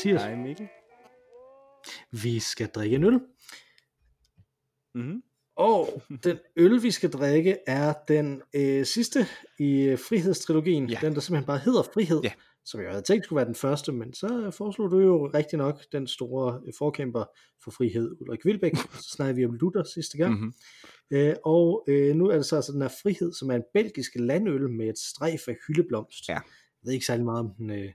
Mathias. 0.00 0.22
Hej 0.22 0.34
Mikkel. 0.34 0.68
Vi 2.10 2.38
skal 2.38 2.66
drikke 2.66 2.96
en 2.96 3.04
øl. 3.04 3.20
Mm-hmm. 4.94 5.22
Og 5.56 6.02
den 6.24 6.38
øl, 6.56 6.82
vi 6.82 6.90
skal 6.90 7.10
drikke, 7.10 7.56
er 7.66 7.94
den 8.08 8.42
øh, 8.54 8.86
sidste 8.86 9.26
i 9.58 9.82
øh, 9.82 9.98
Frihedstrilogien. 9.98 10.90
Ja. 10.90 10.98
Den, 11.02 11.14
der 11.14 11.20
simpelthen 11.20 11.46
bare 11.46 11.58
hedder 11.58 11.82
Frihed. 11.82 12.20
Ja. 12.24 12.32
Som 12.64 12.80
jeg 12.80 12.90
havde 12.90 13.02
tænkt 13.02 13.24
skulle 13.24 13.36
være 13.36 13.46
den 13.46 13.54
første, 13.54 13.92
men 13.92 14.14
så 14.14 14.50
foreslog 14.50 14.90
du 14.90 15.00
jo 15.00 15.26
rigtig 15.34 15.58
nok 15.58 15.80
den 15.92 16.06
store 16.06 16.60
øh, 16.66 16.72
forkæmper 16.78 17.24
for 17.64 17.70
frihed, 17.70 18.16
Ulrik 18.20 18.44
Vilbæk. 18.44 18.76
så 18.76 19.10
snakkede 19.16 19.36
vi 19.36 19.44
om 19.44 19.54
Luther 19.54 19.82
sidste 19.82 20.18
gang. 20.18 20.34
Mm-hmm. 20.34 20.54
Øh, 21.10 21.34
og 21.44 21.84
øh, 21.88 22.16
nu 22.16 22.26
er 22.28 22.36
det 22.36 22.46
så 22.46 22.56
altså 22.56 22.72
den 22.72 22.82
her 22.82 22.92
frihed, 23.02 23.32
som 23.32 23.50
er 23.50 23.54
en 23.54 23.64
belgisk 23.74 24.12
landøl 24.14 24.70
med 24.70 24.88
et 24.88 24.98
strejf 24.98 25.48
af 25.48 25.56
hyldeblomst. 25.66 26.28
Ja. 26.28 26.34
Jeg 26.34 26.42
ved 26.82 26.92
ikke 26.92 27.06
særlig 27.06 27.24
meget 27.24 27.40
om 27.40 27.50
den, 27.58 27.70
øh, 27.70 27.92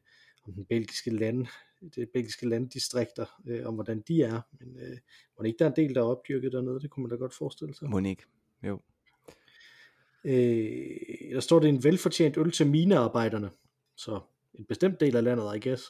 om 0.47 0.53
den 0.53 0.65
belgiske 0.65 1.09
land, 1.09 1.47
det 1.95 2.09
belgiske 2.13 2.49
landdistrikter, 2.49 3.25
øh, 3.47 3.67
om 3.67 3.73
hvordan 3.73 4.03
de 4.07 4.23
er, 4.23 4.41
men 4.59 4.77
øh, 4.77 4.97
må 5.37 5.43
det 5.43 5.47
ikke 5.47 5.59
der 5.59 5.65
er 5.65 5.69
en 5.69 5.75
del, 5.75 5.95
der 5.95 6.01
er 6.01 6.05
opdyrket 6.05 6.51
dernede, 6.51 6.79
det 6.79 6.89
kunne 6.89 7.03
man 7.03 7.09
da 7.09 7.15
godt 7.15 7.33
forestille 7.33 7.75
sig. 7.75 7.89
Monique. 7.89 8.25
Jo. 8.63 8.81
Øh, 10.25 11.33
der 11.33 11.39
står 11.39 11.59
det 11.59 11.69
en 11.69 11.83
velfortjent 11.83 12.37
øl 12.37 12.51
til 12.51 12.67
minearbejderne, 12.67 13.49
så 13.97 14.19
en 14.53 14.65
bestemt 14.65 14.99
del 14.99 15.15
af 15.15 15.23
landet, 15.23 15.55
I 15.55 15.69
guess. 15.69 15.83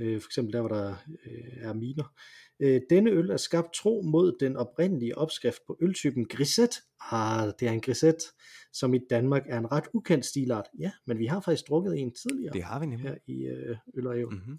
Øh, 0.00 0.20
for 0.20 0.28
eksempel 0.28 0.52
der, 0.52 0.60
hvor 0.60 0.68
der 0.68 0.94
øh, 1.26 1.56
er 1.60 1.72
miner. 1.72 2.14
Øh, 2.60 2.80
denne 2.90 3.10
øl 3.10 3.30
er 3.30 3.36
skabt 3.36 3.74
tro 3.74 4.02
mod 4.02 4.36
den 4.40 4.56
oprindelige 4.56 5.18
opskrift 5.18 5.58
på 5.66 5.78
øltypen 5.80 6.26
Grisette. 6.28 6.76
Ah, 7.12 7.52
det 7.60 7.68
er 7.68 7.72
en 7.72 7.80
Grisette, 7.80 8.24
som 8.72 8.94
i 8.94 9.00
Danmark 9.10 9.42
er 9.48 9.58
en 9.58 9.72
ret 9.72 9.84
ukendt 9.94 10.24
stilart. 10.24 10.64
Ja, 10.78 10.90
men 11.06 11.18
vi 11.18 11.26
har 11.26 11.40
faktisk 11.40 11.68
drukket 11.68 11.98
en 11.98 12.12
tidligere 12.14 12.52
Det 12.52 12.62
har 12.62 12.80
vi 12.80 12.86
nemlig. 12.86 13.08
her 13.10 13.16
i 13.26 13.46
øh, 13.46 13.76
Øl 13.94 14.06
og. 14.06 14.16
Mm-hmm. 14.16 14.58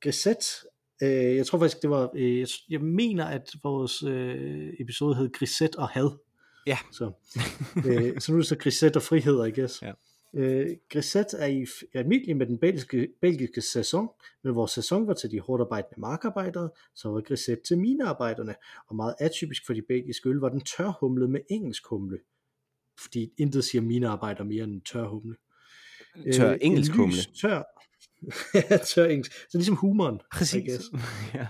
Grisette, 0.00 0.46
øh, 1.02 1.36
jeg 1.36 1.46
tror 1.46 1.58
faktisk, 1.58 1.82
det 1.82 1.90
var, 1.90 2.10
øh, 2.14 2.46
jeg, 2.70 2.80
mener, 2.80 3.24
at 3.24 3.50
vores 3.62 4.02
øh, 4.02 4.72
episode 4.80 5.14
hed 5.16 5.32
Grisette 5.32 5.78
og 5.78 5.88
had. 5.88 6.10
Ja. 6.66 6.78
Så, 6.92 7.10
øh, 7.86 8.20
så 8.20 8.32
nu 8.32 8.36
er 8.36 8.40
det 8.40 8.46
så 8.46 8.56
Grisette 8.58 8.96
og 8.96 9.02
frihed, 9.02 9.46
I 9.46 9.60
guess. 9.60 9.82
Ja. 9.82 9.92
Øh, 10.34 10.76
Grisette 10.92 11.36
er 11.36 11.46
i 11.46 11.66
almindelig 11.94 12.36
med 12.36 12.46
den 12.46 12.58
belgiske, 12.58 13.08
belgiske 13.20 13.60
sæson, 13.60 14.08
men 14.44 14.54
vores 14.54 14.70
sæson 14.70 15.06
var 15.06 15.14
til 15.14 15.30
de 15.30 15.40
hårdt 15.40 15.60
arbejdende 15.60 16.00
markarbejdere, 16.00 16.70
så 16.94 17.08
var 17.08 17.20
Grisette 17.20 17.62
til 17.62 17.78
minearbejderne, 17.78 18.54
og 18.88 18.96
meget 18.96 19.14
atypisk 19.20 19.66
for 19.66 19.72
de 19.72 19.82
belgiske 19.88 20.28
øl 20.28 20.36
var 20.36 20.48
den 20.48 20.60
tørhumlet 20.60 21.30
med 21.30 21.40
engelsk 21.50 21.86
humle, 21.86 22.18
fordi 22.98 23.32
intet 23.38 23.64
siger 23.64 23.82
minearbejder 23.82 24.44
mere 24.44 24.64
end 24.64 24.72
en 24.72 24.80
tørhumle. 24.80 25.36
Tør 26.34 26.52
Øh, 26.52 26.58
engelsk 26.60 26.90
en 26.90 26.96
humle. 26.96 27.16
lys, 27.16 27.26
tør, 27.26 27.62
tør 28.94 29.06
engelsk. 29.06 29.32
Så 29.32 29.58
ligesom 29.58 29.76
humoren. 29.76 30.16
I 30.16 30.18
Præcis. 30.32 30.64
guess. 30.68 30.90
ja. 31.34 31.46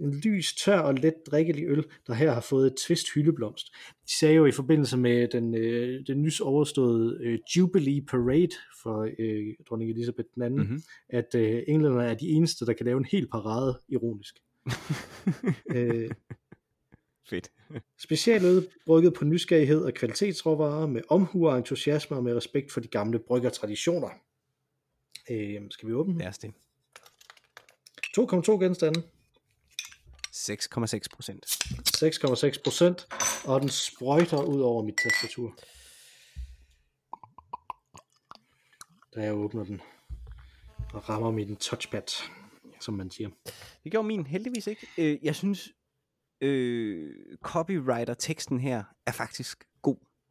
En 0.00 0.20
lys, 0.20 0.54
tør 0.54 0.78
og 0.78 0.94
let 0.94 1.14
drikkelig 1.26 1.64
øl, 1.68 1.84
der 2.06 2.14
her 2.14 2.32
har 2.32 2.40
fået 2.40 2.66
et 2.66 2.74
twist 2.86 3.14
hyldeblomst. 3.14 3.66
De 4.06 4.18
sagde 4.18 4.34
jo 4.34 4.46
i 4.46 4.52
forbindelse 4.52 4.96
med 4.96 5.28
den, 5.28 5.54
øh, 5.54 6.06
den 6.06 6.22
nys 6.22 6.40
overståede 6.40 7.18
øh, 7.20 7.38
Jubilee 7.56 8.02
Parade 8.02 8.56
for 8.82 9.08
øh, 9.18 9.54
dronning 9.68 9.90
Elisabeth 9.90 10.28
II. 10.42 10.48
Mm-hmm. 10.48 10.82
at 11.08 11.34
øh, 11.34 11.62
englænderne 11.68 12.08
er 12.10 12.14
de 12.14 12.28
eneste, 12.28 12.66
der 12.66 12.72
kan 12.72 12.86
lave 12.86 12.98
en 12.98 13.04
hel 13.04 13.28
parade, 13.28 13.80
ironisk. 13.88 14.34
øh, 15.76 16.10
Fedt. 17.28 17.50
specialøl 17.98 18.66
brygget 18.86 19.14
på 19.14 19.24
nysgerrighed 19.24 19.80
og 19.80 19.94
kvalitetsråvarer 19.94 20.86
med 20.86 21.02
omhu 21.08 21.48
og 21.48 21.58
entusiasme 21.58 22.16
og 22.16 22.24
med 22.24 22.36
respekt 22.36 22.72
for 22.72 22.80
de 22.80 22.88
gamle 22.88 23.18
bryggertraditioner. 23.18 24.08
Øh, 25.30 25.60
skal 25.70 25.88
vi 25.88 25.94
åbne 25.94 26.12
den? 26.12 26.20
Lad 26.20 26.28
os 26.28 26.38
det. 26.38 26.54
2,2 28.18 28.52
genstande. 28.52 29.02
6,6 30.36 31.00
procent. 31.14 31.46
6,6 31.96 32.62
procent, 32.64 33.06
og 33.44 33.60
den 33.60 33.68
sprøjter 33.68 34.42
ud 34.42 34.60
over 34.60 34.82
mit 34.82 34.94
tastatur. 35.02 35.58
Da 39.14 39.22
jeg 39.22 39.34
åbner 39.34 39.64
den 39.64 39.80
og 40.92 41.08
rammer 41.08 41.30
min 41.30 41.56
touchpad, 41.56 42.02
som 42.80 42.94
man 42.94 43.10
siger. 43.10 43.30
Det 43.84 43.92
gjorde 43.92 44.08
min 44.08 44.26
heldigvis 44.26 44.66
ikke. 44.66 44.86
Øh, 44.98 45.18
jeg 45.22 45.36
synes, 45.36 45.72
øh, 46.40 47.14
copywriter-teksten 47.42 48.60
her 48.60 48.84
er 49.06 49.12
faktisk. 49.12 49.64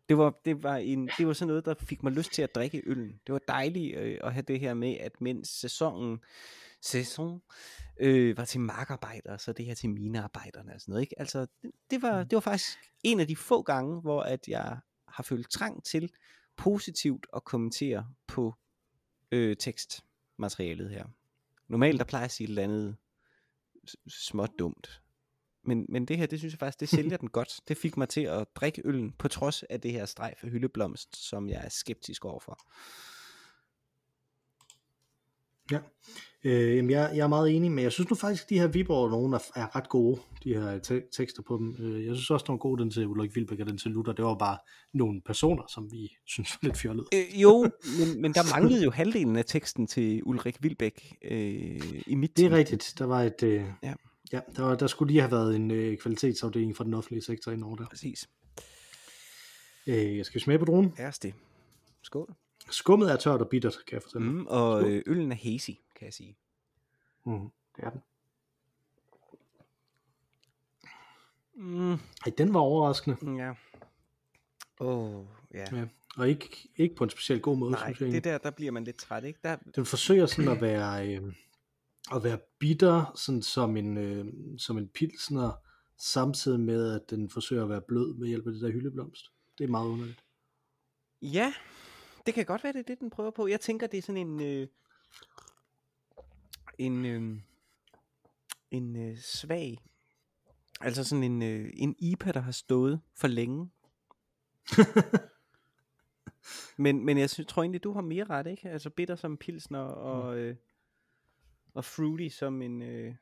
Det 0.10 0.18
var, 0.18 0.40
det, 0.46 0.64
var 0.64 0.76
en, 0.76 1.10
det 1.18 1.28
var 1.28 1.34
sådan 1.34 1.48
noget, 1.48 1.66
der 1.66 1.76
fik 1.80 2.04
mig 2.04 2.12
lyst 2.12 2.32
til 2.32 2.42
at 2.42 2.56
drikke 2.56 2.82
øllen. 2.86 3.20
Det 3.28 3.34
var 3.34 3.42
dejligt 3.48 3.98
øh, 3.98 4.18
at 4.24 4.34
have 4.34 4.44
det 4.48 4.60
her 4.60 4.74
med, 4.74 4.98
at 4.98 5.22
mens 5.22 5.48
sæsonen 5.48 6.20
sæson, 6.82 7.42
øh, 8.00 8.38
var 8.38 8.46
til 8.46 8.60
markarbejdere, 8.60 9.40
så 9.40 9.54
det 9.54 9.66
her 9.66 9.74
til 9.74 9.90
minearbejderne 9.90 10.74
og 10.74 10.82
sådan 10.82 10.92
noget. 10.92 11.02
Ikke? 11.02 11.20
Altså, 11.20 11.48
det, 11.62 11.72
det, 11.92 12.02
var, 12.02 12.24
det 12.24 12.36
var 12.36 12.40
faktisk 12.40 12.78
en 13.04 13.20
af 13.20 13.28
de 13.28 13.36
få 13.36 13.62
gange, 13.62 14.02
hvor 14.02 14.22
at 14.22 14.48
jeg 14.48 14.78
har 15.08 15.24
følt 15.24 15.50
trang 15.50 15.84
til 15.84 16.12
positivt 16.58 17.28
at 17.36 17.44
kommentere 17.44 18.08
på 18.28 18.56
øh, 19.32 19.58
tekstmaterialet 19.58 20.90
her. 20.90 21.06
Normalt 21.68 22.00
der 22.00 22.06
plejer 22.06 22.22
jeg 22.22 22.26
at 22.26 22.32
sige 22.32 22.46
et 22.46 22.50
eller 22.50 22.64
andet 22.64 22.96
småt 24.08 24.52
dumt. 24.60 25.02
Men, 25.68 25.86
men 25.90 26.06
det 26.06 26.18
her, 26.18 26.26
det 26.26 26.40
synes 26.40 26.53
jeg 26.53 26.59
faktisk, 26.59 26.80
det 26.80 26.90
sælger 26.90 27.18
den 27.24 27.30
godt. 27.30 27.59
Det 27.68 27.78
fik 27.78 27.98
mig 27.98 28.09
til 28.09 28.22
at 28.22 28.46
drikke 28.56 28.81
øllen, 28.86 29.12
på 29.20 29.28
trods 29.28 29.64
af 29.64 29.81
det 29.81 29.92
her 29.92 30.06
strejf 30.06 30.44
af 30.44 30.50
hyldeblomst, 30.50 31.30
som 31.30 31.50
jeg 31.50 31.62
er 31.66 31.70
skeptisk 31.70 32.26
overfor. 32.26 32.59
Ja. 35.72 35.80
Øh, 36.44 36.76
jamen 36.76 36.90
jeg, 36.92 37.12
jeg 37.16 37.24
er 37.24 37.28
meget 37.28 37.56
enig, 37.56 37.72
men 37.72 37.84
jeg 37.84 37.92
synes 37.92 38.09
nu 38.09 38.16
faktisk, 38.16 38.44
at 38.44 38.50
de 38.50 38.59
her 38.59 38.68
Viborg 38.68 39.09
nogen 39.12 39.34
er, 39.34 39.40
er 39.56 39.76
ret 39.76 39.90
gode, 39.90 40.22
de 40.44 40.53
her 40.53 40.80
te- 40.80 41.03
tekster 41.18 41.42
på 41.48 41.58
dem. 41.58 41.76
Øh, 41.80 42.06
jeg 42.06 42.16
synes 42.16 42.30
også, 42.30 42.44
den 42.47 42.53
var 42.53 42.58
god, 42.58 42.78
den 42.78 42.92
til 42.92 43.08
Ulrik 43.08 43.36
Vilbæk 43.36 43.59
og 43.59 43.66
den 43.68 43.78
til 43.78 43.92
Luther. 43.92 44.14
Det 44.14 44.26
var 44.26 44.36
bare 44.36 44.58
nogle 44.94 45.22
personer, 45.26 45.64
som 45.70 45.92
vi 45.92 46.12
synes 46.28 46.50
var 46.53 46.59
lidt 46.68 46.78
fjollet. 46.78 47.06
Øh, 47.14 47.42
jo, 47.42 47.62
men, 48.00 48.22
men 48.22 48.34
der 48.34 48.59
manglede 48.59 48.84
jo 48.84 48.92
halvdelen 48.92 49.36
af 49.36 49.46
teksten 49.46 49.88
til 49.88 50.22
Ulrik 50.26 50.64
Vilbæk 50.64 51.16
øh, 51.22 52.02
i 52.08 52.16
mit 52.16 52.38
Det 52.38 52.46
er 52.46 52.50
team. 52.50 52.58
rigtigt. 52.58 52.94
Der 52.97 53.06
var 53.06 53.22
et... 53.24 53.44
Øh, 53.44 53.64
Ja. 53.84 53.94
Ja 54.35 54.41
der, 54.56 54.75
der 54.75 54.88
skulle 54.88 55.12
lige 55.12 55.22
have 55.22 55.31
været 55.31 55.56
en 55.56 55.72
øh, 55.72 55.97
kvalitetsafdeling 55.97 56.75
fra 56.78 56.84
den 56.84 56.94
offentlige 56.94 57.22
sektor 57.23 57.51
ind 57.51 57.63
over 57.63 57.75
der. 57.75 57.85
Præcis. 57.88 58.29
Øh, 59.88 60.18
jeg 60.18 60.25
skal 60.25 60.35
vi 60.40 60.44
smage 60.44 60.59
på 60.59 60.66
dronen. 60.66 60.94
Æres 61.00 61.19
det. 61.19 61.34
Skål. 62.01 62.34
Skummet 62.69 63.12
er 63.12 63.16
tørt 63.18 63.41
og 63.41 63.50
bittert, 63.50 63.78
kan 63.88 63.94
jeg 63.96 64.01
fortælle. 64.03 64.28
Mm. 64.28 64.34
Mm, 64.34 64.46
og 64.47 64.81
Skål. 64.81 64.91
øh, 64.91 65.03
øllen 65.07 65.31
er 65.31 65.35
hazy, 65.35 65.69
kan 65.96 66.06
jeg 66.06 66.13
sige. 66.13 66.38
Mm. 67.25 67.50
Det 67.75 67.84
er 67.84 67.90
den. 67.90 68.01
Mm, 71.57 71.91
Ej, 71.94 72.31
den 72.38 72.53
var 72.53 72.59
overraskende. 72.59 73.17
ja. 73.46 73.53
Åh, 74.79 75.16
oh, 75.19 75.25
ja. 75.53 75.66
Ja. 75.78 75.85
Og 76.17 76.29
ikke, 76.29 76.69
ikke 76.75 76.96
på 76.96 77.03
en 77.03 77.09
specielt 77.09 77.41
god 77.41 77.57
måde, 77.57 77.72
Nej, 77.72 77.94
synes 77.94 78.00
jeg. 78.13 78.23
det 78.23 78.23
der, 78.23 78.38
der 78.38 78.52
bliver 78.52 78.72
man 78.72 78.84
lidt 78.84 78.97
træt, 78.97 79.23
ikke? 79.23 79.40
Der, 79.43 79.58
Den 79.76 79.85
forsøger 79.85 80.26
sådan 80.26 80.52
at 80.52 80.61
være, 80.61 81.08
øh, 81.16 81.34
at 82.11 82.23
være 82.23 82.40
bitter, 82.59 83.11
sådan 83.16 83.41
som 83.41 83.78
en, 83.78 83.97
øh, 83.97 84.25
som 84.57 84.78
en 84.78 84.87
pilsner, 84.87 85.52
samtidig 85.97 86.59
med, 86.59 86.96
at 86.96 87.09
den 87.09 87.29
forsøger 87.29 87.63
at 87.63 87.69
være 87.69 87.81
blød 87.81 88.13
med 88.13 88.28
hjælp 88.28 88.47
af 88.47 88.53
det 88.53 88.61
der 88.61 88.72
hyldeblomst. 88.72 89.31
Det 89.57 89.63
er 89.63 89.67
meget 89.67 89.87
underligt. 89.87 90.23
Ja, 91.22 91.53
det 92.25 92.34
kan 92.34 92.46
godt 92.46 92.63
være, 92.63 92.73
det 92.73 92.79
er 92.79 92.84
det, 92.84 92.99
den 92.99 93.09
prøver 93.09 93.31
på. 93.31 93.47
Jeg 93.47 93.61
tænker, 93.61 93.87
det 93.87 93.97
er 93.97 94.02
sådan 94.02 94.28
en... 94.28 94.41
Øh, 94.41 94.67
en 96.78 97.05
øh, 97.05 97.40
en 98.72 98.96
øh, 98.96 99.17
svag... 99.17 99.78
Altså 100.81 101.03
sådan 101.03 101.23
en, 101.23 101.41
øh, 101.41 101.69
en 101.73 101.96
IPA, 101.99 102.31
der 102.31 102.40
har 102.40 102.52
stået 102.52 103.02
for 103.16 103.28
længe. 103.28 103.69
men, 106.84 107.05
men 107.05 107.17
jeg 107.17 107.29
synes, 107.29 107.47
tror 107.47 107.63
egentlig, 107.63 107.84
du 107.84 107.93
har 107.93 108.02
mere 108.02 108.23
ret, 108.23 108.47
ikke? 108.47 108.69
Altså 108.69 108.90
bitter 108.90 109.16
som 109.16 109.37
pilsner 109.37 109.79
og, 109.79 110.37
øh, 110.37 110.55
og 111.76 111.86
fruity 111.86 112.28
som 112.36 112.62
en... 112.62 112.82
Øh, 112.82 113.16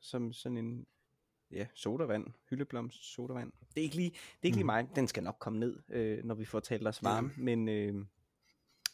som 0.00 0.32
sådan 0.32 0.56
en 0.58 0.86
ja, 1.50 1.66
sodavand, 1.74 2.26
hyldeblomst 2.50 3.04
sodavand. 3.14 3.52
Det 3.74 3.80
er 3.80 3.82
ikke 3.82 3.96
lige, 3.96 4.10
det 4.10 4.18
er 4.42 4.46
ikke 4.46 4.56
lige 4.56 4.62
Mm. 4.64 4.66
mig, 4.66 4.88
den 4.96 5.08
skal 5.08 5.22
nok 5.22 5.36
komme 5.40 5.58
ned, 5.58 5.78
øh, 5.88 6.24
når 6.24 6.34
vi 6.34 6.44
får 6.44 6.60
talt 6.60 6.88
os 6.88 7.02
varme, 7.02 7.30
men 7.36 7.68
øh, 7.68 7.94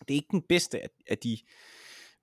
det 0.01 0.11
er 0.11 0.15
ikke 0.15 0.29
den 0.31 0.43
bedste 0.43 0.81
af, 0.83 0.89
af 1.07 1.19
de 1.19 1.39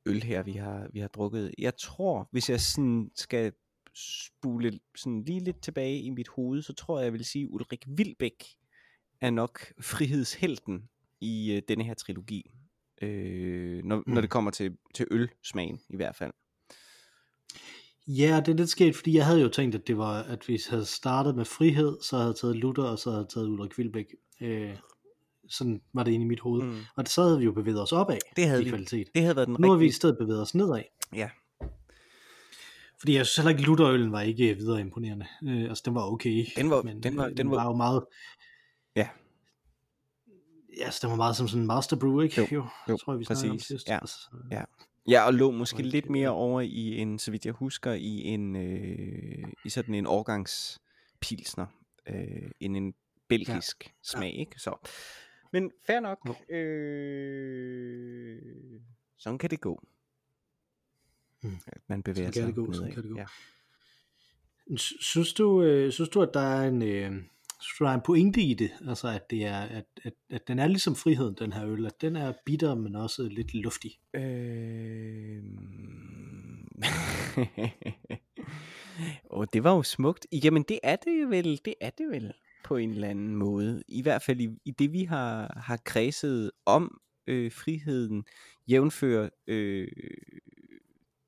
øl 0.06 0.24
her, 0.24 0.44
vi 0.44 0.51
har, 0.51 0.89
vi 0.94 1.00
har 1.00 1.07
drukket. 1.07 1.54
Jeg 1.57 1.75
tror, 1.77 2.27
hvis 2.31 2.50
jeg 2.50 2.62
sådan 2.62 3.12
skal 3.15 3.54
spule 3.94 4.80
sådan 4.95 5.24
lige 5.24 5.39
lidt 5.39 5.62
tilbage 5.62 6.01
i 6.01 6.09
mit 6.09 6.27
hoved, 6.27 6.62
så 6.62 6.74
tror 6.74 6.98
jeg, 7.00 7.04
jeg 7.06 7.13
vil 7.13 7.25
sige, 7.25 7.50
Ulrik 7.50 7.83
Vilbæk 7.88 8.44
er 9.21 9.30
nok 9.30 9.59
frihedshelten 9.81 10.89
i 11.21 11.54
øh, 11.56 11.62
denne 11.68 11.83
her 11.83 11.94
trilogi. 11.94 12.51
Øh, 13.01 13.83
når, 13.83 13.95
mm. 13.98 14.04
når 14.07 14.15
Mm. 14.15 14.21
det 14.21 14.30
kommer 14.30 14.51
til, 14.51 14.77
til 14.94 15.07
ølsmagen 15.12 15.81
i 15.89 15.95
hvert 15.95 16.15
fald. 16.15 16.33
Ja, 18.07 18.42
det 18.45 18.51
er 18.51 18.57
lidt 18.57 18.69
sket, 18.69 18.95
fordi 18.95 19.15
jeg 19.18 19.25
havde 19.25 19.42
jo 19.42 19.50
tænkt, 19.50 19.75
at 19.75 19.88
det 19.88 19.98
var, 19.98 20.13
at 20.24 20.44
hvis 20.45 20.68
jeg 20.68 20.71
havde 20.75 20.86
startet 20.86 21.36
med 21.36 21.45
frihed, 21.45 21.98
så 22.01 22.15
havde 22.15 22.27
jeg 22.27 22.36
taget 22.36 22.56
Luther, 22.56 22.83
og 22.83 23.00
så 23.00 23.09
havde 23.09 23.21
jeg 23.21 23.30
taget 23.30 23.48
Ulrik 23.48 23.77
Vilbæk. 23.77 24.06
Øh, 24.42 24.77
sådan 25.50 25.81
var 25.94 26.04
det 26.04 26.12
inde 26.12 26.25
i 26.25 26.27
mit 26.27 26.39
hoved. 26.39 26.63
Mm. 26.63 26.80
Og 26.95 27.07
så 27.07 27.21
havde 27.24 27.38
vi 27.39 27.45
jo 27.45 27.51
bevæget 27.51 27.81
os 27.81 27.92
opad 27.92 28.18
Det 28.36 28.48
havde 28.48 28.62
i 28.62 28.63
vi. 28.63 28.69
kvalitet. 28.69 29.07
Det 29.15 29.21
havde 29.21 29.36
været 29.36 29.48
den 29.48 29.56
Nu 29.59 29.69
har 29.69 29.77
vi 29.77 29.86
i 29.86 29.92
stedet 29.92 30.18
bevæget 30.19 30.42
os 30.42 30.56
nedad. 30.56 30.83
Ja. 31.13 31.30
Fordi 33.00 33.15
jeg 33.15 33.25
synes 33.25 33.36
heller 33.38 33.50
ikke, 33.57 33.62
Lutherøllen 33.62 34.12
var 34.12 34.21
ikke 34.21 34.56
videre 34.56 34.81
imponerende. 34.81 35.25
Øh, 35.44 35.62
altså, 35.69 35.83
den 35.86 35.95
var 35.95 36.12
okay. 36.12 36.45
Den 36.56 36.69
var, 36.69 36.81
men, 36.81 37.04
den 37.04 37.18
var, 37.18 37.25
øh, 37.25 37.38
den 37.38 37.51
var, 37.51 37.56
var 37.57 37.65
jo 37.65 37.75
meget... 37.75 38.06
Ja. 38.95 39.07
Ja, 40.80 40.86
altså, 40.86 41.00
den 41.01 41.09
var 41.09 41.15
meget 41.18 41.36
som 41.36 41.48
sådan 41.48 41.62
en 41.62 41.68
master 41.68 41.95
brew, 42.00 42.19
ikke? 42.21 42.42
Jo, 42.51 42.65
jo, 42.89 42.98
tror 42.98 43.13
jeg, 43.13 43.19
vi 43.19 43.25
snakkede 43.25 43.50
om 43.50 43.56
præcis. 43.56 43.68
sidst. 43.68 43.88
Ja. 43.89 44.00
Altså, 44.00 44.18
Ja. 44.51 44.63
Ja, 45.07 45.25
og 45.25 45.33
lå 45.33 45.51
måske 45.51 45.81
lidt 45.81 46.09
mere 46.09 46.30
over 46.30 46.62
i 46.62 46.98
en, 46.98 47.19
så 47.19 47.31
vidt 47.31 47.45
jeg 47.45 47.54
husker, 47.54 47.94
i 47.94 48.24
en 48.24 48.56
øh, 48.56 49.48
i 49.65 49.69
sådan 49.69 49.94
en 49.95 50.07
årgangspilsner, 50.07 51.65
øh, 52.07 52.51
end 52.59 52.77
en 52.77 52.94
belgisk 53.27 53.86
ja. 53.86 53.92
smag, 54.04 54.39
ikke? 54.39 54.59
Så. 54.59 54.89
Men 55.54 55.71
fair 55.86 56.00
nok. 56.00 56.19
Jo. 56.27 56.56
Øh, 56.56 58.42
sådan 59.18 59.38
kan 59.38 59.50
det 59.50 59.62
gå. 59.62 59.83
Mm. 61.44 61.57
Man 61.88 62.04
bevæger 62.04 62.31
Sådan 62.31 62.33
sig 62.33 62.56
kan 62.56 62.65
det 62.65 62.68
gå, 62.68 62.74
sådan 62.74 62.94
kan 62.94 63.04
det 63.04 63.12
gå. 63.12 63.18
Ja. 63.18 63.25
Sy- 64.77 65.01
Synes 65.01 65.33
du, 65.33 65.63
øh, 65.63 65.92
synes 65.92 66.09
du, 66.09 66.21
at 66.21 66.30
der 66.33 66.39
er 66.39 66.68
en, 66.68 66.81
øh, 66.81 67.24
synes 67.59 67.77
der 67.80 67.89
er 67.89 67.94
en 67.94 68.01
pointe 68.06 68.42
i 68.42 68.54
det? 68.54 68.71
Altså, 68.88 69.07
at, 69.07 69.30
det 69.30 69.45
er, 69.45 69.59
at, 69.59 69.86
at, 70.04 70.13
at 70.30 70.48
den 70.48 70.59
er 70.59 70.68
ligesom 70.68 70.95
friheden, 70.95 71.36
den 71.39 71.54
her 71.54 71.68
øl. 71.68 71.86
At 71.86 72.01
den 72.01 72.15
er 72.15 72.33
bitter, 72.45 72.75
men 72.75 72.95
også 72.95 73.24
lidt 73.24 73.54
luftig. 73.54 73.92
Øh... 74.15 75.44
og 79.30 79.54
det 79.54 79.63
var 79.63 79.75
jo 79.75 79.83
smukt. 79.83 80.27
Jamen 80.44 80.63
det 80.63 80.80
er 80.83 80.95
det 80.95 81.30
vel, 81.30 81.62
det 81.65 81.74
er 81.81 81.89
det 81.89 82.09
vel 82.09 82.33
på 82.63 82.77
en 82.77 82.89
eller 82.89 83.07
anden 83.07 83.36
måde. 83.36 83.83
I 83.88 84.01
hvert 84.01 84.21
fald 84.21 84.42
i, 84.42 84.50
i 84.65 84.71
det 84.71 84.94
vi 84.94 85.04
har, 85.04 85.62
har 85.65 85.77
kredset 85.86 86.51
om 86.65 87.01
øh, 87.27 87.51
friheden, 87.51 88.25
jævnfører 88.68 89.30
øh, 89.48 89.88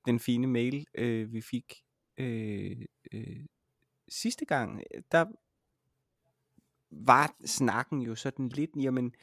den 0.05 0.19
fine 0.19 0.47
mail, 0.47 0.85
øh, 0.97 1.33
vi 1.33 1.41
fik 1.41 1.73
øh, 2.17 2.77
øh, 3.13 3.45
sidste 4.09 4.45
gang, 4.45 4.83
der 5.11 5.25
var 6.91 7.35
snakken 7.45 8.01
jo 8.01 8.15
sådan 8.15 8.49
lidt, 8.49 8.69
jamen 8.75 9.13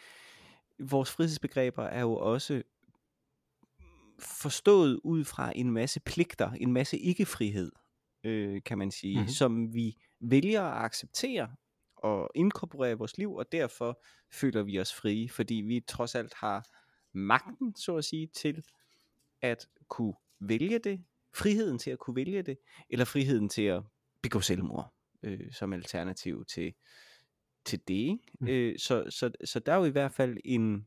vores 0.78 1.10
frihedsbegreber 1.10 1.84
er 1.84 2.00
jo 2.00 2.16
også 2.16 2.62
forstået 4.18 5.00
ud 5.04 5.24
fra 5.24 5.52
en 5.56 5.70
masse 5.70 6.00
pligter, 6.00 6.50
en 6.50 6.72
masse 6.72 6.98
ikke-frihed, 6.98 7.72
øh, 8.24 8.62
kan 8.62 8.78
man 8.78 8.90
sige, 8.90 9.14
Mhm. 9.14 9.20
mm-hmm. 9.20 9.32
som 9.32 9.74
vi 9.74 9.96
vælger 10.20 10.62
at 10.62 10.84
acceptere 10.84 11.48
og 11.96 12.30
inkorporere 12.34 12.90
i 12.90 12.94
vores 12.94 13.18
liv, 13.18 13.34
og 13.34 13.52
derfor 13.52 14.02
føler 14.30 14.62
vi 14.62 14.80
os 14.80 14.94
frie, 14.94 15.28
fordi 15.28 15.54
vi 15.54 15.80
trods 15.80 16.14
alt 16.14 16.34
har 16.34 16.66
magten, 17.12 17.74
så 17.76 17.96
at 17.96 18.04
sige, 18.04 18.26
til 18.26 18.64
at 19.40 19.68
kunne 19.88 20.14
vælge 20.40 20.78
det, 20.78 21.04
friheden 21.34 21.78
til 21.78 21.90
at 21.90 21.98
kunne 21.98 22.16
vælge 22.16 22.42
det, 22.42 22.58
eller 22.90 23.04
friheden 23.04 23.48
til 23.48 23.62
at 23.62 23.82
begå 24.22 24.40
selvmord, 24.40 24.94
øh, 25.22 25.52
som 25.52 25.72
alternativ 25.72 26.44
til, 26.44 26.74
til 27.66 27.80
det. 27.88 27.94
Ikke? 27.94 28.18
Mm. 28.40 28.48
Øh, 28.48 28.78
så, 28.78 29.04
så, 29.10 29.30
så 29.44 29.58
der 29.58 29.72
er 29.72 29.76
jo 29.76 29.84
i 29.84 29.90
hvert 29.90 30.12
fald 30.12 30.36
en, 30.44 30.86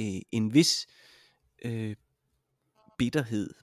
øh, 0.00 0.20
en 0.32 0.54
vis 0.54 0.86
øh, 1.64 1.96
bitterhed, 2.98 3.54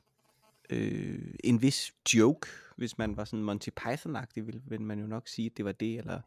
øh, 0.70 1.34
en 1.44 1.62
vis 1.62 1.94
joke, 2.14 2.48
hvis 2.78 2.98
man 2.98 3.18
var 3.18 3.26
sådan 3.26 3.44
Monty 3.44 3.70
Python-agtig, 3.80 4.46
ville, 4.46 4.62
ville 4.66 4.86
man 4.86 5.00
jo 5.00 5.08
nok 5.08 5.28
sige, 5.28 5.46
at 5.46 5.58
det 5.58 5.66
var 5.66 5.72
det, 5.72 5.98
eller 5.98 6.22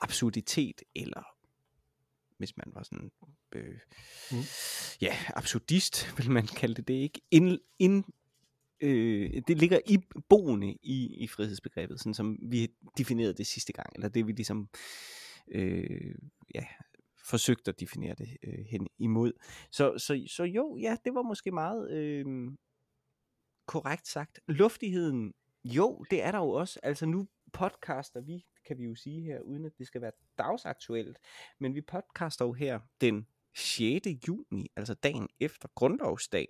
absurditet, 0.00 0.82
eller 0.94 1.22
hvis 2.38 2.56
man 2.56 2.66
var 2.74 2.82
sådan, 2.82 3.10
øh, 3.52 3.78
Mm. 4.32 4.38
ja, 5.00 5.16
absurdist, 5.28 6.06
vil 6.18 6.30
man 6.30 6.46
kalde 6.46 6.74
det 6.74 6.88
det, 6.88 6.94
ikke? 6.94 7.20
Ind, 7.30 7.58
ind, 7.78 8.04
øh, 8.82 9.42
det 9.48 9.58
ligger 9.58 9.80
i 9.86 9.98
boende 10.28 10.72
i, 10.82 11.16
i 11.16 11.28
frihedsbegrebet, 11.28 12.00
sådan 12.00 12.14
som 12.14 12.38
vi 12.42 12.74
definerede 12.98 13.34
det 13.34 13.46
sidste 13.46 13.72
gang, 13.72 13.92
eller 13.94 14.08
det 14.08 14.26
vi 14.26 14.32
ligesom, 14.32 14.68
øh, 15.48 16.14
ja, 16.54 16.64
forsøgte 17.24 17.68
at 17.68 17.80
definere 17.80 18.14
det 18.14 18.36
øh, 18.42 18.64
hen 18.64 18.88
imod. 18.98 19.32
Så, 19.70 19.98
så, 19.98 20.24
så 20.26 20.44
jo, 20.44 20.76
ja, 20.76 20.96
det 21.04 21.14
var 21.14 21.22
måske 21.22 21.50
meget 21.50 21.90
øh, 21.90 22.52
korrekt 23.66 24.08
sagt. 24.08 24.40
Luftigheden, 24.48 25.34
jo, 25.64 26.04
det 26.10 26.22
er 26.22 26.32
der 26.32 26.38
jo 26.38 26.50
også. 26.50 26.80
Altså 26.82 27.06
nu 27.06 27.28
podcaster 27.52 28.20
vi, 28.20 28.46
kan 28.66 28.78
vi 28.78 28.84
jo 28.84 28.94
sige 28.94 29.22
her, 29.22 29.40
uden 29.40 29.64
at 29.64 29.72
det 29.78 29.86
skal 29.86 30.00
være 30.00 30.12
dagsaktuelt, 30.38 31.18
men 31.58 31.74
vi 31.74 31.80
podcaster 31.80 32.44
jo 32.44 32.52
her 32.52 32.80
den 33.00 33.26
6. 33.54 34.06
juni, 34.28 34.70
altså 34.76 34.94
dagen 34.94 35.28
efter 35.40 35.68
grundlovsdag. 35.74 36.48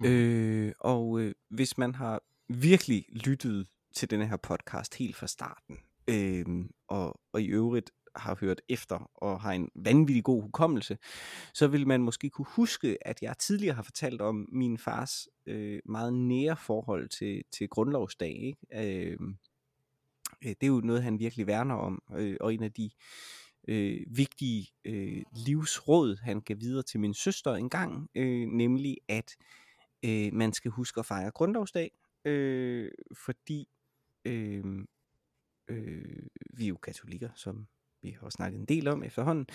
Mm. 0.00 0.06
Øh, 0.06 0.72
og 0.80 1.20
øh, 1.20 1.34
hvis 1.48 1.78
man 1.78 1.94
har 1.94 2.22
virkelig 2.48 3.04
lyttet 3.08 3.68
til 3.94 4.10
denne 4.10 4.26
her 4.26 4.36
podcast 4.36 4.94
helt 4.94 5.16
fra 5.16 5.26
starten, 5.26 5.78
øh, 6.08 6.44
og, 6.88 7.20
og 7.32 7.42
i 7.42 7.46
øvrigt 7.46 7.90
har 8.16 8.36
hørt 8.40 8.60
efter 8.68 9.10
og 9.14 9.40
har 9.40 9.52
en 9.52 9.70
vanvittig 9.74 10.24
god 10.24 10.42
hukommelse, 10.42 10.98
så 11.54 11.68
vil 11.68 11.86
man 11.86 12.02
måske 12.02 12.30
kunne 12.30 12.46
huske, 12.48 13.06
at 13.06 13.22
jeg 13.22 13.38
tidligere 13.38 13.74
har 13.74 13.82
fortalt 13.82 14.20
om 14.20 14.48
min 14.52 14.78
fars 14.78 15.28
øh, 15.46 15.80
meget 15.84 16.14
nære 16.14 16.56
forhold 16.56 17.08
til, 17.08 17.44
til 17.52 17.68
grundlovsdag. 17.68 18.56
Ikke? 18.72 19.10
Øhm, 19.12 19.36
øh, 20.44 20.48
det 20.48 20.62
er 20.62 20.66
jo 20.66 20.80
noget, 20.80 21.02
han 21.02 21.18
virkelig 21.18 21.46
værner 21.46 21.74
om, 21.74 22.02
øh, 22.16 22.36
og 22.40 22.54
en 22.54 22.62
af 22.62 22.72
de 22.72 22.90
øh, 23.68 24.00
vigtige 24.08 24.68
øh, 24.84 25.22
livsråd, 25.46 26.16
han 26.22 26.40
gav 26.40 26.56
videre 26.60 26.82
til 26.82 27.00
min 27.00 27.14
søster 27.14 27.54
engang, 27.54 28.08
øh, 28.14 28.48
nemlig 28.48 28.96
at 29.08 29.36
øh, 29.38 29.44
Øh, 30.04 30.32
man 30.32 30.52
skal 30.52 30.70
huske 30.70 31.00
at 31.00 31.06
fejre 31.06 31.30
grundlovsdag, 31.30 31.90
øh, 32.24 32.90
fordi 33.12 33.68
øh, 34.24 34.64
øh, 35.68 36.26
vi 36.54 36.64
er 36.64 36.68
jo 36.68 36.76
katolikker, 36.76 37.30
som 37.34 37.66
vi 38.02 38.16
har 38.20 38.30
snakket 38.30 38.58
en 38.58 38.64
del 38.64 38.88
om 38.88 39.02
efterhånden, 39.02 39.46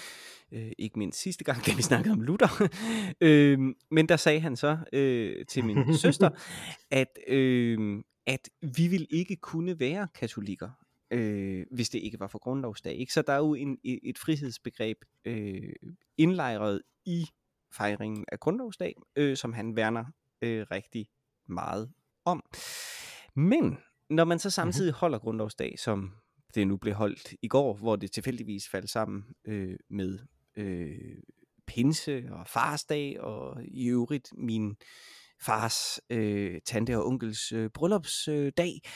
øh, 0.52 0.72
ikke 0.78 1.00
mindst 1.00 1.22
sidste 1.22 1.44
gang, 1.44 1.66
da 1.66 1.72
vi 1.76 1.82
snakkede 1.82 2.14
om 2.14 2.22
Luther, 2.22 2.70
øh, 3.22 3.60
men 3.92 4.10
der 4.10 4.18
sagde 4.18 4.40
han 4.40 4.56
så 4.56 4.78
øh, 4.94 5.46
til 5.46 5.66
min 5.66 5.98
søster, 5.98 6.30
at, 6.92 7.20
øh, 7.28 8.04
at 8.26 8.50
vi 8.62 8.88
vil 8.88 9.08
ikke 9.10 9.36
kunne 9.36 9.80
være 9.80 10.08
katolikker, 10.16 10.70
øh, 11.12 11.66
hvis 11.72 11.90
det 11.90 12.00
ikke 12.00 12.20
var 12.20 12.28
for 12.28 12.40
grundlovsdag. 12.40 12.96
Ikke? 12.96 13.14
Så 13.14 13.22
der 13.22 13.34
er 13.34 13.38
jo 13.38 13.54
en, 13.54 13.78
et 13.84 14.00
et 14.04 14.18
frihedsbegreb 14.18 14.98
øh, 15.26 15.74
indlejret 16.18 16.82
i 17.06 17.26
fejringen 17.72 18.26
af 18.32 18.40
grundlovsdag, 18.40 18.96
øh, 19.16 19.38
som 19.38 19.54
han 19.54 19.76
værner 19.76 20.06
øh, 20.42 20.66
rigtig 20.72 21.08
meget 21.50 21.92
om. 22.26 22.44
Men 23.36 23.78
når 24.10 24.24
man 24.26 24.40
så 24.40 24.50
samtidig 24.50 24.94
holder 24.94 25.20
grundlovsdag, 25.20 25.80
som 25.80 26.12
det 26.56 26.68
nu 26.68 26.78
blev 26.78 26.94
holdt 26.94 27.34
i 27.42 27.48
går, 27.48 27.74
hvor 27.78 27.96
det 27.96 28.12
tilfældigvis 28.12 28.70
faldt 28.70 28.90
sammen 28.90 29.24
øh, 29.46 29.76
med 29.90 30.20
øh, 30.58 31.18
pinse 31.68 32.24
og 32.32 32.48
farsdag, 32.48 33.22
og 33.22 33.64
i 33.64 33.88
øvrigt 33.88 34.30
min 34.38 34.76
fars 35.42 36.00
øh, 36.10 36.62
tante 36.66 36.98
og 36.98 37.08
onkels 37.08 37.52
øh, 37.52 37.70
bryllupsdag, 37.70 38.82
øh, 38.86 38.92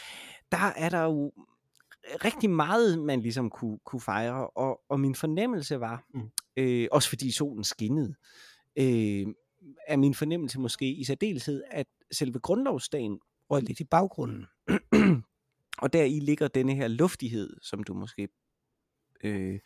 der 0.51 0.71
er 0.75 0.89
der 0.89 1.03
jo 1.03 1.31
rigtig 2.25 2.49
meget, 2.49 2.99
man 2.99 3.21
ligesom 3.21 3.49
kunne, 3.49 3.79
kunne 3.85 4.01
fejre, 4.01 4.47
og, 4.49 4.81
og 4.89 4.99
min 4.99 5.15
fornemmelse 5.15 5.79
var, 5.79 6.03
Mm. 6.13 6.29
øh, 6.57 6.87
også 6.91 7.09
fordi 7.09 7.31
solen 7.31 7.63
skinnede, 7.63 8.13
øh, 8.75 9.27
er 9.87 9.97
min 9.97 10.13
fornemmelse 10.13 10.59
måske 10.59 10.93
i 10.93 11.03
særdeleshed, 11.03 11.63
at 11.71 11.87
selve 12.11 12.39
grundlovsdagen 12.39 13.19
røg 13.51 13.63
lidt 13.63 13.79
i 13.79 13.83
baggrunden. 13.83 14.45
og 15.83 15.93
der 15.93 16.03
i 16.03 16.19
ligger 16.19 16.47
denne 16.47 16.75
her 16.75 16.87
luftighed, 16.87 17.57
som 17.61 17.83
du 17.83 17.93
måske 17.93 18.29
øh, 19.23 19.59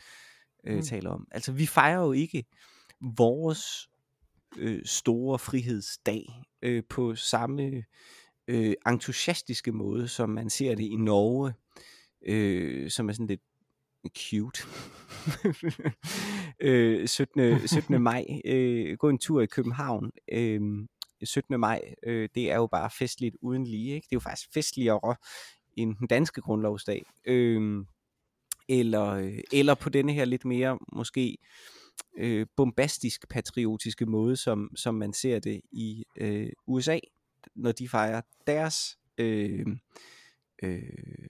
øh, 0.68 0.76
Mm. 0.76 0.82
taler 0.82 1.10
om. 1.10 1.28
Altså 1.32 1.52
vi 1.52 1.66
fejrer 1.66 2.02
jo 2.02 2.12
ikke 2.12 2.46
vores 3.18 3.90
øh, 4.58 4.86
store 4.86 5.40
frihedsdag 5.40 6.44
øh, 6.62 6.84
på 6.90 7.16
samme 7.16 7.84
øh, 8.48 8.74
entusiastiske 8.88 9.72
måde, 9.72 10.08
som 10.08 10.30
man 10.30 10.50
ser 10.50 10.76
det 10.76 10.84
i 10.84 10.96
Norge, 10.96 11.54
øh, 12.26 12.92
som 12.92 13.10
er 13.10 13.14
sådan 13.14 13.28
lidt 13.28 13.42
cute. 14.18 14.64
øh, 16.60 17.08
17. 17.08 17.68
17. 17.68 18.02
maj, 18.04 18.26
øh, 18.46 18.98
gå 18.98 19.10
en 19.10 19.18
tur 19.18 19.42
i 19.42 19.46
København. 19.46 20.12
Øh, 20.32 20.62
17. 21.24 21.60
maj, 21.60 21.94
øh, 22.04 22.30
det 22.36 22.52
er 22.52 22.56
jo 22.56 22.68
bare 22.68 22.90
festligt 22.90 23.36
uden 23.42 23.64
lige. 23.64 23.96
Ikke? 23.96 24.06
Det 24.06 24.12
er 24.12 24.16
jo 24.16 24.20
faktisk 24.20 24.50
festligere 24.54 25.16
end 25.78 25.96
den 25.96 26.08
danske 26.08 26.42
grundlovsdag. 26.42 27.06
Øh, 27.26 27.86
eller, 28.70 29.40
eller 29.54 29.76
på 29.76 29.90
denne 29.90 30.14
her 30.14 30.26
lidt 30.26 30.46
mere 30.46 30.80
måske 30.94 31.38
øh, 32.18 32.48
bombastisk 32.56 33.30
patriotiske 33.30 34.06
måde, 34.06 34.36
som, 34.36 34.70
som 34.76 34.96
man 34.96 35.14
ser 35.14 35.40
det 35.40 35.62
i 35.72 36.04
øh, 36.18 36.50
USA, 36.68 37.00
når 37.56 37.72
de 37.72 37.90
fejrer 37.90 38.22
deres 38.48 38.98
øh, 39.18 39.66
øh, 40.64 41.28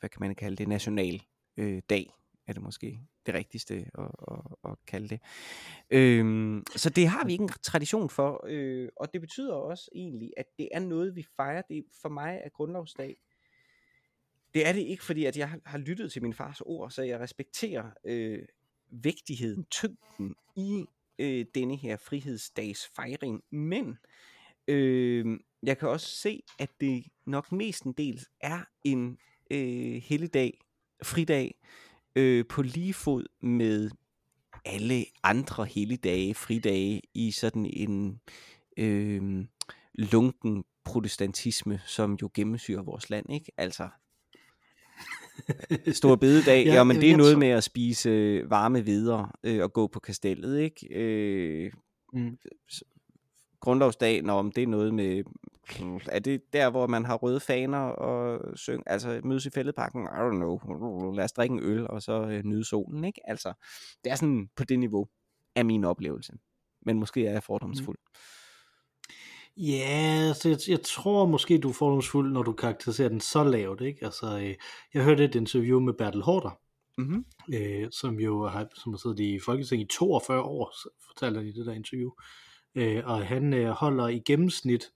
hvad 0.00 0.10
kan 0.10 0.20
man 0.20 0.34
kalde 0.34 0.56
det, 0.56 0.68
national 0.68 1.22
øh, 1.56 1.82
dag, 1.90 2.14
er 2.46 2.52
det 2.52 2.62
måske 2.62 3.00
det 3.28 3.34
rigtigste 3.34 3.74
at, 3.74 4.10
at, 4.30 4.70
at 4.70 4.76
kalde 4.86 5.08
det. 5.08 5.20
Øhm, 5.90 6.62
så 6.76 6.90
det 6.90 7.08
har 7.08 7.26
vi 7.26 7.32
ikke 7.32 7.42
en 7.42 7.48
tradition 7.62 8.10
for, 8.10 8.44
øh, 8.48 8.88
og 8.96 9.12
det 9.12 9.20
betyder 9.20 9.54
også 9.54 9.90
egentlig, 9.94 10.32
at 10.36 10.46
det 10.58 10.68
er 10.72 10.80
noget, 10.80 11.16
vi 11.16 11.26
fejrer. 11.36 11.62
Det 11.62 11.84
for 12.02 12.08
mig 12.08 12.40
er 12.44 12.48
grundlovsdag. 12.48 13.16
Det 14.54 14.68
er 14.68 14.72
det 14.72 14.80
ikke, 14.80 15.04
fordi 15.04 15.24
at 15.24 15.36
jeg 15.36 15.60
har 15.66 15.78
lyttet 15.78 16.12
til 16.12 16.22
min 16.22 16.34
fars 16.34 16.60
ord, 16.60 16.90
så 16.90 17.02
jeg 17.02 17.20
respekterer 17.20 17.90
øh, 18.04 18.42
vigtigheden, 18.90 19.64
tyngden 19.64 20.34
i 20.56 20.84
øh, 21.18 21.46
denne 21.54 21.76
her 21.76 21.96
frihedsdags 21.96 22.90
fejring. 22.96 23.42
Men 23.50 23.98
øh, 24.68 25.38
jeg 25.62 25.78
kan 25.78 25.88
også 25.88 26.06
se, 26.06 26.42
at 26.58 26.70
det 26.80 27.04
nok 27.26 27.52
mestendels 27.52 28.28
er 28.40 28.60
en 28.84 29.18
øh, 29.50 30.02
helligdag, 30.02 30.60
fridag, 31.02 31.54
øh, 32.18 32.44
på 32.48 32.62
lige 32.62 32.94
fod 32.94 33.24
med 33.40 33.90
alle 34.64 35.04
andre 35.22 35.64
helligdage, 35.64 36.34
fridage 36.34 37.02
i 37.14 37.30
sådan 37.30 37.66
en 37.66 38.20
øh, 38.76 39.44
lunken 39.94 40.64
protestantisme, 40.84 41.80
som 41.86 42.18
jo 42.22 42.30
gennemsyrer 42.34 42.82
vores 42.82 43.10
land, 43.10 43.32
ikke? 43.32 43.52
Altså, 43.56 43.88
Stor 45.92 46.16
bededag, 46.16 46.66
ja, 46.74 46.84
men 46.84 46.96
det 46.96 47.10
er 47.10 47.16
noget 47.16 47.38
med 47.38 47.48
at 47.48 47.64
spise 47.64 48.42
varme 48.50 48.84
videre 48.84 49.30
øh, 49.44 49.62
og 49.62 49.72
gå 49.72 49.86
på 49.86 50.00
kastellet, 50.00 50.60
ikke? 50.60 50.94
Øh, 50.94 51.72
mm. 52.12 52.38
Grundlovsdag, 53.60 54.22
når 54.22 54.42
det 54.42 54.62
er 54.62 54.66
noget 54.66 54.94
med, 54.94 55.22
er 56.12 56.18
det 56.18 56.52
der, 56.52 56.70
hvor 56.70 56.86
man 56.86 57.04
har 57.04 57.16
røde 57.16 57.40
faner 57.40 57.78
og 57.78 58.40
syng, 58.58 58.82
altså 58.86 59.20
mødes 59.24 59.46
i 59.46 59.50
fældeparken, 59.50 60.02
I 60.02 60.06
don't 60.06 60.36
know, 60.36 61.12
lad 61.12 61.24
os 61.24 61.32
drikke 61.32 61.52
en 61.52 61.62
øl 61.62 61.86
og 61.90 62.02
så 62.02 62.12
øh, 62.12 62.44
nyde 62.44 62.64
solen, 62.64 63.04
ikke? 63.04 63.20
Altså, 63.24 63.52
det 64.04 64.12
er 64.12 64.16
sådan 64.16 64.50
på 64.56 64.64
det 64.64 64.78
niveau 64.78 65.08
af 65.56 65.64
min 65.64 65.84
oplevelse, 65.84 66.32
men 66.82 66.98
måske 66.98 67.26
er 67.26 67.32
jeg 67.32 67.42
fordomsfuld. 67.42 67.98
Mm. 67.98 68.20
Ja, 69.56 70.26
altså 70.28 70.48
jeg, 70.48 70.58
jeg 70.68 70.82
tror 70.82 71.26
måske, 71.26 71.58
du 71.58 71.68
er 71.68 71.72
fordomsfuld, 71.72 72.32
når 72.32 72.42
du 72.42 72.52
karakteriserer 72.52 73.08
den 73.08 73.20
så 73.20 73.44
lavt. 73.44 73.80
Ikke? 73.80 74.04
Altså, 74.04 74.38
øh, 74.38 74.54
jeg 74.94 75.04
hørte 75.04 75.24
et 75.24 75.34
interview 75.34 75.80
med 75.80 75.92
Bertel 75.94 76.22
Hårder, 76.22 76.60
mm-hmm. 76.98 77.24
øh, 77.54 77.88
som 77.90 78.20
jo 78.20 78.46
har, 78.46 78.66
som 78.74 78.92
har 78.92 78.98
siddet 78.98 79.20
i 79.20 79.38
Folketinget 79.44 79.84
i 79.84 79.96
42 79.96 80.40
år, 80.42 80.74
fortalte 81.06 81.38
han 81.38 81.48
i 81.48 81.52
det 81.52 81.66
der 81.66 81.72
interview. 81.72 82.10
Øh, 82.74 83.02
og 83.04 83.26
han 83.26 83.54
øh, 83.54 83.68
holder 83.68 84.08
i 84.08 84.18
gennemsnit 84.18 84.90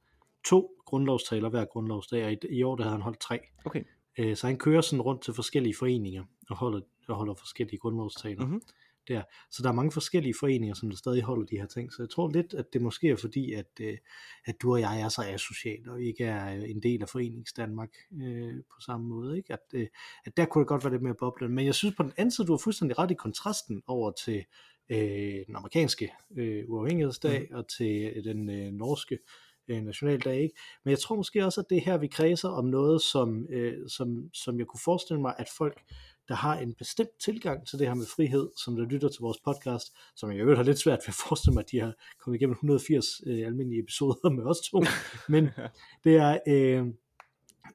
to 0.45 0.71
grundlovstaler 0.87 1.49
hver 1.49 1.65
grundlovsdag, 1.65 2.25
og 2.25 2.33
i, 2.33 2.37
i 2.51 2.63
år 2.63 2.77
der 2.77 2.83
havde 2.83 2.95
han 2.95 3.03
holdt 3.03 3.21
tre. 3.21 3.41
Okay. 3.65 3.83
Øh, 4.19 4.37
så 4.37 4.47
han 4.47 4.59
kører 4.59 4.81
sådan 4.81 5.03
rundt 5.03 5.23
til 5.23 5.35
forskellige 5.35 5.75
foreninger 5.79 6.25
og 6.51 6.57
holder, 6.57 6.81
og 7.09 7.17
holder 7.17 7.35
forskellige 7.35 7.79
grundlovstaler. 7.79 8.45
Mm-hmm 8.45 8.63
der. 9.09 9.23
Så 9.51 9.63
der 9.63 9.69
er 9.69 9.73
mange 9.73 9.93
forskellige 9.93 10.35
foreninger, 10.41 10.75
som 10.75 10.91
der 10.91 10.97
stadig 10.97 11.23
holder 11.23 11.47
de 11.47 11.57
her 11.57 11.67
ting. 11.67 11.93
Så 11.93 12.03
jeg 12.03 12.11
tror 12.11 12.31
lidt, 12.31 12.55
at 12.55 12.73
det 12.73 12.83
måske 12.83 13.09
er 13.09 13.17
fordi, 13.17 13.53
at, 13.53 13.67
øh, 13.81 13.99
at 14.45 14.55
du 14.63 14.73
og 14.73 14.81
jeg 14.81 15.01
er 15.01 15.09
så 15.09 15.23
asociale, 15.23 15.93
og 15.93 16.03
ikke 16.03 16.25
er 16.25 16.57
øh, 16.57 16.71
en 16.71 16.83
del 16.83 17.03
af 17.03 17.09
Forenings 17.09 17.53
Danmark 17.53 17.91
øh, 18.23 18.55
på 18.75 18.81
samme 18.81 19.07
måde. 19.07 19.37
Ikke? 19.37 19.53
At, 19.53 19.61
øh, 19.75 19.87
at 20.25 20.37
der 20.37 20.45
kunne 20.45 20.63
det 20.63 20.69
godt 20.69 20.85
være 20.85 20.93
lidt 20.93 21.03
mere 21.03 21.15
boblende. 21.15 21.55
Men 21.55 21.67
jeg 21.67 21.75
synes 21.75 21.95
på 21.97 22.03
den 22.03 22.13
anden 22.17 22.33
side, 22.33 22.47
du 22.47 22.53
har 22.53 22.59
fuldstændig 22.59 22.99
ret 22.99 23.11
i 23.11 23.15
kontrasten 23.15 23.83
over 23.87 24.11
til 24.11 24.45
øh, 24.89 25.47
den 25.47 25.57
amerikanske 25.57 26.13
øh, 26.37 26.65
uafhængighedsdag 26.69 27.47
mm. 27.51 27.57
og 27.57 27.69
til 27.69 28.13
øh, 28.17 28.25
den 28.25 28.51
øh, 28.51 28.73
norske 28.73 29.19
øh, 29.69 29.83
nationaldag. 29.83 30.43
Ikke? 30.43 30.55
Men 30.85 30.91
jeg 30.91 30.99
tror 30.99 31.17
måske 31.17 31.45
også, 31.45 31.61
at 31.61 31.71
det 31.71 31.81
her, 31.81 31.97
vi 31.97 32.07
kredser 32.07 32.49
om 32.49 32.65
noget, 32.65 33.03
som, 33.03 33.47
øh, 33.51 33.89
som, 33.89 34.31
som 34.35 34.59
jeg 34.59 34.67
kunne 34.67 34.81
forestille 34.85 35.21
mig, 35.21 35.35
at 35.39 35.49
folk 35.57 35.83
der 36.29 36.35
har 36.35 36.59
en 36.59 36.75
bestemt 36.75 37.21
tilgang 37.25 37.67
til 37.67 37.79
det 37.79 37.87
her 37.87 37.95
med 37.95 38.07
frihed, 38.17 38.51
som 38.65 38.77
der 38.77 38.85
lytter 38.85 39.09
til 39.09 39.21
vores 39.21 39.39
podcast, 39.45 39.97
som 40.17 40.31
jeg 40.31 40.39
i 40.39 40.41
øvrigt 40.41 40.59
har 40.59 40.65
lidt 40.65 40.79
svært 40.79 40.99
ved 40.99 41.09
at 41.09 41.15
forestille 41.29 41.55
mig, 41.55 41.61
at 41.61 41.71
de 41.71 41.81
har 41.81 41.95
kommet 42.21 42.39
igennem 42.39 42.53
180 42.53 43.07
øh, 43.27 43.47
almindelige 43.47 43.83
episoder 43.83 44.31
med 44.31 44.45
os 44.45 44.61
to. 44.61 44.85
Men 45.29 45.49
det 46.05 46.17
er, 46.17 46.39
øh, 46.49 46.87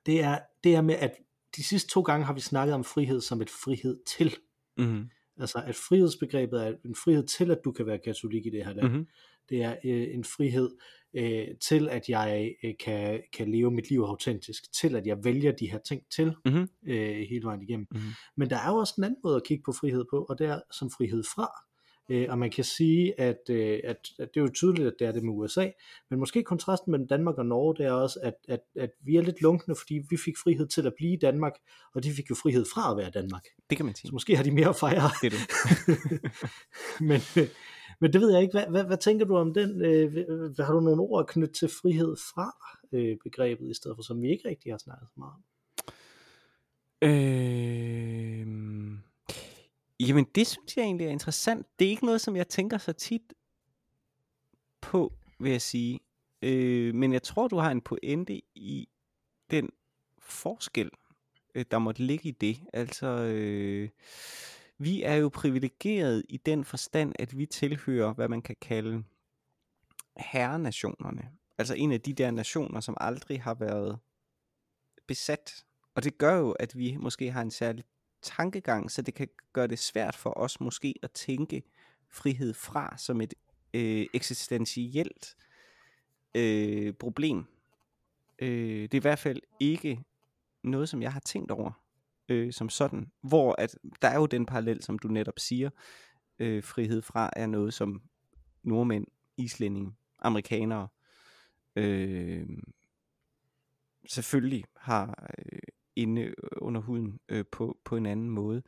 det, 0.06 0.24
er, 0.24 0.39
det 0.63 0.75
er 0.75 0.82
med, 0.82 0.96
at 0.96 1.12
de 1.56 1.63
sidste 1.63 1.89
to 1.89 2.01
gange 2.01 2.25
har 2.25 2.34
vi 2.34 2.39
snakket 2.39 2.74
om 2.74 2.84
frihed 2.84 3.22
som 3.22 3.41
et 3.41 3.50
frihed 3.50 4.00
til. 4.17 4.36
Mm-hmm. 4.77 5.10
Altså 5.39 5.63
at 5.65 5.75
frihedsbegrebet 5.75 6.67
er 6.67 6.74
en 6.86 6.96
frihed 6.96 7.24
til, 7.24 7.51
at 7.51 7.60
du 7.65 7.72
kan 7.72 7.86
være 7.86 7.98
katolik 7.98 8.46
i 8.46 8.50
det 8.50 8.65
her 8.65 8.74
land. 8.74 8.88
Mm-hmm. 8.88 9.08
Det 9.50 9.63
er 9.63 9.75
øh, 9.84 10.08
en 10.13 10.24
frihed 10.24 10.70
øh, 11.13 11.48
til, 11.62 11.89
at 11.89 12.10
jeg 12.10 12.56
øh, 12.63 12.74
kan, 12.80 13.22
kan 13.34 13.51
leve 13.51 13.72
mit 13.72 13.89
liv 13.89 14.01
autentisk, 14.01 14.74
til 14.74 14.96
at 14.96 15.08
jeg 15.08 15.18
vælger 15.24 15.51
de 15.51 15.72
her 15.72 15.80
ting 15.88 16.01
til 16.16 16.34
mm-hmm. 16.46 16.70
øh, 16.88 17.25
hele 17.30 17.44
vejen 17.44 17.62
igennem. 17.62 17.88
Mm-hmm. 17.92 18.10
Men 18.38 18.50
der 18.50 18.58
er 18.58 18.72
jo 18.72 18.77
også 18.77 18.94
en 18.98 19.04
anden 19.04 19.20
måde 19.24 19.36
at 19.36 19.44
kigge 19.44 19.63
på 19.66 19.72
frihed 19.72 20.06
på, 20.10 20.25
og 20.30 20.39
det 20.39 20.48
er 20.48 20.60
som 20.72 20.92
frihed 20.92 21.24
fra. 21.24 21.48
Øh, 22.10 22.27
og 22.30 22.39
man 22.39 22.51
kan 22.51 22.63
sige, 22.63 23.20
at, 23.20 23.39
øh, 23.50 23.80
at, 23.84 23.98
at 24.20 24.30
det 24.34 24.39
er 24.39 24.42
jo 24.42 24.50
tydeligt, 24.54 24.88
at 24.88 24.94
det 25.00 25.08
er 25.08 25.12
det 25.12 25.24
med 25.24 25.34
USA, 25.34 25.70
men 26.10 26.20
måske 26.20 26.44
kontrasten 26.44 26.92
mellem 26.92 27.08
Danmark 27.08 27.38
og 27.38 27.46
Norge, 27.46 27.75
det 27.75 27.86
er 27.86 27.92
også, 27.92 28.20
at, 28.24 28.34
at, 28.48 28.60
at 28.75 28.89
vi 29.06 29.16
er 29.16 29.22
lidt 29.22 29.42
lunkne, 29.42 29.75
fordi 29.75 30.01
vi 30.10 30.18
fik 30.25 30.38
frihed 30.44 30.68
til 30.68 30.88
at 30.88 30.94
blive 30.98 31.13
i 31.13 31.20
Danmark, 31.20 31.54
og 31.96 32.04
de 32.04 32.12
fik 32.12 32.30
jo 32.30 32.36
frihed 32.36 32.66
fra 32.74 32.92
at 32.92 32.98
være 32.98 33.10
Danmark. 33.10 33.44
Det 33.70 33.77
kan 33.77 33.86
man 33.86 33.96
sige. 33.96 34.08
Så 34.08 34.13
måske 34.13 34.36
har 34.36 34.44
de 34.44 34.51
mere 34.51 34.70
at 34.70 34.75
fejre. 34.75 35.10
Det 35.22 35.34
er 35.34 35.38
det. 35.38 35.46
men, 37.10 37.22
øh, 37.44 37.50
men 38.00 38.13
det 38.13 38.22
ved 38.22 38.32
jeg 38.32 38.42
ikke. 38.42 38.51
Hvad, 38.51 38.68
hvad, 38.70 38.84
hvad 38.84 38.98
tænker 38.98 39.25
du 39.25 39.36
om 39.36 39.54
den? 39.54 39.82
Øh, 39.82 40.58
har 40.60 40.74
du 40.74 40.80
nogle 40.80 41.01
ord 41.01 41.20
at 41.20 41.27
knytte 41.27 41.54
til 41.54 41.68
frihed 41.82 42.16
fra 42.16 42.56
øh, 42.92 43.18
begrebet, 43.24 43.70
i 43.70 43.74
stedet 43.74 43.98
for 43.98 44.04
som 44.04 44.22
vi 44.22 44.30
ikke 44.30 44.50
rigtig 44.50 44.74
har 44.74 44.77
snakket 44.77 45.08
så 45.08 45.13
meget 45.18 45.34
om? 45.34 45.44
Øh... 47.01 48.48
Jamen 50.00 50.25
det 50.36 50.48
synes 50.48 50.77
jeg 50.77 50.84
egentlig 50.84 51.08
er 51.08 51.12
interessant. 51.12 51.68
Det 51.80 51.86
er 51.86 51.89
ikke 51.89 52.06
noget, 52.06 52.22
som 52.22 52.36
jeg 52.36 52.48
tænker 52.48 52.77
så 52.77 52.94
tit 52.94 53.34
på, 54.82 55.13
vil 55.39 55.51
jeg 55.51 55.62
sige. 55.62 56.00
Øh, 56.42 56.96
men 56.96 57.13
jeg 57.13 57.24
tror, 57.24 57.48
du 57.48 57.58
har 57.58 57.72
en 57.72 57.82
pointe 57.82 58.42
i 58.56 58.89
den 59.51 59.70
forskel, 60.20 60.89
øh, 61.56 61.66
der 61.72 61.80
måtte 61.80 62.04
ligge 62.04 62.30
i 62.30 62.32
det. 62.32 62.58
Altså, 62.74 63.08
øh, 63.08 63.89
vi 64.77 65.03
er 65.03 65.15
jo 65.15 65.29
privilegeret 65.29 66.24
i 66.29 66.38
den 66.38 66.63
forstand, 66.63 67.13
at 67.19 67.38
vi 67.38 67.46
tilhører, 67.46 68.13
hvad 68.13 68.27
man 68.27 68.41
kan 68.41 68.55
kalde 68.62 69.03
herrenationerne. 70.17 71.31
Altså 71.57 71.74
en 71.74 71.91
af 71.91 72.01
de 72.01 72.13
der 72.13 72.31
nationer, 72.31 72.79
som 72.79 72.98
aldrig 73.00 73.41
har 73.41 73.53
været 73.53 74.00
besat. 75.07 75.65
Og 75.96 76.03
det 76.03 76.17
gør 76.17 76.36
jo, 76.36 76.51
at 76.51 76.77
vi 76.77 76.98
måske 77.00 77.31
har 77.31 77.41
en 77.41 77.51
særlig 77.51 77.84
tankegang, 78.22 78.91
så 78.91 79.01
det 79.01 79.13
kan 79.13 79.27
gøre 79.53 79.67
det 79.67 79.79
svært 79.79 80.15
for 80.15 80.38
os 80.38 80.60
måske 80.60 80.96
at 81.03 81.12
tænke 81.12 81.63
frihed 82.10 82.53
fra 82.53 82.98
som 82.98 83.22
et 83.22 83.34
øh, 83.74 84.05
eksistentielt 84.13 85.36
øh, 86.36 86.93
problem. 86.93 87.46
Øh, 88.39 88.81
det 88.81 88.93
er 88.93 88.98
i 88.98 89.01
hvert 89.01 89.19
fald 89.19 89.41
ikke 89.60 90.03
noget, 90.63 90.89
som 90.89 91.01
jeg 91.01 91.13
har 91.13 91.19
tænkt 91.19 91.51
over 91.51 91.72
øh, 92.29 92.53
som 92.53 92.69
sådan. 92.69 93.12
Hvor 93.22 93.55
at 93.57 93.77
der 94.01 94.07
er 94.07 94.15
jo 94.15 94.25
den 94.25 94.46
parallel, 94.46 94.84
som 94.84 95.00
du 95.00 95.07
netop 95.07 95.39
siger, 95.39 95.69
øh, 96.39 96.63
frihed 96.63 97.01
fra 97.01 97.29
er 97.36 97.46
noget, 97.46 97.74
som 97.74 98.01
nordmænd, 98.63 99.05
islændinge, 99.38 99.93
amerikanere 100.19 100.88
øh, 101.75 102.48
selvfølgelig 104.07 104.65
har 104.75 105.29
øh, 105.39 105.60
inde 105.96 106.34
under 106.57 106.81
huden 106.81 107.19
øh, 107.29 107.46
på, 107.51 107.77
på 107.84 107.96
en 107.96 108.05
anden 108.05 108.29
måde. 108.29 108.63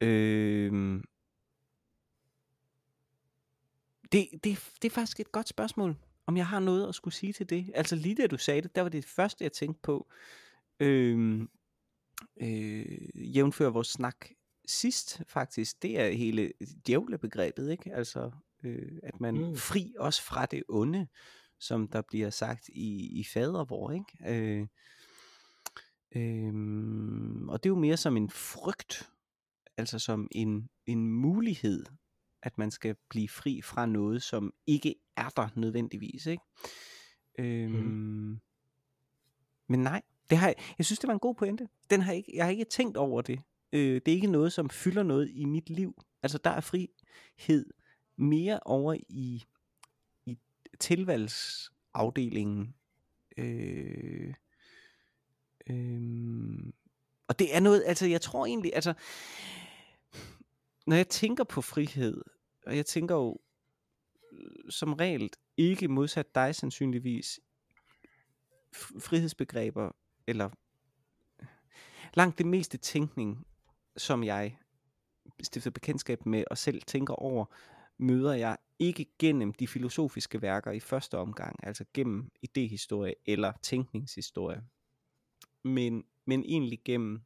Øh, 0.00 1.02
det, 4.12 4.28
det, 4.44 4.70
det 4.82 4.84
er 4.84 4.94
faktisk 4.94 5.20
et 5.20 5.32
godt 5.32 5.48
spørgsmål, 5.48 5.96
om 6.26 6.36
jeg 6.36 6.46
har 6.46 6.60
noget 6.60 6.88
at 6.88 6.94
skulle 6.94 7.14
sige 7.14 7.32
til 7.32 7.50
det. 7.50 7.70
Altså 7.74 7.96
lige 7.96 8.14
da 8.14 8.26
du 8.26 8.38
sagde 8.38 8.62
det, 8.62 8.74
der 8.74 8.82
var 8.82 8.88
det 8.88 9.04
første, 9.04 9.44
jeg 9.44 9.52
tænkte 9.52 9.80
på. 9.82 10.06
Øh, 10.80 11.48
øh, 12.40 13.36
jævnfør 13.36 13.70
vores 13.70 13.88
snak 13.88 14.26
sidst 14.66 15.22
faktisk, 15.28 15.82
det 15.82 16.00
er 16.00 16.08
hele 16.08 16.52
djævlebegrebet, 16.86 17.70
ikke? 17.70 17.94
Altså, 17.94 18.30
øh, 18.64 18.98
at 19.02 19.20
man 19.20 19.34
mm. 19.34 19.56
fri 19.56 19.94
også 19.98 20.22
fra 20.22 20.46
det 20.46 20.62
onde, 20.68 21.06
som 21.58 21.88
der 21.88 22.02
bliver 22.02 22.30
sagt 22.30 22.68
i, 22.68 23.20
i 23.20 23.24
fadervor, 23.24 23.90
ikke? 23.90 24.34
Øh, 24.34 24.66
øh, 26.16 26.54
og 27.48 27.62
det 27.62 27.68
er 27.68 27.74
jo 27.74 27.78
mere 27.78 27.96
som 27.96 28.16
en 28.16 28.30
frygt, 28.30 29.10
altså 29.76 29.98
som 29.98 30.28
en, 30.30 30.68
en 30.86 31.08
mulighed, 31.08 31.86
at 32.42 32.58
man 32.58 32.70
skal 32.70 32.96
blive 33.08 33.28
fri 33.28 33.62
fra 33.62 33.86
noget, 33.86 34.22
som 34.22 34.52
ikke 34.66 34.94
er 35.16 35.28
der 35.28 35.48
nødvendigvis, 35.54 36.26
ikke? 36.26 36.42
Øh, 37.38 37.70
mm. 37.70 38.40
Men 39.68 39.80
nej, 39.80 40.02
det 40.30 40.38
har, 40.38 40.54
jeg 40.78 40.86
synes, 40.86 40.98
det 40.98 41.08
var 41.08 41.14
en 41.14 41.20
god 41.20 41.34
pointe. 41.34 41.68
Den 41.90 42.00
har 42.00 42.12
ikke, 42.12 42.32
jeg 42.34 42.44
har 42.44 42.50
ikke 42.50 42.64
tænkt 42.64 42.96
over 42.96 43.22
det. 43.22 43.40
Øh, 43.72 43.94
det 43.94 44.08
er 44.08 44.16
ikke 44.16 44.26
noget, 44.26 44.52
som 44.52 44.70
fylder 44.70 45.02
noget 45.02 45.30
i 45.32 45.44
mit 45.44 45.70
liv. 45.70 46.02
Altså, 46.22 46.38
der 46.38 46.50
er 46.50 46.60
frihed 46.60 47.66
mere 48.16 48.60
over 48.62 48.94
i, 49.08 49.44
i 50.26 50.38
tilvalgsafdelingen. 50.80 52.74
Øh, 53.36 54.34
øh, 55.66 56.72
og 57.28 57.38
det 57.38 57.56
er 57.56 57.60
noget, 57.60 57.82
altså 57.86 58.06
jeg 58.06 58.20
tror 58.20 58.46
egentlig, 58.46 58.74
altså 58.74 58.94
når 60.86 60.96
jeg 60.96 61.08
tænker 61.08 61.44
på 61.44 61.62
frihed, 61.62 62.22
og 62.66 62.76
jeg 62.76 62.86
tænker 62.86 63.14
jo 63.14 63.38
øh, 64.32 64.70
som 64.70 64.92
regel 64.92 65.30
ikke 65.56 65.88
modsat 65.88 66.34
dig 66.34 66.54
sandsynligvis, 66.54 67.40
frihedsbegreber, 69.00 69.92
eller 70.26 70.50
langt 72.14 72.38
det 72.38 72.46
meste 72.46 72.78
tænkning, 72.78 73.46
som 73.96 74.24
jeg 74.24 74.58
stifter 75.42 75.70
bekendtskab 75.70 76.26
med 76.26 76.44
og 76.50 76.58
selv 76.58 76.82
tænker 76.82 77.14
over, 77.14 77.44
møder 77.98 78.32
jeg 78.32 78.56
ikke 78.78 79.06
gennem 79.18 79.52
de 79.52 79.68
filosofiske 79.68 80.42
værker 80.42 80.70
i 80.70 80.80
første 80.80 81.18
omgang, 81.18 81.66
altså 81.66 81.84
gennem 81.94 82.30
idehistorie 82.42 83.14
eller 83.26 83.52
tænkningshistorie, 83.62 84.62
men, 85.62 86.04
men 86.24 86.44
egentlig 86.44 86.80
gennem, 86.84 87.22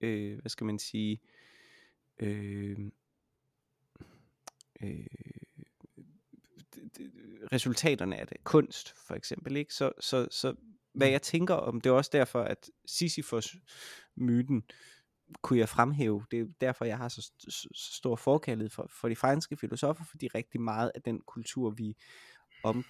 øh, 0.00 0.40
hvad 0.40 0.50
skal 0.50 0.64
man 0.66 0.78
sige, 0.78 1.20
øh, 2.18 2.78
øh, 4.80 5.06
resultaterne 7.52 8.16
af 8.16 8.26
det, 8.26 8.44
kunst 8.44 8.94
for 9.06 9.14
eksempel, 9.14 9.56
ikke? 9.56 9.74
Så, 9.74 9.92
så, 10.00 10.28
så 10.30 10.54
hvad 10.94 11.08
mm. 11.08 11.12
jeg 11.12 11.22
tænker 11.22 11.54
om, 11.54 11.80
det 11.80 11.90
er 11.90 11.94
også 11.94 12.10
derfor, 12.12 12.42
at 12.42 12.70
Sisyphos-myten 12.86 14.62
kunne 15.42 15.58
jeg 15.58 15.68
fremhæve. 15.68 16.24
Det 16.30 16.40
er 16.40 16.46
derfor, 16.60 16.84
jeg 16.84 16.98
har 16.98 17.08
så, 17.08 17.22
så, 17.38 17.68
så 17.74 17.92
stor 17.96 18.16
forkærlighed 18.16 18.70
for, 18.70 18.86
for 19.00 19.08
de 19.08 19.16
franske 19.16 19.56
filosofer, 19.56 20.04
fordi 20.04 20.28
rigtig 20.28 20.60
meget 20.60 20.92
af 20.94 21.02
den 21.02 21.20
kultur, 21.20 21.70
vi 21.70 21.96
om, 22.64 22.84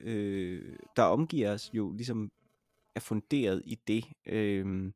øh, 0.00 0.76
der 0.96 1.02
omgiver 1.02 1.52
os, 1.52 1.70
jo 1.72 1.92
ligesom 1.92 2.32
er 2.94 3.00
funderet 3.00 3.62
i 3.64 3.74
det. 3.86 4.04
Øh, 4.26 4.92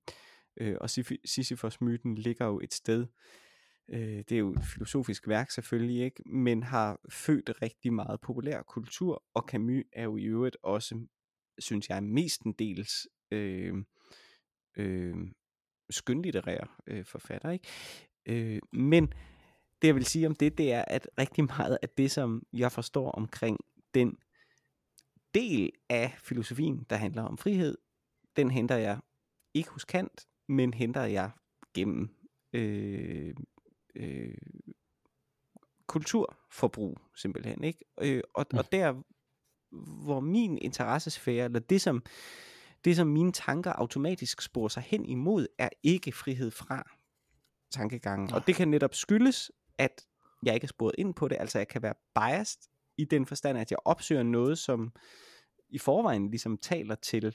øh, 0.60 0.76
og 0.80 0.90
Sisyphos-myten 1.24 2.14
ligger 2.14 2.46
jo 2.46 2.60
et 2.60 2.74
sted, 2.74 3.06
øh, 3.88 4.24
det 4.28 4.32
er 4.32 4.38
jo 4.38 4.52
et 4.52 4.64
filosofisk 4.64 5.28
værk 5.28 5.50
selvfølgelig, 5.50 6.04
ikke, 6.04 6.22
men 6.26 6.62
har 6.62 7.00
født 7.10 7.62
rigtig 7.62 7.92
meget 7.92 8.20
populær 8.20 8.62
kultur, 8.62 9.24
og 9.34 9.44
Camus 9.48 9.84
er 9.92 10.04
jo 10.04 10.16
i 10.16 10.24
øvrigt 10.24 10.56
også, 10.62 11.06
synes 11.60 11.88
jeg, 11.88 12.02
mestendels 12.02 13.08
øh, 13.30 13.74
øh, 14.76 15.16
skønlitterær 15.90 16.82
øh, 16.86 17.04
forfatter, 17.04 17.50
ikke? 17.50 17.68
Øh, 18.26 18.60
men 18.72 19.06
det 19.82 19.88
jeg 19.88 19.94
vil 19.94 20.04
sige 20.04 20.26
om 20.26 20.34
det, 20.34 20.58
det 20.58 20.72
er, 20.72 20.84
at 20.86 21.08
rigtig 21.18 21.44
meget 21.44 21.78
af 21.82 21.88
det, 21.88 22.10
som 22.10 22.42
jeg 22.52 22.72
forstår 22.72 23.10
omkring 23.10 23.58
den 23.94 24.16
del 25.34 25.70
af 25.88 26.16
filosofien, 26.22 26.86
der 26.90 26.96
handler 26.96 27.22
om 27.22 27.38
frihed, 27.38 27.78
den 28.36 28.50
henter 28.50 28.76
jeg 28.76 28.98
ikke 29.54 29.70
hos 29.70 29.84
Kant, 29.84 30.26
men 30.48 30.74
henter 30.74 31.04
jeg 31.04 31.30
gennem 31.74 32.08
øh, 32.52 33.34
øh, 33.94 34.38
kulturforbrug, 35.86 36.98
simpelthen. 37.16 37.64
Ikke? 37.64 37.84
Øh, 38.00 38.22
og, 38.34 38.46
og 38.52 38.58
mm. 38.64 38.68
der, 38.72 39.02
hvor 40.04 40.20
min 40.20 40.58
interessesfære, 40.58 41.44
eller 41.44 41.58
det 41.58 41.80
som, 41.80 42.02
det 42.84 42.96
som 42.96 43.06
mine 43.06 43.32
tanker 43.32 43.72
automatisk 43.72 44.42
sporer 44.42 44.68
sig 44.68 44.82
hen 44.82 45.04
imod, 45.04 45.46
er 45.58 45.68
ikke 45.82 46.12
frihed 46.12 46.50
fra 46.50 46.90
tankegangen. 47.70 48.32
Og 48.32 48.46
det 48.46 48.54
kan 48.54 48.68
netop 48.68 48.94
skyldes, 48.94 49.50
at 49.78 50.06
jeg 50.42 50.54
ikke 50.54 50.64
er 50.64 50.68
sporet 50.68 50.94
ind 50.98 51.14
på 51.14 51.28
det, 51.28 51.36
altså 51.40 51.58
jeg 51.58 51.68
kan 51.68 51.82
være 51.82 51.94
biased 52.14 52.60
i 52.98 53.04
den 53.04 53.26
forstand, 53.26 53.58
at 53.58 53.70
jeg 53.70 53.78
opsøger 53.84 54.22
noget, 54.22 54.58
som 54.58 54.92
i 55.68 55.78
forvejen 55.78 56.30
ligesom 56.30 56.58
taler 56.58 56.94
til 56.94 57.34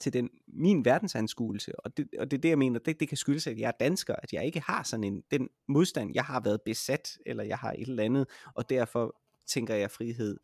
til 0.00 0.12
den, 0.12 0.30
min 0.46 0.84
verdensanskuelse, 0.84 1.80
og 1.80 1.96
det, 1.96 2.08
og 2.18 2.30
det 2.30 2.36
er 2.36 2.40
det, 2.40 2.48
jeg 2.48 2.58
mener, 2.58 2.78
det, 2.78 3.00
det 3.00 3.08
kan 3.08 3.16
skyldes, 3.16 3.46
at 3.46 3.58
jeg 3.58 3.68
er 3.68 3.72
dansker, 3.80 4.14
at 4.22 4.32
jeg 4.32 4.44
ikke 4.44 4.60
har 4.60 4.82
sådan 4.82 5.04
en, 5.04 5.22
den 5.30 5.48
modstand, 5.68 6.10
jeg 6.14 6.24
har 6.24 6.40
været 6.40 6.62
besat, 6.64 7.18
eller 7.26 7.44
jeg 7.44 7.58
har 7.58 7.72
et 7.72 7.88
eller 7.88 8.04
andet, 8.04 8.28
og 8.54 8.70
derfor 8.70 9.16
tænker 9.46 9.74
jeg 9.74 9.90
frihed 9.90 10.36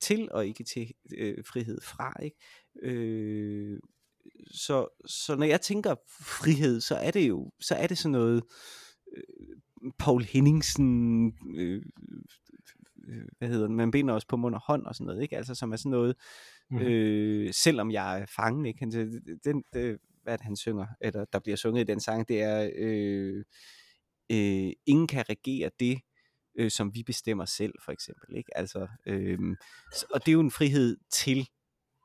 til, 0.00 0.28
og 0.30 0.46
ikke 0.46 0.64
til 0.64 0.92
øh, 1.16 1.44
frihed 1.44 1.80
fra, 1.80 2.22
ikke? 2.22 2.36
Øh, 2.82 3.80
så, 4.50 5.02
så 5.06 5.36
når 5.36 5.46
jeg 5.46 5.60
tænker 5.60 5.94
frihed, 6.20 6.80
så 6.80 6.94
er 6.94 7.10
det 7.10 7.28
jo, 7.28 7.50
så 7.60 7.74
er 7.74 7.86
det 7.86 7.98
sådan 7.98 8.12
noget, 8.12 8.42
øh, 9.16 9.92
Paul 9.98 10.22
Henningsen, 10.22 11.26
øh, 11.56 11.82
øh, 13.08 13.24
hvad 13.38 13.48
hedder 13.48 13.66
det, 13.66 13.76
man 13.76 13.90
binder 13.90 14.14
os 14.14 14.24
på 14.24 14.36
mund 14.36 14.54
og 14.54 14.60
hånd 14.66 14.86
og 14.86 14.94
sådan 14.94 15.06
noget, 15.06 15.22
ikke? 15.22 15.36
Altså 15.36 15.54
som 15.54 15.72
er 15.72 15.76
sådan 15.76 15.90
noget, 15.90 16.16
mm. 16.70 16.78
øh, 16.78 17.54
selvom 17.54 17.90
jeg 17.90 18.20
er 18.20 18.26
fangen, 18.26 18.66
ikke? 18.66 18.78
Han, 18.80 18.90
den, 19.44 19.64
det, 19.72 19.98
hvad 20.22 20.38
det, 20.38 20.44
han 20.44 20.56
synger, 20.56 20.86
eller 21.00 21.24
der 21.24 21.38
bliver 21.38 21.56
sunget 21.56 21.80
i 21.80 21.92
den 21.92 22.00
sang, 22.00 22.28
det 22.28 22.42
er, 22.42 22.70
øh, 22.76 23.44
øh, 24.32 24.72
ingen 24.86 25.06
kan 25.06 25.28
regere 25.28 25.70
det, 25.80 26.00
øh, 26.58 26.70
som 26.70 26.94
vi 26.94 27.02
bestemmer 27.02 27.44
selv, 27.44 27.74
for 27.84 27.92
eksempel, 27.92 28.36
ikke? 28.36 28.56
Altså, 28.58 28.88
øh, 29.06 29.56
og 30.10 30.20
det 30.20 30.28
er 30.28 30.32
jo 30.32 30.40
en 30.40 30.50
frihed 30.50 30.96
til 31.10 31.48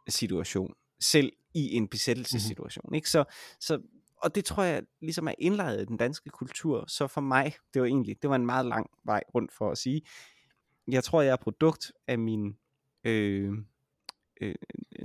situation, 0.07 0.73
selv 0.99 1.33
i 1.53 1.75
en 1.75 1.87
besættelsessituation, 1.87 2.85
mm. 2.89 2.93
ikke? 2.93 3.09
Så, 3.09 3.23
så 3.59 3.81
og 4.17 4.35
det 4.35 4.45
tror 4.45 4.63
jeg 4.63 4.83
ligesom 5.01 5.27
er 5.27 5.33
indlejret 5.37 5.81
i 5.81 5.85
den 5.85 5.97
danske 5.97 6.29
kultur, 6.29 6.85
så 6.87 7.07
for 7.07 7.21
mig, 7.21 7.53
det 7.73 7.81
var 7.81 7.87
egentlig, 7.87 8.21
det 8.21 8.29
var 8.29 8.35
en 8.35 8.45
meget 8.45 8.65
lang 8.65 8.89
vej 9.05 9.23
rundt 9.35 9.53
for 9.53 9.71
at 9.71 9.77
sige, 9.77 10.01
jeg 10.87 11.03
tror, 11.03 11.21
jeg 11.21 11.31
er 11.31 11.35
produkt 11.35 11.91
af 12.07 12.19
min 12.19 12.57
øh, 13.03 13.53
øh, 14.41 14.55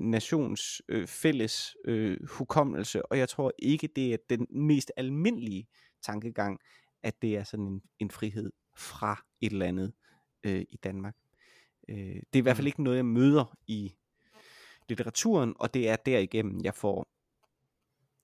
nations 0.00 0.82
øh, 0.88 1.06
fælles 1.06 1.76
øh, 1.84 2.28
hukommelse, 2.28 3.06
og 3.06 3.18
jeg 3.18 3.28
tror 3.28 3.52
ikke, 3.58 3.88
det 3.96 4.12
er 4.12 4.16
den 4.30 4.46
mest 4.50 4.92
almindelige 4.96 5.68
tankegang, 6.02 6.58
at 7.02 7.22
det 7.22 7.36
er 7.36 7.44
sådan 7.44 7.66
en, 7.66 7.82
en 7.98 8.10
frihed 8.10 8.52
fra 8.78 9.24
et 9.40 9.52
eller 9.52 9.66
andet 9.66 9.92
øh, 10.44 10.64
i 10.70 10.76
Danmark. 10.76 11.16
Øh, 11.88 11.96
det 11.96 12.34
er 12.34 12.38
i 12.38 12.40
hvert 12.40 12.56
fald 12.56 12.64
mm. 12.64 12.66
ikke 12.66 12.82
noget, 12.82 12.96
jeg 12.96 13.06
møder 13.06 13.56
i 13.66 13.94
litteraturen, 14.88 15.54
og 15.58 15.74
det 15.74 15.88
er 15.88 15.96
derigennem, 15.96 16.60
jeg 16.64 16.74
får 16.74 17.06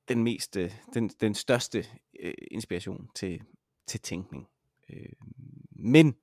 den 0.08 0.24
meste, 0.24 0.72
den, 0.94 1.08
den 1.08 1.34
største 1.34 1.86
øh, 2.20 2.34
inspiration 2.50 3.08
til, 3.14 3.42
til 3.86 4.00
tænkning. 4.00 4.48
Øh, 4.90 5.12
men 5.70 6.14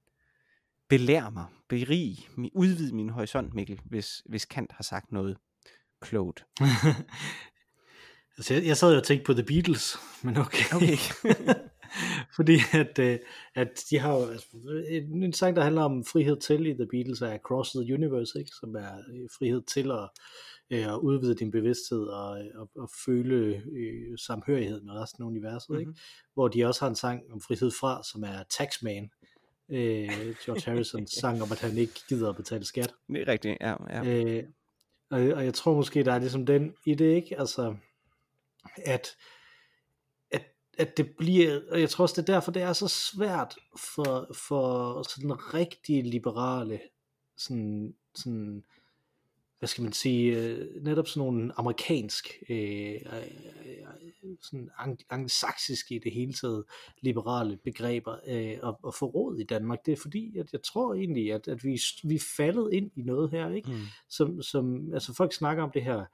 belær 0.87 1.29
mig, 1.29 1.45
berig, 1.69 2.29
udvid 2.53 2.91
min 2.91 3.09
horisont, 3.09 3.53
Mikkel, 3.53 3.81
hvis, 3.85 4.23
hvis 4.25 4.45
Kant 4.45 4.71
har 4.71 4.83
sagt 4.83 5.11
noget 5.11 5.37
klogt. 6.01 6.45
altså, 8.37 8.53
jeg, 8.53 8.65
jeg 8.65 8.77
sad 8.77 8.91
jo 8.91 8.97
og 8.97 9.03
tænkte 9.03 9.25
på 9.25 9.33
The 9.33 9.43
Beatles, 9.43 9.97
men 10.23 10.37
okay. 10.37 10.75
okay. 10.75 10.97
Fordi 12.35 12.57
at, 12.73 12.99
øh, 12.99 13.19
at 13.55 13.83
de 13.89 13.99
har 13.99 14.13
jo 14.17 14.25
altså, 14.25 14.47
en, 15.13 15.33
sang, 15.33 15.55
der 15.55 15.63
handler 15.63 15.81
om 15.81 16.05
frihed 16.05 16.37
til 16.39 16.65
i 16.65 16.73
The 16.73 16.87
Beatles, 16.91 17.21
er 17.21 17.33
Across 17.33 17.71
the 17.71 17.93
Universe, 17.93 18.39
ikke? 18.39 18.51
som 18.59 18.75
er 18.75 18.97
øh, 19.13 19.29
frihed 19.39 19.61
til 19.61 19.91
at, 19.91 20.09
øh, 20.69 20.93
at 20.93 20.97
udvide 20.97 21.35
din 21.35 21.51
bevidsthed 21.51 22.03
og, 22.03 22.29
og, 22.55 22.69
og 22.75 22.89
føle 23.05 23.63
øh, 23.71 24.17
samhørighed 24.17 24.81
med 24.81 24.93
resten 24.93 25.23
af 25.23 25.27
universet. 25.27 25.69
Mm-hmm. 25.69 25.79
Ikke? 25.79 25.89
Mhm. 25.89 25.97
Hvor 26.33 26.47
de 26.47 26.65
også 26.65 26.81
har 26.81 26.89
en 26.89 26.95
sang 26.95 27.21
om 27.31 27.41
frihed 27.41 27.71
fra, 27.71 28.03
som 28.03 28.23
er 28.23 28.43
Taxman, 28.49 29.09
øh, 29.69 30.35
George 30.45 30.71
Harrison 30.71 31.07
sang 31.21 31.41
om, 31.41 31.51
at 31.51 31.59
han 31.59 31.77
ikke 31.77 31.93
gider 32.09 32.29
at 32.29 32.35
betale 32.35 32.65
skat. 32.65 32.93
Det 33.07 33.21
er 33.21 33.27
rigtigt, 33.27 33.57
ja. 33.61 33.75
ja. 33.89 34.03
Øh, 34.03 34.43
og, 35.09 35.19
og 35.19 35.45
jeg 35.45 35.53
tror 35.53 35.75
måske, 35.75 36.03
der 36.03 36.13
er 36.13 36.19
ligesom 36.19 36.45
den 36.45 36.73
i 36.85 36.95
det, 36.95 37.15
ikke? 37.15 37.39
Altså, 37.39 37.75
at, 38.85 39.07
at, 40.77 40.97
det 40.97 41.09
bliver, 41.17 41.61
og 41.71 41.81
jeg 41.81 41.89
tror 41.89 42.03
også, 42.03 42.21
det 42.21 42.29
er 42.29 42.33
derfor, 42.33 42.51
det 42.51 42.61
er 42.61 42.73
så 42.73 42.87
svært 42.87 43.55
for, 43.95 44.33
for 44.33 45.03
sådan 45.03 45.53
rigtig 45.53 46.03
liberale, 46.03 46.79
sådan, 47.37 47.95
sådan 48.15 48.63
hvad 49.61 49.67
skal 49.67 49.83
man 49.83 49.93
sige, 49.93 50.37
øh, 50.37 50.83
netop 50.83 51.07
sådan 51.07 51.19
nogle 51.19 51.51
amerikansk, 51.57 52.27
øh, 52.49 52.93
øh, 52.93 54.35
sådan 54.41 54.69
anglosaksiske 55.09 55.95
i 55.95 55.99
det 55.99 56.11
hele 56.11 56.33
taget, 56.33 56.63
liberale 57.01 57.57
begreber 57.57 58.13
øh, 58.27 58.69
at, 58.69 58.75
at 58.87 58.95
få 58.95 59.05
råd 59.05 59.39
i 59.39 59.43
Danmark. 59.43 59.85
Det 59.85 59.91
er 59.91 60.01
fordi, 60.01 60.37
at 60.37 60.53
jeg 60.53 60.63
tror 60.63 60.93
egentlig, 60.93 61.33
at, 61.33 61.47
at 61.47 61.63
vi, 61.63 61.81
vi 62.03 62.15
er 62.15 62.25
faldet 62.37 62.73
ind 62.73 62.91
i 62.95 63.01
noget 63.01 63.31
her, 63.31 63.49
ikke? 63.49 63.71
Mm. 63.71 63.81
Som, 64.09 64.41
som, 64.41 64.93
altså 64.93 65.13
folk 65.13 65.33
snakker 65.33 65.63
om 65.63 65.71
det 65.71 65.83
her, 65.83 65.99
øh, 65.99 66.05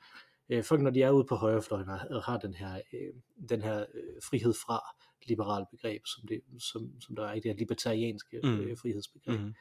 folk 0.63 0.81
når 0.81 0.89
de 0.91 1.01
er 1.01 1.11
ude 1.11 1.25
på 1.25 1.35
højrefløjen 1.35 1.89
og 1.89 2.23
har 2.23 2.37
den 2.37 2.53
her, 2.53 2.81
øh, 2.93 3.13
den 3.49 3.61
her 3.61 3.79
øh, 3.79 4.21
frihed 4.29 4.53
fra 4.53 4.95
liberale 5.27 5.65
begreb, 5.71 6.01
som, 6.05 6.27
det, 6.27 6.41
som, 6.59 7.01
som 7.01 7.15
der 7.15 7.25
er 7.25 7.33
i 7.33 7.39
det 7.39 7.51
her 7.51 7.57
libertarianske 7.57 8.39
mm. 8.43 8.59
øh, 8.59 8.77
frihedsbegreb. 8.77 9.39
Mm 9.39 9.53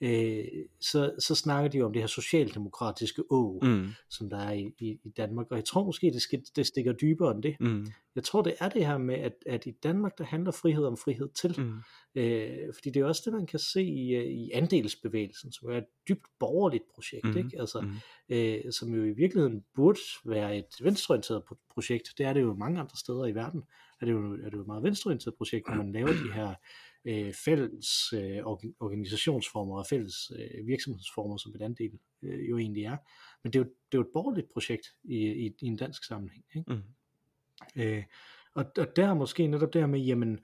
øh, 0.00 0.44
så, 0.80 1.14
så 1.18 1.34
snakker 1.34 1.70
de 1.70 1.78
jo 1.78 1.86
om 1.86 1.92
det 1.92 2.02
her 2.02 2.06
socialdemokratiske 2.06 3.22
å, 3.30 3.60
mm. 3.62 3.86
som 4.10 4.30
der 4.30 4.38
er 4.38 4.52
i, 4.52 4.70
i, 4.78 4.98
i 5.04 5.08
Danmark, 5.16 5.46
og 5.50 5.56
jeg 5.56 5.64
tror 5.64 5.84
måske, 5.84 6.10
det, 6.10 6.22
skal, 6.22 6.42
det 6.56 6.66
stikker 6.66 6.92
dybere 6.92 7.34
end 7.34 7.42
det. 7.42 7.56
Mm. 7.60 7.86
Jeg 8.14 8.24
tror, 8.24 8.42
det 8.42 8.54
er 8.60 8.68
det 8.68 8.86
her 8.86 8.98
med, 8.98 9.14
at, 9.14 9.32
at 9.46 9.66
i 9.66 9.70
Danmark, 9.70 10.18
der 10.18 10.24
handler 10.24 10.52
frihed 10.52 10.84
om 10.84 10.96
frihed 10.96 11.28
til. 11.28 11.54
Mm. 11.58 12.20
Øh, 12.20 12.74
fordi 12.74 12.90
det 12.90 13.00
er 13.00 13.04
også 13.04 13.22
det, 13.24 13.32
man 13.32 13.46
kan 13.46 13.58
se 13.58 13.82
i, 13.82 14.14
øh, 14.14 14.24
i 14.24 14.50
andelsbevægelsen, 14.50 15.52
som 15.52 15.70
er 15.70 15.78
et 15.78 15.86
dybt 16.08 16.26
borgerligt 16.38 16.84
projekt, 16.94 17.24
mm. 17.24 17.36
ikke? 17.36 17.60
Altså, 17.60 17.80
mm. 17.80 18.36
øh, 18.36 18.72
som 18.72 18.94
jo 18.94 19.04
i 19.04 19.12
virkeligheden 19.12 19.64
burde 19.74 19.98
være 20.24 20.58
et 20.58 20.74
venstreorienteret 20.82 21.42
projekt. 21.74 22.08
Det 22.18 22.26
er 22.26 22.32
det 22.32 22.40
jo 22.40 22.54
mange 22.54 22.80
andre 22.80 22.96
steder 22.96 23.26
i 23.26 23.34
verden. 23.34 23.62
Er 24.00 24.06
det 24.06 24.12
jo, 24.12 24.32
er 24.32 24.44
det 24.50 24.52
jo 24.52 24.60
et 24.60 24.66
meget 24.66 24.82
venstreorienteret 24.82 25.34
projekt, 25.34 25.68
når 25.68 25.76
man 25.76 25.92
laver 25.92 26.08
de 26.08 26.32
her 26.34 26.54
øh, 27.06 27.32
fælles 27.32 28.12
øh, 28.12 28.46
organisationsformer 28.80 29.78
og 29.78 29.86
fælles 29.86 30.32
øh, 30.38 30.66
virksomhedsformer, 30.66 31.36
som 31.36 31.54
et 31.54 31.62
andet 31.62 31.78
del 31.78 31.98
øh, 32.22 32.48
jo 32.50 32.58
egentlig 32.58 32.84
er. 32.84 32.96
Men 33.42 33.52
det 33.52 33.58
er 33.58 33.64
jo, 33.64 33.64
det 33.64 33.98
er 33.98 33.98
jo 33.98 34.00
et 34.00 34.12
borgerligt 34.12 34.52
projekt 34.52 34.86
i, 35.04 35.16
i, 35.16 35.54
i 35.60 35.66
en 35.66 35.76
dansk 35.76 36.04
sammenhæng. 36.04 36.44
Ikke? 36.54 36.72
Mm. 36.72 36.82
Øh, 37.82 38.04
og, 38.54 38.64
og 38.78 38.96
der 38.96 39.14
måske 39.14 39.46
netop 39.46 39.72
der 39.72 39.86
med, 39.86 40.00
jamen, 40.00 40.38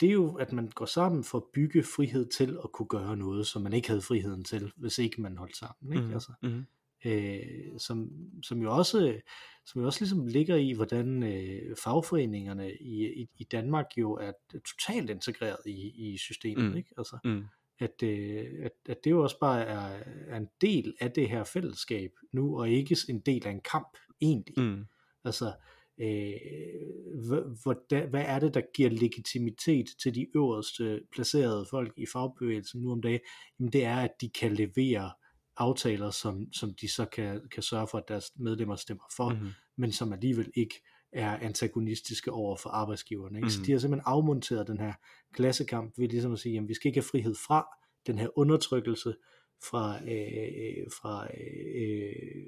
det 0.00 0.08
er 0.08 0.12
jo, 0.12 0.34
at 0.34 0.52
man 0.52 0.68
går 0.68 0.86
sammen 0.86 1.24
for 1.24 1.38
at 1.38 1.44
bygge 1.54 1.82
frihed 1.82 2.26
til 2.26 2.58
at 2.64 2.72
kunne 2.72 2.88
gøre 2.88 3.16
noget, 3.16 3.46
som 3.46 3.62
man 3.62 3.72
ikke 3.72 3.88
havde 3.88 4.02
friheden 4.02 4.44
til, 4.44 4.72
hvis 4.76 4.98
ikke 4.98 5.22
man 5.22 5.36
holdt 5.36 5.56
sammen. 5.56 5.92
Ikke? 5.92 6.06
Mm. 6.06 6.12
Altså, 6.12 6.32
mm. 6.42 6.66
Øh, 7.04 7.78
som, 7.78 8.10
som, 8.42 8.62
jo 8.62 8.76
også, 8.76 9.20
som 9.66 9.80
jo 9.80 9.86
også 9.86 10.00
ligesom 10.00 10.26
ligger 10.26 10.56
i, 10.56 10.72
hvordan 10.72 11.22
øh, 11.22 11.76
fagforeningerne 11.84 12.72
i, 12.72 13.22
i, 13.22 13.28
i 13.38 13.44
Danmark 13.44 13.86
jo 13.98 14.12
er 14.12 14.32
totalt 14.52 15.10
integreret 15.10 15.66
i, 15.66 16.12
i 16.12 16.16
systemet. 16.18 16.70
Mm. 16.70 16.76
Ikke? 16.76 16.90
Altså, 16.98 17.18
mm. 17.24 17.44
at, 17.78 18.02
øh, 18.02 18.46
at, 18.62 18.72
at 18.88 19.04
det 19.04 19.10
jo 19.10 19.22
også 19.22 19.38
bare 19.40 19.64
er, 19.64 20.02
er 20.28 20.36
en 20.36 20.48
del 20.60 20.94
af 21.00 21.10
det 21.10 21.28
her 21.28 21.44
fællesskab 21.44 22.10
nu, 22.32 22.58
og 22.58 22.70
ikke 22.70 22.96
en 23.08 23.20
del 23.20 23.46
af 23.46 23.50
en 23.50 23.60
kamp 23.60 23.96
egentlig. 24.20 24.64
Mm. 24.64 24.84
Altså, 25.24 25.52
øh, 25.98 26.34
hvad, 27.28 28.08
hvad 28.08 28.24
er 28.26 28.38
det, 28.38 28.54
der 28.54 28.62
giver 28.74 28.90
legitimitet 28.90 29.86
til 30.02 30.14
de 30.14 30.26
øverste 30.36 31.00
placerede 31.12 31.66
folk 31.70 31.92
i 31.96 32.06
fagbevægelsen 32.12 32.80
nu 32.80 32.92
om 32.92 33.02
dagen? 33.02 33.20
Jamen 33.58 33.72
det 33.72 33.84
er, 33.84 33.96
at 33.96 34.20
de 34.20 34.28
kan 34.28 34.54
levere 34.54 35.10
aftaler, 35.56 36.10
som, 36.10 36.52
som 36.52 36.74
de 36.80 36.88
så 36.88 37.04
kan, 37.04 37.48
kan 37.50 37.62
sørge 37.62 37.88
for, 37.88 37.98
at 37.98 38.08
deres 38.08 38.30
medlemmer 38.36 38.76
stemmer 38.76 39.04
for, 39.16 39.28
mm-hmm. 39.28 39.50
men 39.76 39.92
som 39.92 40.12
alligevel 40.12 40.50
ikke 40.54 40.82
er 41.12 41.36
antagonistiske 41.36 42.32
over 42.32 42.56
for 42.56 42.70
arbejdsgiverne. 42.70 43.38
Ikke? 43.38 43.46
Mm. 43.46 43.50
Så 43.50 43.62
de 43.66 43.72
har 43.72 43.78
simpelthen 43.78 44.04
afmonteret 44.06 44.66
den 44.66 44.78
her 44.78 44.92
klassekamp 45.34 45.92
ved 45.98 46.08
ligesom 46.08 46.32
at 46.32 46.38
sige, 46.38 46.58
at 46.58 46.68
vi 46.68 46.74
skal 46.74 46.88
ikke 46.88 47.00
have 47.00 47.08
frihed 47.10 47.34
fra 47.46 47.66
den 48.06 48.18
her 48.18 48.38
undertrykkelse 48.38 49.14
fra, 49.70 49.94
øh, 49.94 50.86
fra 51.00 51.28
øh, 51.40 52.46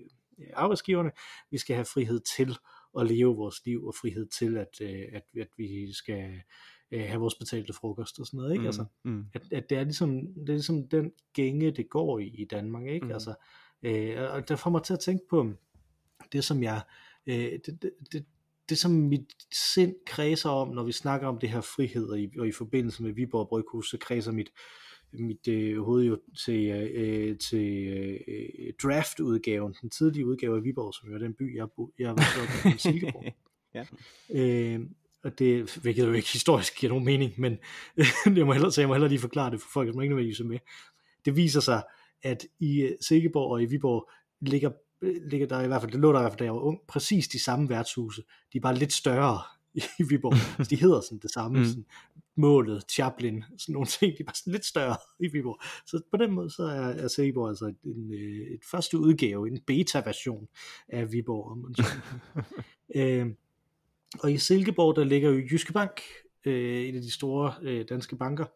arbejdsgiverne. 0.54 1.10
Vi 1.50 1.58
skal 1.58 1.74
have 1.74 1.84
frihed 1.84 2.20
til 2.36 2.56
at 2.98 3.06
leve 3.06 3.36
vores 3.36 3.60
liv 3.64 3.84
og 3.84 3.94
frihed 4.00 4.26
til, 4.38 4.56
at, 4.56 4.80
øh, 4.80 5.04
at, 5.12 5.22
at 5.40 5.48
vi 5.56 5.92
skal 5.92 6.40
øh, 6.92 7.04
have 7.08 7.20
vores 7.20 7.34
betalte 7.34 7.72
frokost 7.72 8.20
og 8.20 8.26
sådan 8.26 8.38
noget. 8.38 8.52
Ikke? 8.52 8.60
Mm, 8.60 8.66
altså, 8.66 8.84
mm. 9.04 9.24
At, 9.34 9.42
at 9.52 9.70
det, 9.70 9.78
er 9.78 9.84
ligesom, 9.84 10.10
det 10.26 10.48
er 10.48 10.52
ligesom 10.52 10.88
den 10.88 11.12
gænge, 11.32 11.70
det 11.70 11.88
går 11.90 12.18
i 12.18 12.26
i 12.26 12.44
Danmark. 12.44 12.86
Ikke? 12.86 13.06
Mm. 13.06 13.12
Altså, 13.12 13.34
øh, 13.82 14.16
og 14.32 14.48
det 14.48 14.58
får 14.58 14.70
mig 14.70 14.82
til 14.82 14.92
at 14.92 15.00
tænke 15.00 15.24
på 15.30 15.52
det, 16.32 16.44
som 16.44 16.62
jeg... 16.62 16.80
Øh, 17.26 17.58
det, 17.66 17.82
det, 17.82 17.90
det, 18.12 18.24
det 18.68 18.78
som 18.78 18.90
mit 18.90 19.36
sind 19.52 19.94
kredser 20.06 20.50
om, 20.50 20.68
når 20.68 20.84
vi 20.84 20.92
snakker 20.92 21.28
om 21.28 21.38
det 21.38 21.48
her 21.48 21.60
frihed, 21.60 22.08
og 22.08 22.20
i, 22.20 22.30
og 22.38 22.48
i 22.48 22.52
forbindelse 22.52 23.02
med 23.02 23.12
Viborg 23.12 23.48
Bryghus, 23.48 23.90
så 23.90 23.98
kredser 23.98 24.32
mit, 24.32 24.52
mit 25.12 25.48
øh, 25.48 25.82
hoved 25.82 26.04
jo 26.04 26.18
til, 26.44 26.70
øh, 26.94 27.38
til 27.38 27.86
øh, 27.88 28.72
draft-udgaven, 28.82 29.74
den 29.82 29.90
tidlige 29.90 30.26
udgave 30.26 30.56
af 30.56 30.64
Viborg, 30.64 30.94
som 30.94 31.08
jo 31.08 31.14
er 31.14 31.18
den 31.18 31.34
by, 31.34 31.56
jeg, 31.56 31.70
bo, 31.76 31.92
jeg 31.98 32.10
var 32.10 32.74
i 32.74 32.78
Silkeborg. 32.78 33.24
ja. 33.74 33.84
øh, 34.30 34.80
og 35.26 35.38
det, 35.38 35.74
hvilket 35.82 36.06
jo 36.06 36.12
ikke 36.12 36.28
historisk 36.32 36.78
giver 36.78 36.90
nogen 36.90 37.04
mening, 37.04 37.32
men 37.38 37.58
jeg 38.36 38.46
må 38.46 38.52
hellere, 38.52 38.72
så 38.72 38.80
jeg 38.80 38.88
må 38.88 38.94
hellere 38.94 39.08
lige 39.08 39.20
forklare 39.20 39.50
det 39.50 39.60
for 39.60 39.68
folk, 39.72 39.88
som 39.92 40.02
ikke 40.02 40.14
nødvendigvis 40.14 40.40
er 40.40 40.44
med. 40.44 40.58
Det 41.24 41.36
viser 41.36 41.60
sig, 41.60 41.82
at 42.22 42.46
i 42.60 42.80
øh, 42.80 42.92
Silkeborg 43.00 43.52
og 43.52 43.62
i 43.62 43.66
Viborg 43.66 44.10
ligger, 44.40 44.70
ligger 45.30 45.46
der 45.46 45.60
i 45.60 45.66
hvert 45.66 45.82
fald, 45.82 45.92
det 45.92 46.00
lå 46.00 46.12
der 46.12 46.18
i 46.18 46.22
hvert 46.22 46.32
fald, 46.32 46.38
da 46.38 46.44
jeg 46.44 46.54
var 46.54 46.60
ung, 46.60 46.78
præcis 46.88 47.28
de 47.28 47.42
samme 47.42 47.68
værtshuse. 47.68 48.22
De 48.52 48.58
er 48.58 48.62
bare 48.62 48.74
lidt 48.74 48.92
større 48.92 49.38
i 50.00 50.02
Viborg. 50.08 50.58
Altså, 50.58 50.70
de 50.70 50.80
hedder 50.80 51.00
sådan 51.00 51.18
det 51.18 51.30
samme, 51.30 51.58
mm. 51.58 51.64
sådan, 51.64 51.86
målet, 52.36 52.84
Chaplin, 52.90 53.44
sådan 53.58 53.72
nogle 53.72 53.86
ting, 53.86 54.12
de 54.12 54.22
er 54.22 54.24
bare 54.24 54.34
sådan 54.34 54.52
lidt 54.52 54.64
større 54.64 54.96
i 55.24 55.28
Viborg. 55.32 55.60
Så 55.86 56.00
på 56.10 56.16
den 56.16 56.32
måde 56.32 56.50
så 56.50 56.62
er, 56.62 56.88
er 56.88 57.08
Silkeborg 57.08 57.48
altså 57.48 57.74
en, 57.84 58.12
øh, 58.12 58.54
et 58.54 58.64
første 58.70 58.98
udgave, 58.98 59.48
en 59.48 59.60
beta-version 59.66 60.48
af 60.88 61.12
Viborg. 61.12 61.50
Om 61.50 61.58
man 61.58 61.74
øh, 62.96 63.26
og 64.22 64.32
i 64.32 64.38
Silkeborg, 64.38 64.96
der 64.96 65.04
ligger 65.04 65.30
jo 65.30 65.42
Jyske 65.50 65.72
Bank, 65.72 66.00
øh, 66.44 66.88
en 66.88 66.94
af 66.94 67.02
de 67.02 67.12
store 67.12 67.54
øh, 67.62 67.84
danske 67.88 68.16
banker, 68.16 68.46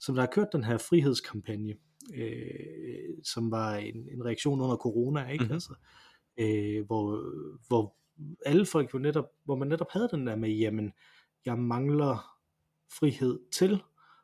som 0.00 0.14
der 0.14 0.22
har 0.22 0.30
kørt 0.32 0.48
den 0.52 0.64
her 0.64 0.78
frihedskampagne, 0.78 1.74
øh, 2.14 3.14
som 3.24 3.50
var 3.50 3.74
en, 3.74 3.96
en 3.96 4.24
reaktion 4.24 4.60
under 4.60 4.76
corona, 4.76 5.28
ikke? 5.28 5.44
Mm-hmm. 5.44 5.54
Altså, 5.54 5.74
øh, 6.36 6.86
hvor, 6.86 7.22
hvor 7.68 7.96
alle 8.46 8.66
folk 8.66 8.94
jo 8.94 8.98
netop, 8.98 9.26
hvor 9.44 9.56
man 9.56 9.68
netop 9.68 9.90
havde 9.90 10.08
den 10.12 10.26
der 10.26 10.36
med, 10.36 10.50
jamen, 10.50 10.92
jeg 11.44 11.58
mangler 11.58 12.36
frihed 12.98 13.40
til, 13.52 13.82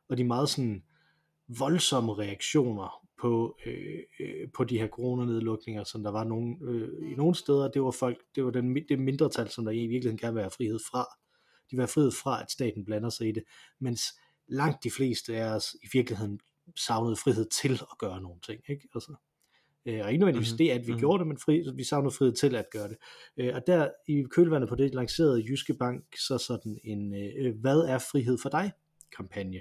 og 0.09 0.17
de 0.17 0.25
meget 0.25 0.49
sådan 0.49 0.83
voldsomme 1.59 2.15
reaktioner 2.15 3.06
på, 3.21 3.59
øh, 3.67 3.99
øh, 4.21 4.49
på 4.55 4.65
de 4.65 4.79
her 4.79 4.89
coronanedlukninger, 4.89 5.85
som 5.85 6.03
der 6.03 6.11
var 6.11 6.25
nogen, 6.25 6.59
øh, 6.63 7.13
i 7.13 7.15
nogle 7.15 7.35
steder, 7.35 7.71
det 7.71 7.83
var 7.83 7.91
folk, 7.91 8.19
det 8.35 8.45
var 8.45 8.51
den, 8.51 8.77
det 8.89 8.99
mindretal, 8.99 9.49
som 9.49 9.65
der 9.65 9.73
i 9.73 9.87
virkeligheden 9.87 10.19
kan 10.19 10.35
være 10.35 10.51
frihed 10.51 10.79
fra. 10.91 11.07
De 11.71 11.77
var 11.77 11.87
frihed 11.87 12.11
fra, 12.11 12.43
at 12.43 12.51
staten 12.51 12.85
blander 12.85 13.09
sig 13.09 13.29
i 13.29 13.33
det, 13.33 13.43
mens 13.81 14.03
langt 14.49 14.85
de 14.85 14.91
fleste 14.91 15.37
af 15.37 15.55
os 15.55 15.77
i 15.83 15.87
virkeligheden 15.93 16.41
savnede 16.77 17.17
frihed 17.17 17.47
til 17.63 17.73
at 17.73 17.99
gøre 17.99 18.21
nogle 18.21 18.41
ting. 18.41 18.61
Ikke? 18.69 18.89
Altså, 18.95 19.15
øh, 19.87 20.01
og 20.05 20.13
ikke 20.13 20.19
nødvendigvis 20.19 20.53
mm-hmm. 20.53 20.59
det, 20.59 20.71
at 20.71 20.81
vi 20.81 20.87
mm-hmm. 20.87 20.99
gjorde 20.99 21.19
det, 21.19 21.27
men 21.27 21.39
fri, 21.39 21.65
vi 21.75 21.85
savnede 21.85 22.15
frihed 22.15 22.35
til 22.35 22.55
at 22.55 22.67
gøre 22.71 22.89
det. 22.89 22.97
Øh, 23.37 23.55
og 23.55 23.63
der 23.67 23.91
i 24.09 24.25
kølvandet 24.31 24.69
på 24.69 24.75
det 24.75 24.95
lancerede 24.95 25.45
Jyske 25.49 25.75
Bank 25.75 26.05
så 26.17 26.39
sådan 26.39 26.79
en, 26.85 27.15
øh, 27.15 27.61
hvad 27.61 27.79
er 27.79 27.99
frihed 27.99 28.39
for 28.43 28.49
dig? 28.49 28.73
kampagne. 29.17 29.61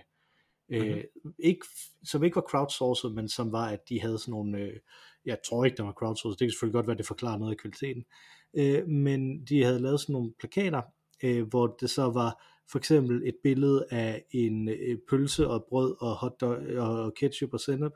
Mm-hmm. 0.69 0.87
Øh, 0.87 1.03
ikke, 1.39 1.65
som 2.03 2.23
ikke 2.23 2.35
var 2.35 2.41
crowdsourcet, 2.49 3.11
men 3.11 3.29
som 3.29 3.51
var, 3.51 3.67
at 3.67 3.89
de 3.89 4.01
havde 4.01 4.19
sådan 4.19 4.31
nogle, 4.31 4.57
øh, 4.57 4.79
jeg 5.25 5.37
tror 5.47 5.65
ikke, 5.65 5.77
der 5.77 5.83
var 5.83 5.91
crowdsourcet, 5.91 6.39
det 6.39 6.45
kan 6.45 6.51
selvfølgelig 6.51 6.73
godt 6.73 6.87
være, 6.87 6.93
at 6.93 6.97
det 6.97 7.07
forklarer 7.07 7.37
noget 7.37 7.51
af 7.51 7.57
kvaliteten, 7.57 8.05
øh, 8.53 8.87
men 8.87 9.45
de 9.45 9.63
havde 9.63 9.79
lavet 9.79 9.99
sådan 9.99 10.13
nogle 10.13 10.33
plakater, 10.39 10.81
øh, 11.23 11.47
hvor 11.47 11.67
det 11.67 11.89
så 11.89 12.09
var 12.09 12.43
for 12.71 12.77
eksempel 12.77 13.21
et 13.25 13.35
billede 13.43 13.85
af 13.91 14.25
en 14.31 14.69
øh, 14.69 14.97
pølse 15.09 15.47
og 15.47 15.65
brød 15.69 15.95
og 16.01 16.15
hotdog 16.15 16.57
og 16.77 17.13
ketchup 17.13 17.53
og 17.53 17.59
sennep, 17.59 17.93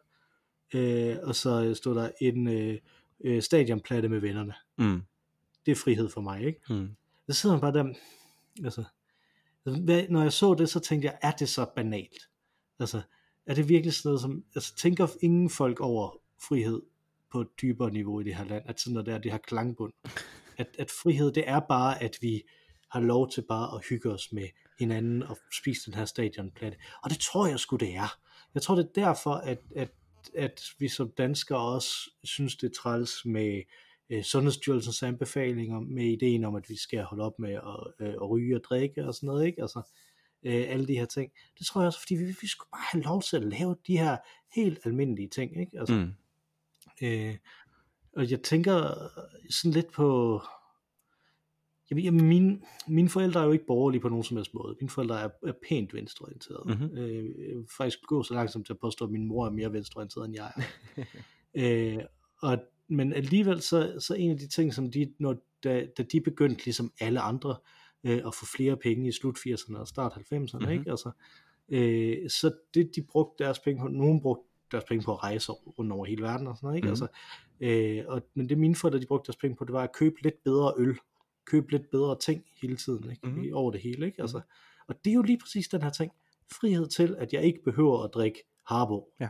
øh, 0.73 1.17
og 1.23 1.35
så 1.35 1.73
stod 1.73 1.95
der 1.95 2.09
en 2.21 2.47
øh, 2.47 2.77
øh, 3.23 3.41
stadionplatte 3.41 4.09
med 4.09 4.19
vennerne. 4.19 4.53
Mm. 4.77 5.01
Det 5.65 5.71
er 5.71 5.75
frihed 5.75 6.09
for 6.09 6.21
mig, 6.21 6.43
ikke? 6.43 6.61
Mm. 6.69 6.89
Så 7.29 7.41
sidder 7.41 7.55
man 7.55 7.61
bare 7.61 7.73
der, 7.73 7.93
altså, 8.63 8.83
hvad, 9.63 10.07
når 10.09 10.21
jeg 10.21 10.33
så 10.33 10.53
det, 10.53 10.69
så 10.69 10.79
tænkte 10.79 11.05
jeg, 11.05 11.17
er 11.21 11.31
det 11.31 11.49
så 11.49 11.65
banalt? 11.75 12.29
Altså, 12.79 13.01
er 13.45 13.53
det 13.53 13.69
virkelig 13.69 13.93
sådan 13.93 14.09
noget 14.09 14.21
som, 14.21 14.43
altså 14.55 14.75
tænker 14.75 15.07
ingen 15.21 15.49
folk 15.49 15.79
over 15.79 16.17
frihed 16.47 16.81
på 17.31 17.41
et 17.41 17.47
dybere 17.61 17.91
niveau 17.91 18.19
i 18.19 18.23
det 18.23 18.35
her 18.35 18.45
land, 18.45 18.63
at 18.65 18.79
sådan 18.79 18.93
noget 18.93 19.05
der, 19.05 19.17
det 19.17 19.31
har 19.31 19.37
klangbund. 19.37 19.93
At, 20.57 20.75
at 20.79 20.91
frihed, 20.91 21.31
det 21.31 21.49
er 21.49 21.59
bare, 21.59 22.03
at 22.03 22.17
vi 22.21 22.43
har 22.91 22.99
lov 22.99 23.31
til 23.31 23.41
bare 23.41 23.75
at 23.75 23.85
hygge 23.89 24.11
os 24.11 24.31
med 24.31 24.47
hinanden 24.79 25.23
og 25.23 25.37
spise 25.53 25.85
den 25.85 25.93
her 25.93 26.05
stadionplatte. 26.05 26.77
Og 27.03 27.09
det 27.09 27.19
tror 27.19 27.47
jeg 27.47 27.59
sgu 27.59 27.75
det 27.75 27.95
er. 27.95 28.17
Jeg 28.53 28.61
tror 28.61 28.75
det 28.75 28.85
er 28.85 29.01
derfor, 29.01 29.33
at, 29.33 29.59
at, 29.75 29.91
at 30.35 30.61
vi 30.79 30.87
som 30.87 31.11
danskere 31.17 31.59
også 31.59 32.11
synes 32.23 32.55
det 32.55 32.69
er 32.69 32.81
træls 32.81 33.25
med 33.25 33.61
øh, 34.09 34.23
Sundhedsstyrelsens 34.23 35.03
anbefalinger, 35.03 35.79
med 35.79 36.05
ideen 36.05 36.45
om, 36.45 36.55
at 36.55 36.69
vi 36.69 36.75
skal 36.75 37.03
holde 37.03 37.23
op 37.23 37.39
med 37.39 37.53
at, 37.53 38.07
øh, 38.07 38.13
at 38.13 38.29
ryge 38.29 38.55
og 38.55 38.63
drikke 38.63 39.05
og 39.05 39.13
sådan 39.15 39.27
noget, 39.27 39.45
ikke? 39.45 39.61
Altså, 39.61 39.81
øh, 40.43 40.65
alle 40.67 40.87
de 40.87 40.93
her 40.93 41.05
ting. 41.05 41.31
Det 41.59 41.65
tror 41.65 41.81
jeg 41.81 41.87
også, 41.87 41.99
fordi 41.99 42.15
vi, 42.15 42.35
vi 42.41 42.47
skulle 42.47 42.69
bare 42.71 42.85
have 42.91 43.03
lov 43.03 43.21
til 43.21 43.37
at 43.37 43.43
lave 43.43 43.75
de 43.87 43.97
her 43.97 44.17
helt 44.55 44.79
almindelige 44.85 45.27
ting, 45.27 45.59
ikke? 45.59 45.79
Altså, 45.79 45.95
mm. 45.95 46.11
øh, 47.01 47.35
og 48.15 48.31
jeg 48.31 48.41
tænker 48.41 48.93
sådan 49.49 49.71
lidt 49.71 49.91
på, 49.91 50.41
jamen, 51.91 52.25
mine, 52.25 52.59
mine 52.87 53.09
forældre 53.09 53.41
er 53.41 53.45
jo 53.45 53.51
ikke 53.51 53.65
borgerlige 53.65 54.01
på 54.01 54.09
nogen 54.09 54.23
som 54.23 54.37
helst 54.37 54.53
måde. 54.53 54.75
Mine 54.81 54.89
forældre 54.89 55.21
er, 55.21 55.29
er 55.47 55.53
pænt 55.69 55.93
venstreorienterede. 55.93 56.63
Mm-hmm. 56.65 56.97
Øh, 56.97 57.49
jeg 57.49 57.57
vil 57.57 57.67
faktisk 57.77 58.01
gå 58.01 58.23
så 58.23 58.33
langsomt 58.33 58.65
til 58.65 58.73
at 58.73 58.79
påstå, 58.79 59.05
at 59.05 59.11
min 59.11 59.25
mor 59.25 59.45
er 59.45 59.51
mere 59.51 59.73
venstreorienteret 59.73 60.25
end 60.25 60.35
jeg 60.35 60.51
er. 60.55 60.61
øh, 61.97 62.03
og, 62.41 62.57
men 62.87 63.13
alligevel 63.13 63.61
så, 63.61 63.95
så 63.99 64.13
en 64.13 64.31
af 64.31 64.37
de 64.37 64.47
ting, 64.47 64.73
som 64.73 64.91
de, 64.91 65.13
når, 65.19 65.35
da, 65.63 65.87
da 65.97 66.03
de 66.03 66.21
begyndte, 66.21 66.65
ligesom 66.65 66.93
alle 66.99 67.19
andre, 67.19 67.49
øh, 67.49 67.78
at 68.03 68.35
få 68.35 68.45
flere 68.45 68.77
penge 68.77 69.07
i 69.07 69.11
slut 69.11 69.37
80'erne 69.37 69.77
og 69.77 69.87
start 69.87 70.11
90'erne, 70.11 70.37
mm-hmm. 70.57 70.71
ikke? 70.71 70.91
Altså, 70.91 71.11
øh, 71.69 72.29
så 72.29 72.53
det 72.73 72.95
de 72.95 73.01
brugte 73.01 73.43
deres 73.43 73.59
penge 73.59 73.81
på, 73.81 73.87
nogen 73.87 74.21
brugte 74.21 74.43
deres 74.71 74.83
penge 74.83 75.03
på 75.03 75.11
at 75.11 75.23
rejse 75.23 75.51
rundt 75.51 75.91
over 75.91 76.05
hele 76.05 76.21
verden 76.21 76.47
og 76.47 76.57
sådan 76.57 76.67
noget, 76.67 76.77
ikke? 76.77 76.85
Mm. 76.85 76.89
Altså, 76.89 77.07
øh, 77.59 78.03
og, 78.07 78.21
men 78.33 78.49
det 78.49 78.57
mine 78.57 78.75
forældre, 78.75 78.99
de 78.99 79.05
brugte 79.05 79.27
deres 79.27 79.37
penge 79.37 79.55
på, 79.55 79.65
det 79.65 79.73
var 79.73 79.83
at 79.83 79.91
købe 79.93 80.15
lidt 80.23 80.43
bedre 80.43 80.73
øl, 80.77 80.97
købe 81.45 81.71
lidt 81.71 81.89
bedre 81.91 82.19
ting 82.19 82.43
hele 82.61 82.75
tiden, 82.75 83.11
ikke? 83.11 83.27
Mm. 83.27 83.53
over 83.53 83.71
det 83.71 83.81
hele, 83.81 84.05
ikke? 84.05 84.21
Altså, 84.21 84.37
mhm. 84.37 84.45
og 84.87 84.95
det 85.05 85.11
er 85.11 85.15
jo 85.15 85.21
lige 85.21 85.39
præcis 85.39 85.67
den 85.67 85.81
her 85.81 85.89
ting, 85.89 86.11
frihed 86.51 86.87
til, 86.87 87.15
at 87.19 87.33
jeg 87.33 87.43
ikke 87.43 87.63
behøver 87.63 88.03
at 88.03 88.13
drikke 88.13 88.43
Harbo. 88.65 89.13
Ja. 89.19 89.29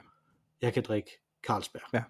Jeg 0.61 0.73
kan 0.73 0.83
drikke 0.83 1.11
Carlsberg. 1.47 1.93
Ja. 1.93 2.03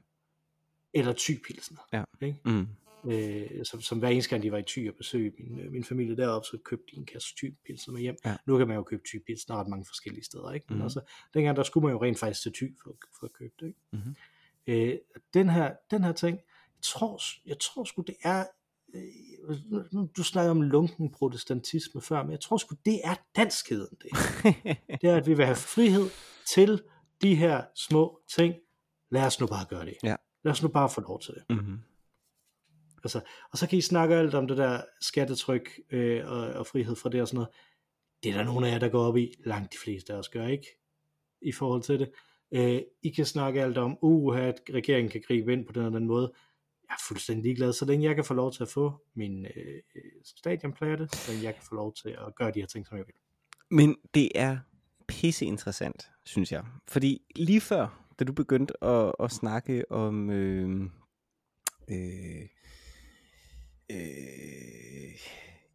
Eller 0.93 1.13
Typilsner. 1.13 1.87
Ja. 1.93 2.03
Ikke? 2.21 2.39
Mm. 2.45 2.67
Øh, 3.05 3.65
som, 3.65 3.81
som 3.81 3.99
hver 3.99 4.09
eneste 4.09 4.29
gang 4.29 4.43
de 4.43 4.51
var 4.51 4.57
i 4.57 4.63
Thy 4.67 4.89
og 4.89 4.95
besøge 4.95 5.31
min, 5.39 5.59
øh, 5.59 5.71
min 5.71 5.83
familie 5.83 6.15
deroppe, 6.17 6.45
så 6.45 6.57
købte 6.65 6.85
de 6.91 6.97
en 6.97 7.05
kasse 7.05 7.35
Thy-pilsner 7.37 7.91
med 7.93 8.01
hjem. 8.01 8.15
Ja. 8.25 8.37
Nu 8.45 8.57
kan 8.57 8.67
man 8.67 8.75
jo 8.77 8.83
købe 8.83 9.03
Thy-pilsner 9.07 9.55
ret 9.55 9.67
mange 9.67 9.85
forskellige 9.85 10.23
steder, 10.25 10.51
ikke? 10.51 10.65
Men 10.69 10.77
Mhm. 10.77 10.83
altså, 10.83 11.01
dengang 11.33 11.57
der 11.57 11.63
skulle 11.63 11.83
man 11.85 11.93
jo 11.93 12.03
rent 12.03 12.19
faktisk 12.19 12.41
til 12.41 12.53
Thy 12.53 12.75
for, 12.83 12.95
for 13.19 13.25
at 13.25 13.33
købe 13.33 13.53
det, 13.59 13.67
ikke? 13.67 13.79
Mhm. 13.91 14.15
Øh, 14.67 14.97
den, 15.33 15.49
her, 15.49 15.73
den 15.91 16.03
her 16.03 16.11
ting, 16.11 16.37
jeg 16.37 16.81
tror, 16.83 17.19
jeg 17.45 17.59
tror 17.59 17.83
sgu 17.83 18.01
det 18.01 18.15
er, 18.23 18.45
øh, 18.93 19.01
nu- 19.91 20.09
du 20.17 20.23
snakker 20.23 20.51
om 20.51 20.61
lunken 20.61 21.11
protestantisme 21.11 22.01
før, 22.01 22.23
men 22.23 22.31
jeg 22.31 22.39
tror 22.39 22.57
sgu 22.57 22.75
det 22.85 23.01
er 23.03 23.15
danskheden 23.35 23.97
det. 24.01 24.09
Det 25.01 25.09
er, 25.09 25.15
at 25.15 25.27
vi 25.27 25.33
vil 25.33 25.45
have 25.45 25.55
frihed 25.55 26.09
til 26.55 26.81
de 27.21 27.35
her 27.35 27.63
små 27.75 28.19
ting. 28.35 28.55
Lad 29.11 29.25
os 29.25 29.39
nu 29.39 29.47
bare 29.47 29.65
gøre 29.69 29.85
det. 29.85 29.93
Ja. 30.03 30.15
Lad 30.43 30.51
os 30.51 30.61
nu 30.63 30.67
bare 30.69 30.89
få 30.89 31.01
lov 31.01 31.21
til 31.21 31.33
det. 31.33 31.43
mm-hmm. 31.49 31.79
Altså, 33.03 33.21
og 33.51 33.57
så 33.57 33.67
kan 33.67 33.77
I 33.77 33.81
snakke 33.81 34.15
alt 34.15 34.33
om 34.33 34.47
det 34.47 34.57
der 34.57 34.81
skattetryk 35.01 35.69
øh, 35.91 36.31
og, 36.31 36.39
og 36.39 36.67
frihed 36.67 36.95
fra 36.95 37.09
det 37.09 37.21
og 37.21 37.27
sådan 37.27 37.35
noget. 37.35 37.49
Det 38.23 38.31
er 38.31 38.37
der 38.37 38.43
nogle 38.43 38.67
af 38.67 38.71
jer, 38.71 38.79
der 38.79 38.89
går 38.89 39.03
op 39.03 39.17
i. 39.17 39.33
Langt 39.45 39.73
de 39.73 39.77
fleste 39.83 40.13
af 40.13 40.17
os 40.17 40.29
gør 40.29 40.47
ikke 40.47 40.67
i 41.41 41.51
forhold 41.51 41.81
til 41.81 41.99
det. 41.99 42.11
Øh, 42.51 42.81
I 43.03 43.09
kan 43.09 43.25
snakke 43.25 43.61
alt 43.61 43.77
om, 43.77 43.97
uh, 44.01 44.37
at 44.37 44.61
regeringen 44.73 45.11
kan 45.11 45.21
gribe 45.27 45.53
ind 45.53 45.65
på 45.65 45.73
den 45.73 45.85
og 45.85 45.91
den 45.91 46.05
måde. 46.05 46.33
Jeg 46.89 46.93
er 46.93 47.03
fuldstændig 47.07 47.43
ligeglad, 47.43 47.73
så 47.73 47.85
længe 47.85 48.07
jeg 48.07 48.15
kan 48.15 48.25
få 48.25 48.33
lov 48.33 48.51
til 48.51 48.63
at 48.63 48.69
få 48.69 48.93
min 49.13 49.45
øh, 49.45 49.81
stadionplade, 50.23 51.07
så 51.11 51.31
længe 51.31 51.45
jeg 51.45 51.53
kan 51.53 51.63
få 51.63 51.75
lov 51.75 51.93
til 51.93 52.09
at 52.09 52.35
gøre 52.35 52.51
de 52.51 52.59
her 52.59 52.67
ting, 52.67 52.87
som 52.87 52.97
jeg 52.97 53.05
vil. 53.07 53.15
Men 53.71 53.97
det 54.13 54.31
er 54.35 54.57
pisse 55.07 55.45
interessant, 55.45 56.09
synes 56.25 56.51
jeg. 56.51 56.65
Fordi 56.87 57.21
lige 57.35 57.61
før, 57.61 58.05
da 58.19 58.23
du 58.25 58.33
begyndte 58.33 58.83
at, 58.83 59.13
at 59.19 59.31
snakke 59.31 59.91
om... 59.91 60.29
Øh, 60.29 60.89
øh, 61.91 62.38
øh, 63.91 65.19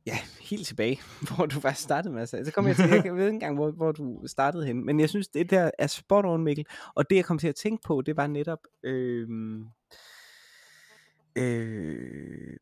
ja, 0.07 0.19
helt 0.41 0.67
tilbage, 0.67 1.01
hvor 1.29 1.47
du 1.47 1.61
faktisk 1.61 1.85
startede 1.85 2.15
med 2.15 2.23
at 2.23 2.29
sige. 2.29 2.45
Så 2.45 2.53
kom 2.53 2.67
jeg 2.67 2.77
til, 2.77 2.91
jeg 3.05 3.17
ved 3.17 3.25
ikke 3.25 3.35
engang, 3.35 3.55
hvor, 3.55 3.71
hvor 3.71 3.93
du 3.93 4.23
startede 4.27 4.67
hen. 4.67 4.87
Men 4.87 5.01
jeg 5.01 5.09
synes, 5.09 5.29
det 5.29 5.51
der 5.51 5.71
er 5.79 5.87
spot 5.87 6.25
on, 6.25 6.45
Mikkel. 6.45 6.67
Og 6.95 7.11
det, 7.11 7.17
jeg 7.17 7.25
kom 7.25 7.39
til 7.39 7.49
at 7.49 7.55
tænke 7.55 7.83
på, 7.87 8.03
det 8.03 8.17
var 8.17 8.27
netop... 8.27 8.59
Øh, 8.83 9.29
øh, 11.39 12.57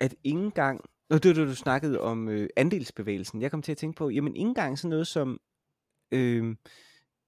at 0.00 0.14
ikke 0.24 0.38
engang, 0.38 0.80
Nå, 1.10 1.18
det 1.18 1.28
var 1.28 1.34
det, 1.34 1.48
du 1.48 1.54
snakkede 1.54 2.00
om 2.00 2.28
øh, 2.28 2.48
andelsbevægelsen, 2.56 3.42
jeg 3.42 3.50
kom 3.50 3.62
til 3.62 3.72
at 3.72 3.78
tænke 3.78 3.96
på, 3.96 4.10
jamen 4.10 4.36
ikke 4.36 4.48
engang 4.48 4.78
sådan 4.78 4.90
noget 4.90 5.06
som 5.06 5.40
øh, 6.12 6.56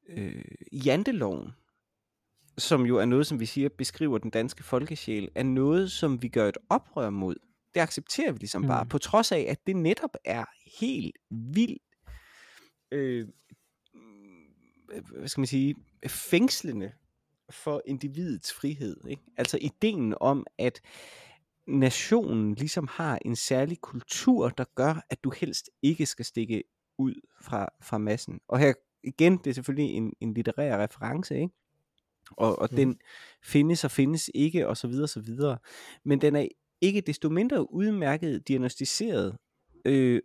øh, 0.08 0.44
janteloven, 0.72 1.50
som 2.58 2.86
jo 2.86 2.96
er 2.96 3.04
noget, 3.04 3.26
som 3.26 3.40
vi 3.40 3.46
siger 3.46 3.68
beskriver 3.68 4.18
den 4.18 4.30
danske 4.30 4.62
folkesjæl, 4.62 5.28
er 5.34 5.42
noget, 5.42 5.90
som 5.90 6.22
vi 6.22 6.28
gør 6.28 6.48
et 6.48 6.58
oprør 6.68 7.10
mod. 7.10 7.34
Det 7.74 7.80
accepterer 7.80 8.32
vi 8.32 8.38
ligesom 8.38 8.62
mm. 8.62 8.68
bare, 8.68 8.86
på 8.86 8.98
trods 8.98 9.32
af, 9.32 9.46
at 9.48 9.66
det 9.66 9.76
netop 9.76 10.16
er 10.24 10.44
helt 10.80 11.18
vildt, 11.30 11.82
øh, 12.92 13.28
hvad 15.18 15.28
skal 15.28 15.40
man 15.40 15.46
sige, 15.46 15.74
fængslende 16.06 16.92
for 17.50 17.82
individets 17.86 18.52
frihed. 18.52 18.96
Ikke? 19.08 19.22
Altså 19.36 19.58
ideen 19.60 20.14
om, 20.20 20.46
at 20.58 20.80
nationen 21.66 22.54
ligesom 22.54 22.88
har 22.90 23.18
en 23.24 23.36
særlig 23.36 23.80
kultur, 23.80 24.48
der 24.48 24.64
gør, 24.74 25.04
at 25.10 25.24
du 25.24 25.30
helst 25.30 25.70
ikke 25.82 26.06
skal 26.06 26.24
stikke 26.24 26.62
ud 26.98 27.14
fra, 27.40 27.68
fra 27.82 27.98
massen. 27.98 28.40
Og 28.48 28.58
her 28.58 28.72
igen, 29.04 29.36
det 29.36 29.46
er 29.46 29.54
selvfølgelig 29.54 29.94
en, 29.94 30.12
en 30.20 30.34
litterær 30.34 30.82
reference, 30.82 31.34
ikke? 31.34 31.54
Og, 32.30 32.58
og 32.58 32.68
Mhm. 32.70 32.76
den 32.76 32.98
findes 33.44 33.84
og 33.84 33.90
findes 33.90 34.30
ikke, 34.34 34.68
og 34.68 34.76
så 34.76 34.88
videre, 34.88 35.04
og 35.04 35.08
så 35.08 35.20
videre. 35.20 35.58
Men 36.04 36.20
den 36.20 36.36
er 36.36 36.48
ikke 36.80 37.00
desto 37.00 37.28
mindre 37.28 37.72
udmærket 37.72 38.48
diagnostiseret, 38.48 39.36
øh, 39.84 40.20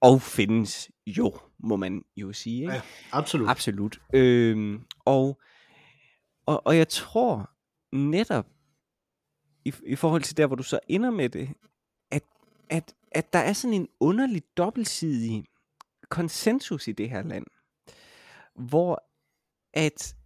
og 0.00 0.22
findes 0.22 0.90
jo, 1.06 1.38
må 1.58 1.76
man 1.76 2.02
jo 2.16 2.32
sige. 2.32 2.60
Ikke? 2.60 2.72
Ja, 2.72 2.82
absolut. 3.12 3.48
Absolut. 3.48 3.98
Øhm, 4.14 4.82
og, 5.04 5.40
og, 6.46 6.66
og 6.66 6.76
jeg 6.76 6.88
tror 6.88 7.50
netop, 7.96 8.46
i, 9.64 9.74
i 9.86 9.96
forhold 9.96 10.22
til 10.22 10.36
der, 10.36 10.46
hvor 10.46 10.56
du 10.56 10.62
så 10.62 10.78
ender 10.88 11.10
med 11.10 11.28
det, 11.28 11.48
at, 12.10 12.22
at, 12.70 12.94
at 13.12 13.32
der 13.32 13.38
er 13.38 13.52
sådan 13.52 13.74
en 13.74 13.88
underlig 14.00 14.42
dobbeltsidig 14.56 15.44
konsensus 16.08 16.88
i 16.88 16.92
det 16.92 17.10
her 17.10 17.22
land, 17.22 17.46
hvor 18.54 19.04
at 19.74 20.16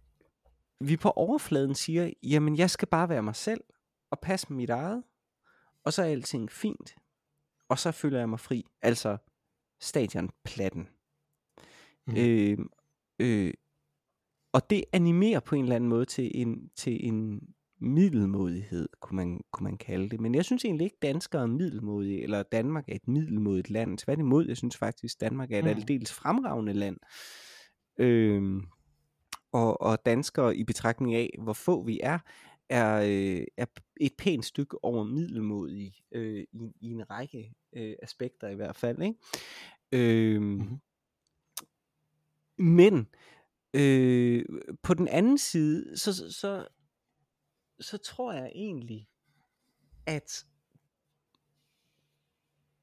vi 0.79 0.97
på 0.97 1.09
overfladen 1.09 1.75
siger, 1.75 2.11
jamen 2.23 2.57
jeg 2.57 2.69
skal 2.69 2.87
bare 2.87 3.09
være 3.09 3.23
mig 3.23 3.35
selv, 3.35 3.61
og 4.11 4.19
passe 4.19 4.53
mit 4.53 4.69
eget, 4.69 5.03
og 5.83 5.93
så 5.93 6.01
er 6.01 6.05
alting 6.07 6.51
fint, 6.51 6.95
og 7.69 7.79
så 7.79 7.91
føler 7.91 8.19
jeg 8.19 8.29
mig 8.29 8.39
fri. 8.39 8.65
Altså 8.81 9.17
stadionplatten. 9.81 10.87
Mhm. 12.07 12.17
Øh, 12.17 12.57
øh, 13.19 13.53
og 14.53 14.69
det 14.69 14.83
animerer 14.93 15.39
på 15.39 15.55
en 15.55 15.63
eller 15.63 15.75
anden 15.75 15.89
måde 15.89 16.05
til 16.05 16.31
en, 16.41 16.69
til 16.75 17.07
en 17.07 17.41
middelmodighed, 17.81 18.89
kunne 19.01 19.15
man, 19.15 19.41
kunne 19.51 19.63
man 19.63 19.77
kalde 19.77 20.09
det. 20.09 20.19
Men 20.21 20.35
jeg 20.35 20.45
synes 20.45 20.65
egentlig 20.65 20.85
ikke, 20.85 20.97
danskere 21.01 21.41
er 21.41 21.45
middelmodige, 21.45 22.23
eller 22.23 22.43
Danmark 22.43 22.89
er 22.89 22.95
et 22.95 23.07
middelmodigt 23.07 23.69
land. 23.69 23.97
Tværtimod, 23.97 24.47
jeg 24.47 24.57
synes 24.57 24.77
faktisk, 24.77 25.21
Danmark 25.21 25.51
er 25.51 25.57
et 25.57 25.63
Mm. 25.63 25.69
aldeles 25.69 26.13
fremragende 26.13 26.73
land. 26.73 26.97
Øh, 27.99 28.61
og, 29.51 29.81
og 29.81 30.05
danskere 30.05 30.57
i 30.57 30.63
betragtning 30.63 31.15
af, 31.15 31.35
hvor 31.39 31.53
få 31.53 31.83
vi 31.83 31.99
er, 32.03 32.19
er, 32.69 33.01
øh, 33.01 33.45
er 33.57 33.65
et 34.01 34.13
pænt 34.17 34.45
stykke 34.45 34.83
over 34.83 35.03
middelmodige 35.03 35.93
øh, 36.11 36.45
i, 36.53 36.71
i 36.81 36.91
en 36.91 37.09
række 37.09 37.53
øh, 37.73 37.95
aspekter 38.03 38.47
i 38.47 38.55
hvert 38.55 38.75
fald. 38.75 39.01
Ikke? 39.01 39.15
Øh, 39.91 40.41
Mhm. 40.41 40.79
Men 42.57 43.07
øh, 43.73 44.45
på 44.83 44.93
den 44.93 45.07
anden 45.07 45.37
side, 45.37 45.97
så, 45.97 46.13
så, 46.13 46.31
så, 46.31 46.67
så 47.79 47.97
tror 47.97 48.33
jeg 48.33 48.51
egentlig, 48.55 49.09
at 50.05 50.45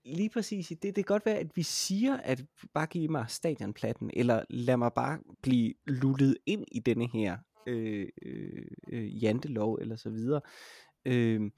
lige 0.04 0.30
præcis 0.30 0.70
i 0.70 0.74
det, 0.74 0.82
det 0.82 0.94
kan 0.94 1.14
godt 1.14 1.26
være, 1.26 1.38
at 1.38 1.56
vi 1.56 1.62
siger, 1.62 2.16
at 2.16 2.44
bare 2.74 2.86
giv 2.86 3.10
mig 3.10 3.24
stadionplatten, 3.28 4.10
eller 4.14 4.44
lad 4.50 4.76
mig 4.76 4.92
bare 4.92 5.18
blive 5.42 5.74
lullet 5.86 6.36
ind 6.46 6.64
i 6.72 6.78
denne 6.78 7.08
her 7.12 7.38
øh, 7.66 8.08
øh, 8.22 8.66
øh, 8.92 9.24
jantelov, 9.24 9.74
eller 9.80 9.96
så 9.96 10.10
videre. 10.10 10.40
Øh, 11.04 11.50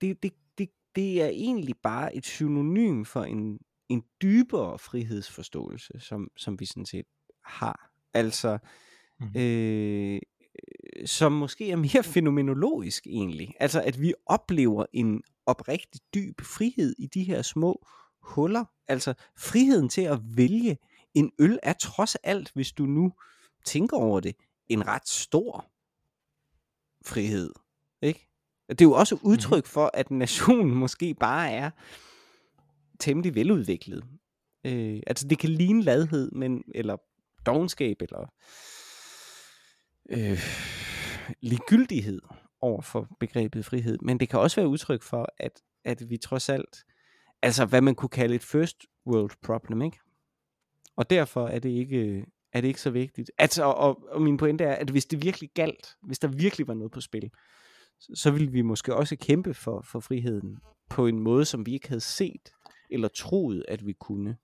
det, 0.00 0.22
det, 0.22 0.32
det, 0.58 0.68
det 0.96 1.22
er 1.22 1.28
egentlig 1.28 1.74
bare 1.82 2.16
et 2.16 2.26
synonym 2.26 3.04
for 3.04 3.22
en, 3.24 3.58
en 3.88 4.04
dybere 4.22 4.78
frihedsforståelse, 4.78 5.92
som, 5.98 6.30
som 6.36 6.60
vi 6.60 6.66
sådan 6.66 6.86
set 6.86 7.06
har. 7.44 7.90
Altså, 8.14 8.58
Mhm. 9.20 9.40
øh, 9.40 10.20
som 11.04 11.32
måske 11.32 11.70
er 11.70 11.76
mere 11.76 12.02
fænomenologisk 12.02 13.06
egentlig. 13.06 13.54
Altså, 13.60 13.82
at 13.82 14.00
vi 14.00 14.14
oplever 14.26 14.86
en 14.92 15.22
oprigtig 15.46 16.00
dyb 16.14 16.40
frihed 16.40 16.94
i 16.98 17.06
de 17.06 17.24
her 17.24 17.42
små 17.42 17.86
huller. 18.22 18.64
Altså, 18.88 19.14
friheden 19.36 19.88
til 19.88 20.02
at 20.02 20.18
vælge 20.36 20.78
en 21.14 21.32
øl 21.38 21.58
er 21.62 21.72
trods 21.72 22.14
alt, 22.14 22.50
hvis 22.54 22.72
du 22.72 22.86
nu 22.86 23.12
tænker 23.64 23.96
over 23.96 24.20
det, 24.20 24.36
en 24.68 24.86
ret 24.86 25.08
stor 25.08 25.70
frihed. 27.06 27.50
Ikke? 28.02 28.28
Det 28.68 28.80
er 28.80 28.84
jo 28.84 28.92
også 28.92 29.18
udtryk 29.22 29.66
for, 29.66 29.90
at 29.94 30.10
nationen 30.10 30.74
måske 30.84 31.14
bare 31.14 31.50
er 31.50 31.70
temmelig 32.98 33.34
veludviklet. 33.34 34.04
Øh, 34.64 35.00
altså 35.06 35.28
det 35.28 35.38
kan 35.38 35.50
ligne 35.50 35.82
ladhed, 35.82 36.30
men, 36.30 36.64
eller 36.74 36.96
dogenskab, 37.46 38.02
eller 38.02 38.32
øh, 40.10 40.40
ligegyldighed 41.40 42.20
over 42.66 42.82
for 42.82 43.08
begrebet 43.20 43.64
frihed, 43.64 43.98
men 44.02 44.20
det 44.20 44.28
kan 44.28 44.40
også 44.40 44.60
være 44.60 44.68
udtryk 44.68 45.02
for, 45.02 45.28
at, 45.38 45.62
at 45.84 46.10
vi 46.10 46.16
trods 46.16 46.48
alt, 46.48 46.84
altså 47.42 47.64
hvad 47.64 47.80
man 47.80 47.94
kunne 47.94 48.08
kalde 48.08 48.34
et 48.34 48.42
first 48.42 48.76
world 49.06 49.30
problem, 49.42 49.82
ikke? 49.82 49.98
Og 50.96 51.10
derfor 51.10 51.48
er 51.48 51.58
det 51.58 51.70
ikke, 51.70 52.26
er 52.52 52.60
det 52.60 52.68
ikke 52.68 52.80
så 52.80 52.90
vigtigt. 52.90 53.30
Altså, 53.38 53.64
og, 53.64 54.02
og 54.10 54.22
min 54.22 54.36
pointe 54.36 54.64
er, 54.64 54.74
at 54.74 54.90
hvis 54.90 55.06
det 55.06 55.22
virkelig 55.22 55.50
galt, 55.54 55.96
hvis 56.02 56.18
der 56.18 56.28
virkelig 56.28 56.68
var 56.68 56.74
noget 56.74 56.92
på 56.92 57.00
spil, 57.00 57.30
så, 58.00 58.12
så 58.14 58.30
ville 58.30 58.52
vi 58.52 58.62
måske 58.62 58.94
også 58.94 59.16
kæmpe 59.16 59.54
for, 59.54 59.80
for 59.80 60.00
friheden 60.00 60.58
på 60.90 61.06
en 61.06 61.20
måde, 61.20 61.44
som 61.44 61.66
vi 61.66 61.72
ikke 61.72 61.88
havde 61.88 62.00
set 62.00 62.52
eller 62.90 63.08
troet, 63.08 63.64
at 63.68 63.86
vi 63.86 63.92
kunne. 63.92 64.36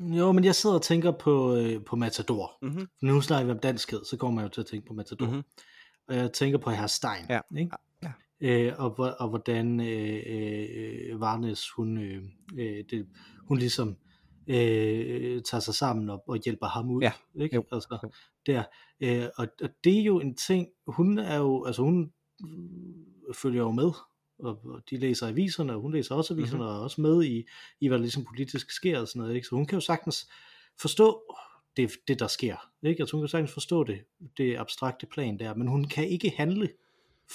Jo, 0.00 0.32
men 0.32 0.44
jeg 0.44 0.54
sidder 0.54 0.76
og 0.76 0.82
tænker 0.82 1.10
på, 1.10 1.56
øh, 1.56 1.84
på 1.84 1.96
Matador. 1.96 2.58
Mm-hmm. 2.62 2.88
Nu 3.02 3.20
snakker 3.20 3.44
vi 3.44 3.50
om 3.52 3.58
danskhed, 3.58 4.04
så 4.04 4.16
kommer 4.16 4.40
jeg 4.40 4.44
jo 4.48 4.52
til 4.52 4.60
at 4.60 4.66
tænke 4.66 4.86
på 4.86 4.94
Matador. 4.94 5.26
Mhm. 5.26 5.42
Og 6.08 6.16
jeg 6.16 6.32
tænker 6.32 6.58
på 6.58 6.70
herr 6.70 6.86
Stein. 6.86 7.24
Ja, 7.28 7.40
Ikke? 7.58 7.76
ja. 8.02 8.12
Øh, 8.40 8.72
og, 8.78 8.98
og 8.98 9.28
hvordan 9.28 9.80
øh, 9.80 10.22
øh, 10.26 11.20
Varnes, 11.20 11.70
hun, 11.70 11.98
øh, 11.98 12.22
øh, 12.58 12.84
det, 12.90 13.06
hun 13.48 13.58
ligesom 13.58 13.96
øh, 14.46 15.42
tager 15.42 15.60
sig 15.60 15.74
sammen 15.74 16.10
og, 16.10 16.24
og 16.28 16.38
hjælper 16.44 16.66
ham 16.66 16.90
ud. 16.90 17.02
Ja, 17.02 17.12
Ikke? 17.34 17.56
jo, 17.56 17.64
Altså, 17.72 17.98
jo. 18.02 18.10
Der. 18.46 18.64
Øh, 19.00 19.28
og, 19.36 19.46
og 19.62 19.68
det 19.84 19.98
er 19.98 20.02
jo 20.02 20.20
en 20.20 20.36
ting, 20.36 20.68
hun 20.86 21.18
er 21.18 21.36
jo, 21.36 21.64
altså 21.64 21.82
hun 21.82 22.12
øh, 22.44 23.34
følger 23.34 23.62
jo 23.62 23.70
med, 23.70 23.90
og, 24.38 24.60
og 24.64 24.82
de 24.90 24.96
læser 24.96 25.28
aviserne, 25.28 25.74
og 25.74 25.80
hun 25.80 25.92
læser 25.92 26.14
også 26.14 26.34
aviserne, 26.34 26.58
mm-hmm. 26.58 26.74
og 26.74 26.76
er 26.76 26.82
også 26.82 27.00
med 27.00 27.24
i, 27.24 27.44
i 27.80 27.88
hvad 27.88 27.98
der 27.98 28.02
ligesom 28.02 28.24
politisk 28.24 28.70
sker 28.70 29.00
og 29.00 29.08
sådan 29.08 29.20
noget, 29.20 29.34
ikke? 29.34 29.46
så 29.46 29.54
hun 29.56 29.66
kan 29.66 29.76
jo 29.76 29.80
sagtens 29.80 30.28
forstå 30.80 31.22
det, 31.76 31.90
det 32.08 32.18
der 32.18 32.26
sker, 32.26 32.70
ikke? 32.82 33.02
Altså 33.02 33.16
hun 33.16 33.22
kan 33.22 33.28
sagtens 33.28 33.52
forstå 33.52 33.84
det, 33.84 33.98
det 34.36 34.56
abstrakte 34.56 35.06
plan 35.06 35.38
der, 35.38 35.54
men 35.54 35.68
hun 35.68 35.84
kan 35.84 36.08
ikke 36.08 36.32
handle, 36.36 36.68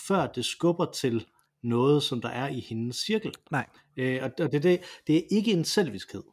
før 0.08 0.28
det 0.28 0.46
skubber 0.46 0.86
til 0.86 1.26
noget, 1.64 2.04
som 2.04 2.22
der 2.22 2.30
er 2.30 2.48
i 2.50 2.60
hendes 2.60 2.96
cirkel. 2.98 3.32
Nej. 3.52 3.68
Øh, 3.98 4.20
og 4.24 4.32
og 4.40 4.52
det, 4.52 4.64
det, 4.64 4.82
det 5.08 5.16
er 5.18 5.22
ikke 5.32 5.52
en 5.52 5.66
selviskhed. 5.66 6.24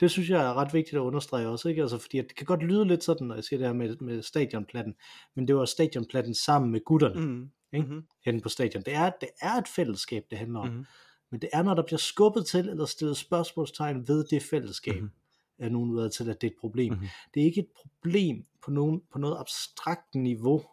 Det 0.00 0.10
synes 0.10 0.30
jeg 0.30 0.44
er 0.44 0.54
ret 0.54 0.74
vigtigt 0.74 0.94
at 0.94 1.00
understrege 1.00 1.48
også, 1.48 1.68
ikke? 1.68 1.82
Altså, 1.82 1.98
fordi 1.98 2.16
det 2.18 2.34
kan 2.34 2.46
godt 2.46 2.62
lyde 2.62 2.84
lidt 2.84 3.04
sådan, 3.04 3.26
når 3.26 3.34
jeg 3.34 3.44
siger 3.44 3.58
det 3.58 3.66
her 3.66 3.74
med, 3.74 3.96
med 4.00 4.22
stadionplatten, 4.22 4.94
men 5.36 5.48
det 5.48 5.56
var 5.56 5.64
stadionplatten 5.64 6.34
sammen 6.34 6.72
med 6.72 6.80
gutterne, 6.84 7.20
Mm. 7.26 7.50
ikke? 7.72 7.86
Mhm. 7.86 8.04
henne 8.24 8.40
på 8.40 8.48
stadion. 8.48 8.82
Det 8.82 8.94
er, 8.94 9.10
det 9.20 9.28
er 9.42 9.52
et 9.54 9.68
fællesskab, 9.68 10.24
det 10.30 10.38
handler 10.38 10.60
om. 10.60 10.68
Mhm. 10.68 10.84
Men 11.30 11.40
det 11.40 11.48
er, 11.52 11.62
når 11.62 11.74
der 11.74 11.82
bliver 11.82 11.98
skubbet 11.98 12.46
til, 12.46 12.68
eller 12.68 12.84
stillet 12.84 13.16
spørgsmålstegn 13.16 14.08
ved 14.08 14.24
det 14.24 14.42
fællesskab, 14.42 14.94
mm-hmm. 14.94 15.10
Er 15.58 15.68
nogen 15.68 15.96
været 15.96 16.12
til, 16.12 16.30
at 16.30 16.40
det 16.40 16.46
er 16.46 16.50
et 16.50 16.60
problem. 16.60 16.92
Mhm. 16.92 17.00
Mm-hmm. 17.00 17.08
Det 17.34 17.40
er 17.40 17.44
ikke 17.44 17.60
et 17.60 17.70
problem 18.00 18.44
på, 18.64 18.70
nogen, 18.70 19.02
på 19.12 19.18
noget 19.18 19.36
abstrakt 19.40 20.14
niveau, 20.14 20.64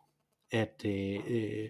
at, 0.52 0.82
øh, 0.86 1.20
øh, 1.28 1.70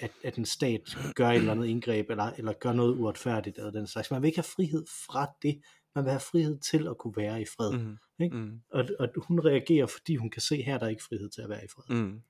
at, 0.00 0.10
at 0.24 0.36
en 0.36 0.44
stat 0.44 0.98
gør 1.14 1.28
et 1.28 1.36
eller 1.36 1.52
andet 1.52 1.66
indgreb, 1.66 2.10
eller, 2.10 2.24
eller 2.24 2.52
gør 2.52 2.72
noget 2.72 2.98
uretfærdigt, 2.98 3.58
eller 3.58 3.70
den 3.70 3.86
slags. 3.86 4.10
Man 4.10 4.22
vil 4.22 4.28
ikke 4.28 4.38
have 4.38 4.44
frihed 4.56 4.86
fra 5.06 5.26
det. 5.42 5.60
Man 5.94 6.04
vil 6.04 6.10
have 6.10 6.20
frihed 6.20 6.58
til 6.58 6.88
at 6.88 6.98
kunne 6.98 7.16
være 7.16 7.42
i 7.42 7.44
fred. 7.44 7.78
Mm. 7.78 7.96
Ikke? 8.20 8.36
Mm. 8.36 8.60
Og, 8.70 8.84
og 8.98 9.08
hun 9.16 9.40
reagerer, 9.40 9.86
fordi 9.86 10.16
hun 10.16 10.30
kan 10.30 10.42
se, 10.42 10.62
her 10.62 10.74
er 10.74 10.78
der 10.78 10.88
ikke 10.88 11.04
frihed 11.04 11.30
til 11.30 11.42
at 11.42 11.48
være 11.48 11.64
i 11.64 11.68
fred. 11.68 11.96
Mm. 11.96 12.20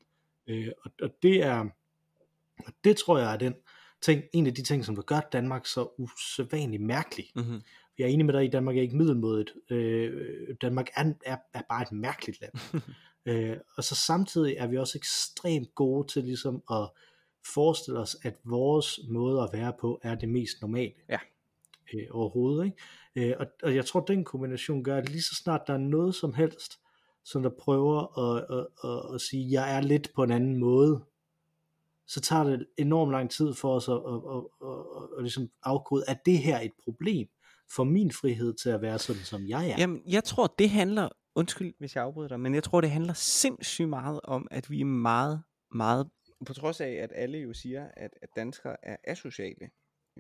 Øh, 0.47 0.73
og, 0.85 0.91
og 1.03 1.11
det 1.23 1.43
er, 1.43 1.65
og 2.67 2.73
det 2.85 2.97
tror 2.97 3.19
jeg 3.19 3.33
er 3.33 3.39
den 3.39 3.55
ting, 4.03 4.23
en 4.33 4.47
af 4.47 4.55
de 4.55 4.63
ting, 4.63 4.85
som 4.85 4.97
vil 4.97 5.05
gøre 5.05 5.23
Danmark 5.33 5.67
så 5.67 5.89
usædvanligt 5.99 6.83
mærkelig. 6.83 7.27
Mhm. 7.35 7.63
Jeg 8.01 8.09
er 8.09 8.13
enig 8.13 8.27
med 8.27 8.35
dig 8.35 8.43
i, 8.43 8.47
at 8.47 8.53
Danmark 8.53 8.77
er 8.77 8.83
ikke 8.83 8.97
middelmådet. 8.97 9.53
Øh, 9.71 10.57
Danmark 10.61 10.89
er, 10.97 11.13
er, 11.25 11.37
er 11.55 11.63
bare 11.69 11.83
et 11.83 11.93
mærkeligt 11.93 12.41
land. 12.41 12.83
øh, 13.29 13.57
og 13.77 13.85
så 13.85 13.95
samtidig 13.95 14.55
er 14.59 14.67
vi 14.67 14.77
også 14.77 14.99
ekstremt 14.99 15.75
gode 15.75 16.09
til 16.09 16.25
ligesom 16.25 16.63
at 16.71 16.91
forestille 17.55 18.01
os, 18.01 18.17
at 18.23 18.35
vores 18.45 19.01
måde 19.09 19.43
at 19.43 19.49
være 19.53 19.73
på 19.81 20.01
er 20.03 20.15
det 20.15 20.29
mest 20.29 20.61
normale 20.61 20.93
Ja. 21.09 21.19
øh, 21.95 22.07
overhovedet. 22.11 22.65
Ikke? 22.65 23.31
Øh, 23.31 23.37
og, 23.41 23.47
og 23.63 23.75
jeg 23.75 23.87
tror, 23.87 24.01
den 24.01 24.25
kombination 24.25 24.85
gør, 24.85 24.97
at 24.97 25.09
lige 25.09 25.23
så 25.23 25.35
snart 25.35 25.61
der 25.67 25.75
er 25.75 25.79
noget 25.79 26.15
som 26.15 26.35
helst, 26.35 26.79
som 27.25 27.43
der 27.43 27.51
prøver 27.51 28.19
at, 28.19 28.59
at, 28.59 28.67
at, 28.91 29.15
at 29.15 29.21
sige, 29.21 29.51
jeg 29.51 29.77
er 29.77 29.81
lidt 29.81 30.13
på 30.15 30.23
en 30.23 30.31
anden 30.31 30.57
måde, 30.57 31.05
så 32.07 32.21
tager 32.21 32.45
det 32.45 32.67
enormt 32.79 33.13
lang 33.13 33.31
tid 33.31 33.55
for 33.55 33.75
os 33.75 33.89
at, 33.89 33.95
at, 33.95 34.01
at, 34.01 34.43
at, 34.63 35.03
at, 35.03 35.09
at 35.17 35.23
ligesom 35.23 35.51
afkode, 35.63 36.05
at 36.09 36.27
det 36.27 36.39
her 36.39 36.57
er 36.57 36.61
et 36.61 36.73
problem 36.85 37.29
for 37.77 37.85
min 37.85 38.13
frihed 38.13 38.55
til 38.55 38.71
at 38.71 38.83
være 38.83 38.99
sådan, 38.99 39.23
som 39.23 39.49
jeg 39.49 39.71
er. 39.71 39.77
Jamen, 39.79 40.03
jeg 40.09 40.25
tror, 40.25 40.55
det 40.59 40.71
handler, 40.71 41.09
undskyld, 41.35 41.75
hvis 41.79 41.95
jeg 41.97 42.05
afbryder 42.05 42.29
dig, 42.29 42.41
men 42.41 42.55
jeg 42.55 42.63
tror, 42.63 42.81
det 42.81 42.91
handler 42.91 43.13
sindssygt 43.13 43.89
meget 43.89 44.21
om, 44.25 44.49
at 44.51 44.71
vi 44.71 44.81
er 44.81 44.85
meget, 44.85 45.43
meget, 45.75 46.09
på 46.47 46.55
trods 46.55 46.81
af, 46.81 46.91
at 46.91 47.13
alle 47.15 47.39
jo 47.39 47.53
siger, 47.53 47.89
at, 47.97 48.11
at 48.23 48.29
danskere 48.37 48.77
er 48.83 48.97
asociale, 49.05 49.71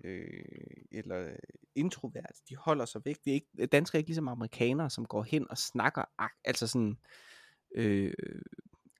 øh, 0.04 0.44
eller 0.92 1.28
introvert, 1.74 2.34
de 2.48 2.56
holder 2.56 2.84
sig 2.84 3.00
væk. 3.04 3.16
Det 3.24 3.30
er 3.30 3.34
ikke, 3.34 3.66
danskere 3.66 3.96
er 3.96 4.00
ikke 4.00 4.08
ligesom 4.08 4.28
amerikanere, 4.28 4.90
som 4.90 5.04
går 5.06 5.22
hen 5.22 5.50
og 5.50 5.58
snakker, 5.58 6.02
ak- 6.22 6.40
altså 6.44 6.66
sådan, 6.66 6.96
øh, 7.74 8.12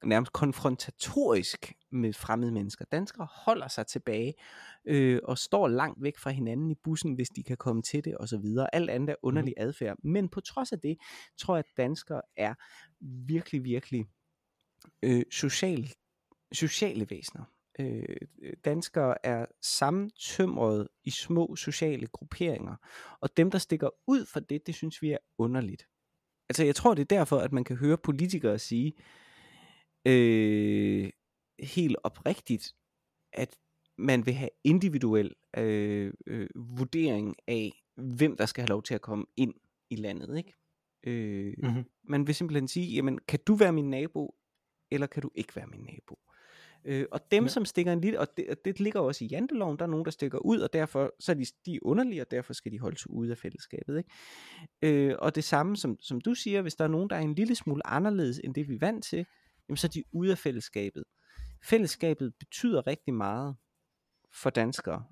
nærmest 0.05 0.33
konfrontatorisk 0.33 1.73
med 1.93 2.13
fremmede 2.13 2.53
mennesker. 2.53 2.85
Danskere 2.85 3.29
holder 3.31 3.69
sig 3.69 3.87
tilbage 3.87 4.35
øh, 4.85 5.21
og 5.25 5.39
står 5.39 5.69
langt 5.69 6.03
væk 6.03 6.19
fra 6.19 6.31
hinanden 6.31 6.71
i 6.71 6.75
bussen, 6.75 7.15
hvis 7.15 7.29
de 7.29 7.43
kan 7.43 7.57
komme 7.57 7.83
til 7.83 8.05
det 8.05 8.17
osv. 8.21 8.45
Alt 8.73 8.91
andet 8.91 9.11
er 9.11 9.17
underlig 9.23 9.55
Mhm. 9.59 9.63
adfærd. 9.69 9.97
Men 10.05 10.29
på 10.29 10.41
trods 10.41 10.73
af 10.73 10.79
det, 10.81 10.97
tror 11.39 11.57
jeg, 11.57 11.65
at 11.73 11.77
danskere 11.77 12.23
er 12.37 12.55
virkelig, 13.27 13.65
virkelig 13.65 14.05
øh, 15.03 15.23
social, 15.31 15.91
sociale 16.53 17.07
væsener. 17.11 17.45
Øh, 17.81 18.17
danskere 18.65 19.27
er 19.27 19.47
sammentømret 19.63 20.89
i 21.05 21.11
små 21.11 21.57
sociale 21.57 22.07
grupperinger, 22.07 22.77
og 23.21 23.37
dem, 23.37 23.51
der 23.51 23.59
stikker 23.59 23.89
ud 24.07 24.27
for 24.27 24.41
det, 24.41 24.67
det 24.67 24.75
synes 24.75 25.03
vi 25.03 25.11
er 25.11 25.19
underligt. 25.39 25.87
Altså, 26.49 26.65
jeg 26.65 26.75
tror, 26.77 26.95
det 26.95 27.03
er 27.03 27.17
derfor, 27.19 27.39
at 27.39 27.53
man 27.53 27.65
kan 27.65 27.77
høre 27.77 27.99
politikere 27.99 28.59
sige, 28.59 28.93
øh, 30.07 31.11
helt 31.61 31.97
oprigtigt, 32.05 32.75
at 33.33 33.57
man 33.99 34.27
vil 34.27 34.35
have 34.35 34.51
individuel 34.65 35.35
øh, 35.57 36.13
øh, 36.27 36.49
vurdering 36.55 37.37
af, 37.49 37.83
hvem 37.97 38.37
der 38.37 38.47
skal 38.47 38.63
have 38.63 38.69
lov 38.69 38.83
til 38.83 38.95
at 38.95 39.01
komme 39.01 39.27
ind 39.37 39.55
i 39.91 39.97
landet. 39.97 40.39
Ikke? 40.39 40.55
Øh, 41.07 41.55
Mhm. 41.59 41.85
Man 42.05 42.27
vil 42.27 42.35
simpelthen 42.35 42.69
sige, 42.69 42.95
jamen, 42.95 43.19
kan 43.29 43.39
du 43.47 43.55
være 43.55 43.73
min 43.73 43.91
nabo, 43.91 44.35
eller 44.91 45.07
kan 45.07 45.23
du 45.23 45.31
ikke 45.35 45.57
være 45.57 45.67
min 45.67 45.81
nabo? 45.81 46.19
Øh, 46.85 47.07
og 47.13 47.31
dem, 47.31 47.45
ja. 47.45 47.49
som 47.49 47.65
stikker 47.65 47.93
en 47.93 48.01
lille, 48.01 48.21
og 48.21 48.37
det, 48.37 48.49
og 48.51 48.57
det 48.65 48.81
ligger 48.81 49.01
også 49.01 49.25
i 49.25 49.29
janteloven, 49.29 49.79
der 49.79 49.85
er 49.85 49.89
nogen, 49.89 50.05
der 50.05 50.11
stikker 50.11 50.39
ud, 50.39 50.59
og 50.61 50.73
derfor 50.73 51.13
så 51.21 51.33
er 51.33 51.37
de, 51.37 51.45
de 51.67 51.75
er 51.75 51.79
underlige, 51.83 52.23
og 52.23 52.31
derfor 52.31 52.53
skal 52.53 52.73
de 52.73 52.79
holdes 52.79 53.11
ude 53.11 53.31
af 53.31 53.39
fællesskabet. 53.39 53.99
Ikke? 53.99 55.09
Øh, 55.09 55.15
og 55.19 55.35
det 55.35 55.45
samme, 55.45 55.77
som, 55.77 55.97
som 56.01 56.21
du 56.21 56.35
siger, 56.35 56.63
hvis 56.63 56.75
der 56.75 56.85
er 56.85 56.89
nogen, 56.89 57.11
der 57.11 57.17
er 57.17 57.21
en 57.21 57.35
lille 57.35 57.55
smule 57.55 57.87
anderledes, 57.87 58.41
end 58.45 58.55
det 58.55 58.69
vi 58.69 58.75
er 58.75 58.79
vant 58.79 59.05
til, 59.05 59.27
jamen 59.71 59.77
så 59.77 59.87
er 59.87 59.91
de 59.91 60.05
ude 60.13 60.31
af 60.31 60.39
fællesskabet. 60.39 61.05
Fællesskabet 61.63 62.35
betyder 62.39 62.87
rigtig 62.87 63.15
meget 63.15 63.57
for 64.33 64.51
danskere. 64.51 65.05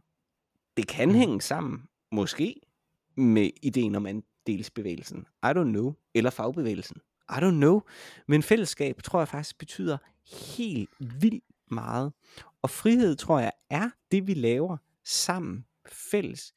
Det 0.77 0.89
kan 0.89 1.09
Mhm. 1.09 1.19
hænge 1.19 1.41
sammen, 1.41 1.83
måske, 2.13 2.61
med 3.17 3.51
ideen 3.63 3.95
om 3.95 4.07
andelsbevægelsen. 4.07 5.27
I 5.43 5.47
don't 5.47 5.63
know. 5.63 5.95
Eller 6.15 6.31
fagbevægelsen. 6.31 6.97
I 7.31 7.35
don't 7.35 7.51
know. 7.51 7.81
Men 8.29 8.43
fællesskab 8.43 9.03
tror 9.03 9.19
jeg 9.21 9.29
faktisk 9.29 9.59
betyder 9.59 9.99
helt 10.57 10.91
vildt 11.23 11.45
meget. 11.71 12.13
Og 12.63 12.71
frihed 12.71 13.17
tror 13.17 13.39
jeg 13.41 13.53
er 13.71 13.91
det, 14.13 14.27
vi 14.27 14.35
laver 14.35 14.77
sammen 15.05 15.67
fælles. 16.11 16.55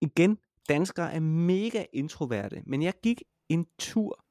Igen, 0.00 0.38
danskere 0.68 1.12
er 1.12 1.20
mega 1.20 1.84
introverte, 1.92 2.62
men 2.66 2.82
jeg 2.82 2.94
gik 3.02 3.22
en 3.48 3.66
tur 3.78 4.24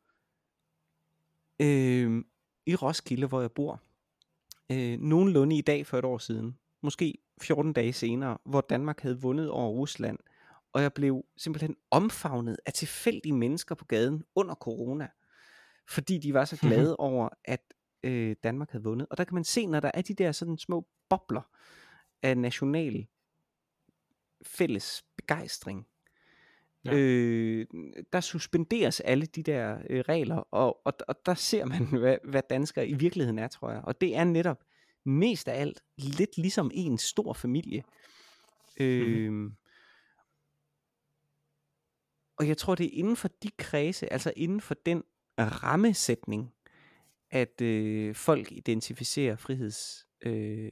øh, 1.61 2.23
i 2.65 2.75
Roskilde, 2.75 3.27
hvor 3.27 3.41
jeg 3.41 3.51
bor, 3.51 3.81
øh, 4.71 4.99
nogenlunde 4.99 5.57
i 5.57 5.61
dag 5.61 5.87
for 5.87 5.97
et 5.97 6.05
år 6.05 6.17
siden, 6.17 6.57
måske 6.83 7.17
14 7.41 7.73
dage 7.73 7.93
senere, 7.93 8.37
hvor 8.45 8.61
Danmark 8.61 9.01
havde 9.01 9.21
vundet 9.21 9.49
over 9.49 9.69
Rusland, 9.69 10.19
og 10.73 10.81
jeg 10.81 10.93
blev 10.93 11.25
simpelthen 11.37 11.75
omfavnet 11.91 12.57
af 12.65 12.73
tilfældige 12.73 13.33
mennesker 13.33 13.75
på 13.75 13.85
gaden 13.85 14.23
under 14.35 14.55
corona, 14.55 15.07
fordi 15.89 16.17
de 16.17 16.33
var 16.33 16.45
så 16.45 16.57
glade 16.67 16.95
over, 16.95 17.29
at 17.45 17.73
øh, 18.03 18.35
Danmark 18.43 18.71
havde 18.71 18.83
vundet. 18.83 19.07
Og 19.11 19.17
der 19.17 19.23
kan 19.23 19.35
man 19.35 19.43
se, 19.43 19.65
når 19.65 19.79
der 19.79 19.91
er 19.93 20.01
de 20.01 20.13
der 20.13 20.31
sådan 20.31 20.57
små 20.57 20.87
bobler 21.09 21.49
af 22.23 22.37
national 22.37 23.07
fælles 24.45 25.03
begejstring, 25.17 25.87
Ja. 26.85 26.93
øh, 26.93 27.65
der 28.13 28.21
suspenderes 28.21 28.99
alle 28.99 29.25
de 29.25 29.43
der 29.43 29.77
øh, 29.89 29.99
regler, 29.99 30.35
og, 30.35 30.85
og, 30.85 30.93
og 31.07 31.15
der 31.25 31.33
ser 31.33 31.65
man, 31.65 31.85
hvad, 32.01 32.17
hvad 32.23 32.41
danskere 32.49 32.87
i 32.87 32.93
virkeligheden 32.93 33.39
er, 33.39 33.47
tror 33.47 33.71
jeg. 33.71 33.81
Og 33.83 34.01
det 34.01 34.15
er 34.15 34.23
netop 34.23 34.63
mest 35.05 35.47
af 35.47 35.61
alt 35.61 35.81
lidt 35.97 36.37
ligesom 36.37 36.71
en 36.73 36.97
stor 36.97 37.33
familie. 37.33 37.83
Øh. 38.79 39.51
Og 42.37 42.47
jeg 42.47 42.57
tror, 42.57 42.75
det 42.75 42.85
er 42.85 42.99
inden 42.99 43.15
for 43.15 43.29
de 43.43 43.49
kredse, 43.57 44.13
altså 44.13 44.33
inden 44.35 44.61
for 44.61 44.73
den 44.73 45.03
rammesætning, 45.39 46.53
at 47.31 47.61
øh, 47.61 48.15
folk 48.15 48.51
identificerer 48.51 49.35
friheds... 49.35 50.07
Øh, 50.21 50.71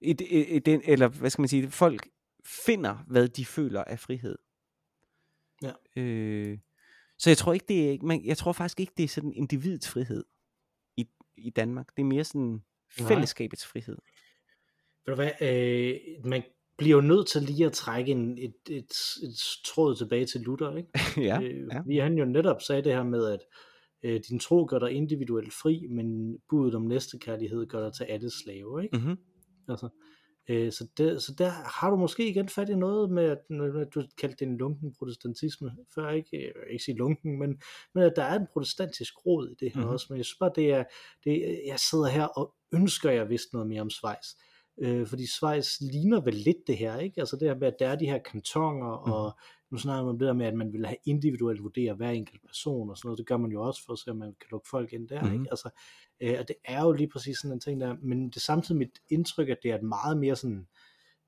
i, 0.00 0.10
i 0.56 0.58
den, 0.58 0.82
eller 0.84 1.08
hvad 1.08 1.30
skal 1.30 1.42
man 1.42 1.48
sige, 1.48 1.70
folk 1.70 2.08
finder, 2.44 3.04
hvad 3.06 3.28
de 3.28 3.44
føler 3.44 3.84
af 3.84 3.98
frihed. 3.98 4.38
Ja. 5.62 6.02
Øh, 6.02 6.58
så 7.18 7.30
jeg 7.30 7.36
tror 7.36 7.52
ikke, 7.52 7.66
det 7.68 7.92
er, 7.92 7.98
man, 8.02 8.24
jeg 8.24 8.36
tror 8.36 8.52
faktisk 8.52 8.80
ikke, 8.80 8.92
det 8.96 9.04
er 9.04 9.08
sådan 9.08 9.32
individets 9.32 9.88
frihed 9.88 10.24
i, 10.96 11.08
i 11.36 11.50
Danmark. 11.50 11.96
Det 11.96 12.02
er 12.02 12.06
mere 12.06 12.24
sådan 12.24 12.62
Nej. 12.98 13.08
fællesskabets 13.08 13.66
frihed. 13.66 13.96
Ved 15.06 15.14
du 15.14 15.22
hvad, 15.22 15.30
øh, 15.40 16.24
man 16.24 16.42
bliver 16.78 16.96
jo 16.96 17.00
nødt 17.00 17.28
til 17.28 17.42
lige 17.42 17.66
at 17.66 17.72
trække 17.72 18.12
en, 18.12 18.38
et, 18.38 18.54
et, 18.70 18.92
et 19.22 19.36
tråd 19.64 19.96
tilbage 19.96 20.26
til 20.26 20.40
Luther, 20.40 20.76
ikke? 20.76 20.90
ja, 21.28 21.40
øh, 21.42 21.68
ja. 21.72 21.78
Fordi 21.80 21.98
han 21.98 22.18
jo 22.18 22.24
netop 22.24 22.62
sagde 22.62 22.82
det 22.82 22.92
her 22.92 23.02
med, 23.02 23.26
at 23.26 23.40
øh, 24.02 24.20
din 24.28 24.38
tro 24.38 24.66
gør 24.68 24.78
dig 24.78 24.90
individuelt 24.90 25.52
fri, 25.52 25.86
men 25.90 26.38
budet 26.48 26.74
om 26.74 26.82
næstekærlighed 26.82 27.66
gør 27.66 27.84
dig 27.84 27.92
til 27.92 28.04
alle 28.04 28.30
slave, 28.30 28.82
ikke? 28.82 28.96
Mm-hmm. 28.98 29.16
Altså, 29.68 29.88
øh, 30.48 30.72
så, 30.72 30.86
det, 30.98 31.22
så 31.22 31.34
der 31.38 31.50
har 31.50 31.90
du 31.90 31.96
måske 31.96 32.28
igen 32.28 32.48
fat 32.48 32.68
i 32.68 32.74
noget 32.74 33.10
med, 33.10 33.24
at, 33.24 33.38
du 33.94 34.04
kaldte 34.18 34.36
det 34.44 34.50
en 34.50 34.56
lunken 34.56 34.94
protestantisme 34.98 35.70
før, 35.94 36.10
ikke, 36.10 36.28
jeg 36.32 36.52
vil 36.54 36.72
ikke 36.72 36.84
sige 36.84 36.96
lunken, 36.96 37.38
men, 37.38 37.60
men 37.94 38.04
at 38.04 38.12
der 38.16 38.22
er 38.22 38.38
en 38.38 38.46
protestantisk 38.52 39.26
rod 39.26 39.48
i 39.50 39.54
det 39.54 39.72
her 39.72 39.76
Mhm. 39.76 39.78
mm-hmm. 39.80 39.92
også, 39.94 40.06
men 40.10 40.16
jeg 40.16 40.24
synes 40.24 40.38
bare, 40.38 40.52
det 40.56 40.72
er, 40.72 40.84
det, 41.24 41.60
jeg 41.66 41.78
sidder 41.78 42.06
her 42.08 42.24
og 42.24 42.54
ønsker, 42.72 43.10
jeg 43.10 43.28
vidste 43.28 43.54
noget 43.54 43.68
mere 43.68 43.80
om 43.80 43.90
Schweiz. 43.90 44.26
Øh, 44.82 45.06
fordi 45.06 45.26
Schweiz 45.26 45.80
ligner 45.80 46.20
vel 46.20 46.34
lidt 46.34 46.66
det 46.66 46.76
her, 46.76 46.98
ikke? 46.98 47.20
Altså 47.20 47.36
det 47.36 47.48
her 47.48 47.54
med, 47.56 47.68
at 47.68 47.76
der 47.78 47.88
er 47.88 47.96
de 47.96 48.06
her 48.06 48.18
kantoner, 48.18 49.04
mm. 49.06 49.12
Nu 49.70 49.78
snakker 49.78 50.02
man 50.04 50.10
om 50.10 50.18
det 50.18 50.26
der 50.26 50.32
med, 50.32 50.46
at 50.46 50.54
man 50.54 50.72
vil 50.72 50.86
have 50.86 50.96
individuelt 51.04 51.62
vurdere 51.62 51.94
hver 51.94 52.10
enkelt 52.10 52.46
person 52.46 52.90
og 52.90 52.96
sådan 52.96 53.06
noget. 53.06 53.18
Det 53.18 53.26
gør 53.26 53.36
man 53.36 53.50
jo 53.50 53.62
også 53.62 53.84
for 53.86 53.92
at 53.92 53.98
se, 53.98 54.10
om 54.10 54.16
man 54.16 54.34
kan 54.40 54.48
lukke 54.50 54.68
folk 54.68 54.92
ind 54.92 55.08
der, 55.08 55.22
mm. 55.22 55.32
ikke? 55.32 55.46
Altså, 55.50 55.70
øh, 56.20 56.36
og 56.38 56.48
det 56.48 56.56
er 56.64 56.82
jo 56.82 56.92
lige 56.92 57.08
præcis 57.08 57.38
sådan 57.38 57.52
en 57.52 57.60
ting 57.60 57.80
der, 57.80 57.96
men 58.02 58.28
det 58.28 58.36
er 58.36 58.40
samtidig 58.40 58.78
mit 58.78 59.00
indtryk, 59.08 59.48
at 59.48 59.58
det 59.62 59.70
er 59.70 59.74
et 59.74 59.82
meget 59.82 60.18
mere 60.18 60.36
sådan, 60.36 60.66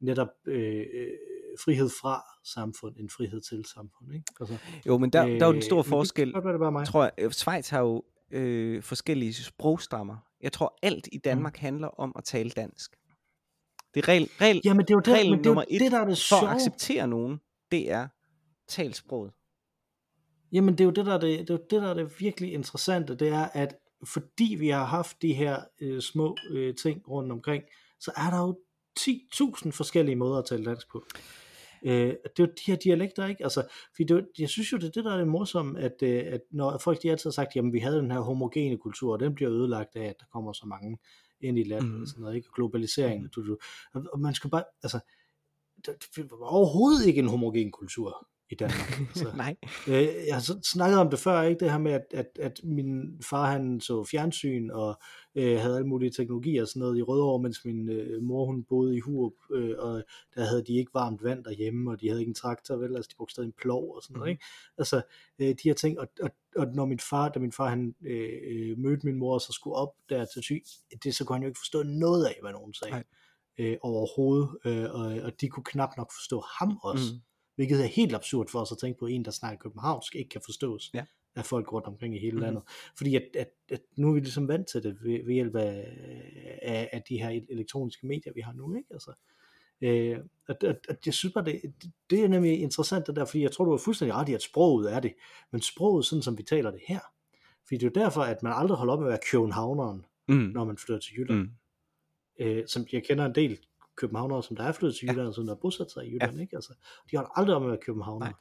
netop 0.01 0.29
øh, 0.47 0.87
øh 0.95 1.09
frihed 1.65 1.89
fra 2.03 2.23
samfund, 2.45 2.97
end 2.97 3.09
frihed 3.11 3.41
til 3.41 3.65
samfund. 3.65 4.15
Ikke? 4.15 4.25
Altså, 4.41 4.57
jo, 4.87 4.99
men 4.99 5.11
der, 5.11 5.27
øh, 5.27 5.31
der 5.31 5.47
er 5.47 5.51
jo 5.51 5.57
en 5.57 5.63
stor 5.63 5.79
øh, 5.79 5.85
forskel. 5.85 6.33
Det, 6.33 6.45
det 6.45 6.61
bare 6.61 6.73
mig. 6.73 6.87
Tror 6.87 7.11
jeg, 7.19 7.33
Schweiz 7.33 7.69
har 7.69 7.81
jo 7.81 8.03
øh, 8.31 8.83
forskellige 8.83 9.35
sprogstammer. 9.35 10.17
Jeg 10.41 10.53
tror, 10.53 10.79
alt 10.83 11.09
i 11.13 11.19
Danmark 11.19 11.57
mm. 11.57 11.61
handler 11.61 11.89
om 11.89 12.13
at 12.17 12.25
tale 12.25 12.51
dansk. 12.51 12.97
Det 13.95 14.03
er 14.03 14.09
regel, 14.09 14.29
regel, 14.41 14.61
Jamen, 14.65 14.87
det 14.87 14.91
er 14.91 14.95
jo 14.95 15.01
det, 15.01 15.15
regel 15.15 15.31
men 15.31 15.39
det 15.39 15.47
er 15.47 15.51
nummer 15.51 15.65
det, 15.65 15.83
et 15.83 15.93
der 15.93 16.01
er 16.01 16.05
det 16.05 16.19
for 16.19 16.39
sjove. 16.39 16.51
at 16.51 16.57
acceptere 16.57 17.09
nogen, 17.09 17.41
det 17.71 17.91
er 17.91 18.09
talsproget. 18.69 19.33
Jamen, 20.53 20.73
det 20.75 20.81
er 20.81 20.85
jo 20.85 20.91
det, 20.91 21.07
der 21.07 21.15
er 21.15 21.19
det, 21.19 21.39
det, 21.39 21.51
er 21.51 21.55
jo 21.55 21.65
det, 21.71 21.83
der 21.83 21.91
er 21.91 21.95
det 21.95 22.21
virkelig 22.21 22.53
interessante, 22.53 23.15
det 23.15 23.29
er, 23.29 23.45
at 23.45 23.75
fordi 24.05 24.57
vi 24.59 24.69
har 24.69 24.85
haft 24.85 25.23
de 25.23 25.35
her 25.35 25.65
øh, 25.81 26.01
små 26.01 26.37
øh, 26.51 26.75
ting 26.75 27.09
rundt 27.09 27.33
omkring, 27.33 27.65
så 28.01 28.13
er 28.17 28.31
der 28.31 28.39
jo 28.39 28.59
10.000 29.01 29.71
forskellige 29.71 30.17
måder 30.17 30.39
at 30.39 30.45
tale 30.45 30.65
dansk 30.65 30.91
på. 30.91 31.05
Øh, 31.85 31.93
det 32.09 32.15
er 32.25 32.31
jo 32.39 32.47
de 32.47 32.63
her 32.67 32.77
dialekter, 32.77 33.27
ikke? 33.27 33.45
Altså, 33.45 33.67
fordi 33.97 34.05
det, 34.05 34.29
jeg 34.39 34.49
synes 34.49 34.73
jo, 34.73 34.77
det 34.77 34.85
er 34.87 34.91
det, 34.91 35.05
der 35.05 35.13
er 35.13 35.17
det 35.19 35.29
morsomme, 35.29 35.81
at, 35.81 35.95
øh, 36.03 36.23
at 36.27 36.41
når 36.51 36.79
folk 36.79 37.03
de 37.03 37.11
altid 37.11 37.31
har 37.31 37.33
sagt, 37.33 37.57
jamen 37.57 37.73
vi 37.73 37.79
havde 37.79 37.97
den 37.97 38.11
her 38.11 38.21
homogene 38.21 38.79
kultur, 38.79 39.13
og 39.13 39.21
den 39.21 39.35
bliver 39.35 39.53
ødelagt 39.53 39.97
af, 39.97 40.05
at 40.05 40.15
der 40.21 40.27
kommer 40.33 40.53
så 40.53 40.67
mange 40.67 40.99
ind 41.41 41.59
i 41.59 41.63
landet, 41.63 41.91
Mhm. 41.91 42.03
og 42.03 42.09
sådan 42.09 42.23
noget, 42.23 42.37
ikke? 42.37 42.49
Globalisering, 42.55 43.35
du, 43.35 43.47
du, 43.47 43.59
og, 44.13 44.21
man 44.21 44.35
skal 44.35 44.51
bare, 44.51 44.65
altså, 44.83 45.01
det 45.87 46.31
var 46.31 46.47
overhovedet 46.47 47.07
ikke 47.07 47.19
en 47.19 47.29
homogen 47.29 47.71
kultur 47.71 48.29
i 48.53 48.55
Danmark. 48.55 48.99
Altså, 49.09 49.33
Nej. 49.37 49.57
Øh, 49.89 50.09
jeg 50.27 50.35
har 50.35 50.41
så 50.41 50.59
snakket 50.73 50.99
om 50.99 51.11
det 51.11 51.19
før, 51.19 51.43
ikke 51.43 51.61
det 51.61 51.71
her 51.71 51.79
med, 51.79 51.93
at, 51.93 52.05
at, 52.15 52.27
at 52.41 52.61
min 52.65 53.23
far 53.31 53.51
han 53.51 53.81
så 53.81 54.05
fjernsyn 54.05 54.71
og 54.71 55.01
øh, 55.35 55.59
havde 55.61 55.77
alle 55.77 55.89
mulige 55.89 56.11
teknologier 56.11 56.63
og 56.63 56.69
sådan 56.69 56.81
noget 56.81 56.99
i 56.99 57.03
Rødovre, 57.03 57.43
mens 57.43 57.65
min 57.65 57.89
øh, 57.89 58.23
mor 58.23 58.47
hun 58.47 58.65
boede 58.65 58.97
i 58.97 59.01
Hurup, 59.01 59.33
øh, 59.53 59.75
og 59.79 60.03
der 60.35 60.45
havde 60.45 60.65
de 60.67 60.73
ikke 60.79 60.91
varmt 60.95 61.23
vand 61.23 61.45
derhjemme, 61.45 61.91
og 61.91 62.01
de 62.01 62.09
havde 62.09 62.21
ikke 62.21 62.31
en 62.31 62.35
traktor, 62.35 62.77
vel, 62.77 62.97
altså 62.97 63.09
de 63.13 63.17
brugte 63.17 63.33
stadig 63.33 63.47
en 63.47 63.55
plov 63.63 63.95
og 63.97 64.03
sådan 64.03 64.15
noget, 64.15 64.27
Mhm. 64.29 64.31
ikke? 64.31 64.45
Altså 64.79 65.03
øh, 65.39 65.49
de 65.49 65.55
her 65.65 65.75
ting, 65.75 66.01
og, 66.01 66.09
og, 66.23 66.31
og 66.57 66.67
når 66.75 66.85
min 66.87 66.99
far, 66.99 67.29
da 67.29 67.39
min 67.41 67.53
far 67.53 67.69
han 67.69 67.95
øh, 68.07 68.29
øh, 68.51 68.79
mødte 68.79 69.07
min 69.07 69.17
mor 69.17 69.35
og 69.35 69.41
så 69.41 69.53
skulle 69.53 69.75
op 69.77 69.93
der 70.09 70.25
til 70.25 70.43
syg, 70.43 70.63
det 71.05 71.15
så 71.15 71.25
kunne 71.25 71.35
han 71.37 71.43
jo 71.43 71.49
ikke 71.49 71.61
forstå 71.61 71.83
noget 71.83 72.25
af, 72.27 72.39
hvad 72.43 72.53
nogen 72.53 72.75
sagde. 72.75 72.91
Nej. 72.93 73.05
Øh, 73.59 73.77
overhovedet, 73.83 74.49
øh, 74.65 74.85
og, 74.91 75.05
og 75.25 75.33
de 75.41 75.49
kunne 75.49 75.65
knap 75.65 75.91
nok 75.97 76.11
forstå 76.21 76.43
ham 76.59 76.79
også. 76.83 77.05
Mm. 77.15 77.21
Hvilket 77.63 77.81
er 77.81 77.87
helt 77.89 78.15
absurd 78.15 78.49
for 78.49 78.59
os 78.61 78.73
at 78.73 78.79
tænke 78.79 78.99
på, 78.99 79.07
at 79.07 79.13
en, 79.13 79.25
der 79.25 79.31
snakker 79.31 79.59
københavnsk, 79.59 80.17
ikke 80.17 80.29
kan 80.29 80.41
forstås 80.45 80.91
Ja. 80.95 81.05
af 81.37 81.45
folk 81.45 81.73
rundt 81.73 81.87
omkring 81.87 82.17
i 82.17 82.19
hele 82.19 82.33
Mhm. 82.33 82.41
landet. 82.43 82.63
Fordi 82.97 83.17
at, 83.17 83.23
at, 83.39 83.49
at 83.73 83.81
nu 83.97 84.09
er 84.09 84.13
vi 84.15 84.21
ligesom 84.21 84.49
vant 84.49 84.69
til 84.69 84.83
det 84.83 84.99
ved, 85.03 85.25
ved 85.25 85.35
hjælp 85.35 85.55
af, 85.57 85.97
af, 86.63 86.89
af 86.93 87.03
de 87.09 87.19
her 87.23 87.41
elektroniske 87.51 88.07
medier, 88.07 88.33
vi 88.33 88.41
har 88.41 88.53
nu. 88.53 88.75
Ikke? 88.77 88.89
Altså, 88.93 89.13
øh, 89.81 90.19
at, 90.49 90.65
at, 90.65 90.79
at 90.89 91.07
jeg 91.07 91.15
synes 91.15 91.35
bare, 91.35 91.45
det, 91.45 91.61
det 92.11 92.25
er 92.25 92.29
nemlig 92.29 92.61
interessant 92.61 93.07
det 93.07 93.17
der, 93.17 93.25
fordi 93.25 93.43
jeg 93.43 93.53
tror, 93.53 93.65
du 93.65 93.71
har 93.71 93.79
fuldstændig 93.79 94.15
ret 94.15 94.29
i, 94.29 94.35
at 94.35 94.43
sproget 94.43 94.93
er 94.93 95.01
det. 95.01 95.15
Men 95.53 95.61
sproget, 95.61 96.05
sådan 96.05 96.23
som 96.23 96.39
vi 96.39 96.43
taler 96.43 96.71
det 96.71 96.81
her, 96.89 97.01
fordi 97.65 97.75
det 97.79 97.83
er 97.87 97.91
jo 98.01 98.05
derfor, 98.05 98.21
at 98.21 98.43
man 98.43 98.53
aldrig 98.57 98.77
holder 98.79 98.93
op 98.93 98.99
med 99.01 99.07
at 99.09 99.11
være 99.11 99.21
københavneren, 99.31 100.05
Mm. 100.29 100.35
når 100.35 100.65
man 100.65 100.79
flytter 100.79 101.01
til 101.01 101.15
Jylland. 101.19 101.41
Mm. 101.41 101.51
Øh, 102.41 102.67
som 102.67 102.87
jeg 102.93 103.05
kender 103.05 103.27
en 103.27 103.35
del 103.35 103.59
københavnere, 104.03 104.43
som 104.43 104.57
der 104.57 104.65
er 104.65 104.73
flyttet 104.73 104.97
til 104.99 105.07
Ja. 105.07 105.13
Jylland, 105.13 105.29
og 105.29 105.35
som 105.35 105.45
der 105.47 105.55
har 105.55 105.61
bosat 105.65 105.91
sig 105.91 106.07
i 106.07 106.11
Jylland. 106.13 106.41
Ikke? 106.41 106.57
Altså, 106.57 106.73
de 107.11 107.17
holder 107.17 107.39
aldrig 107.39 107.61
med 107.61 107.67
at 107.67 107.71
være 107.71 107.81
københavnere. 107.87 108.33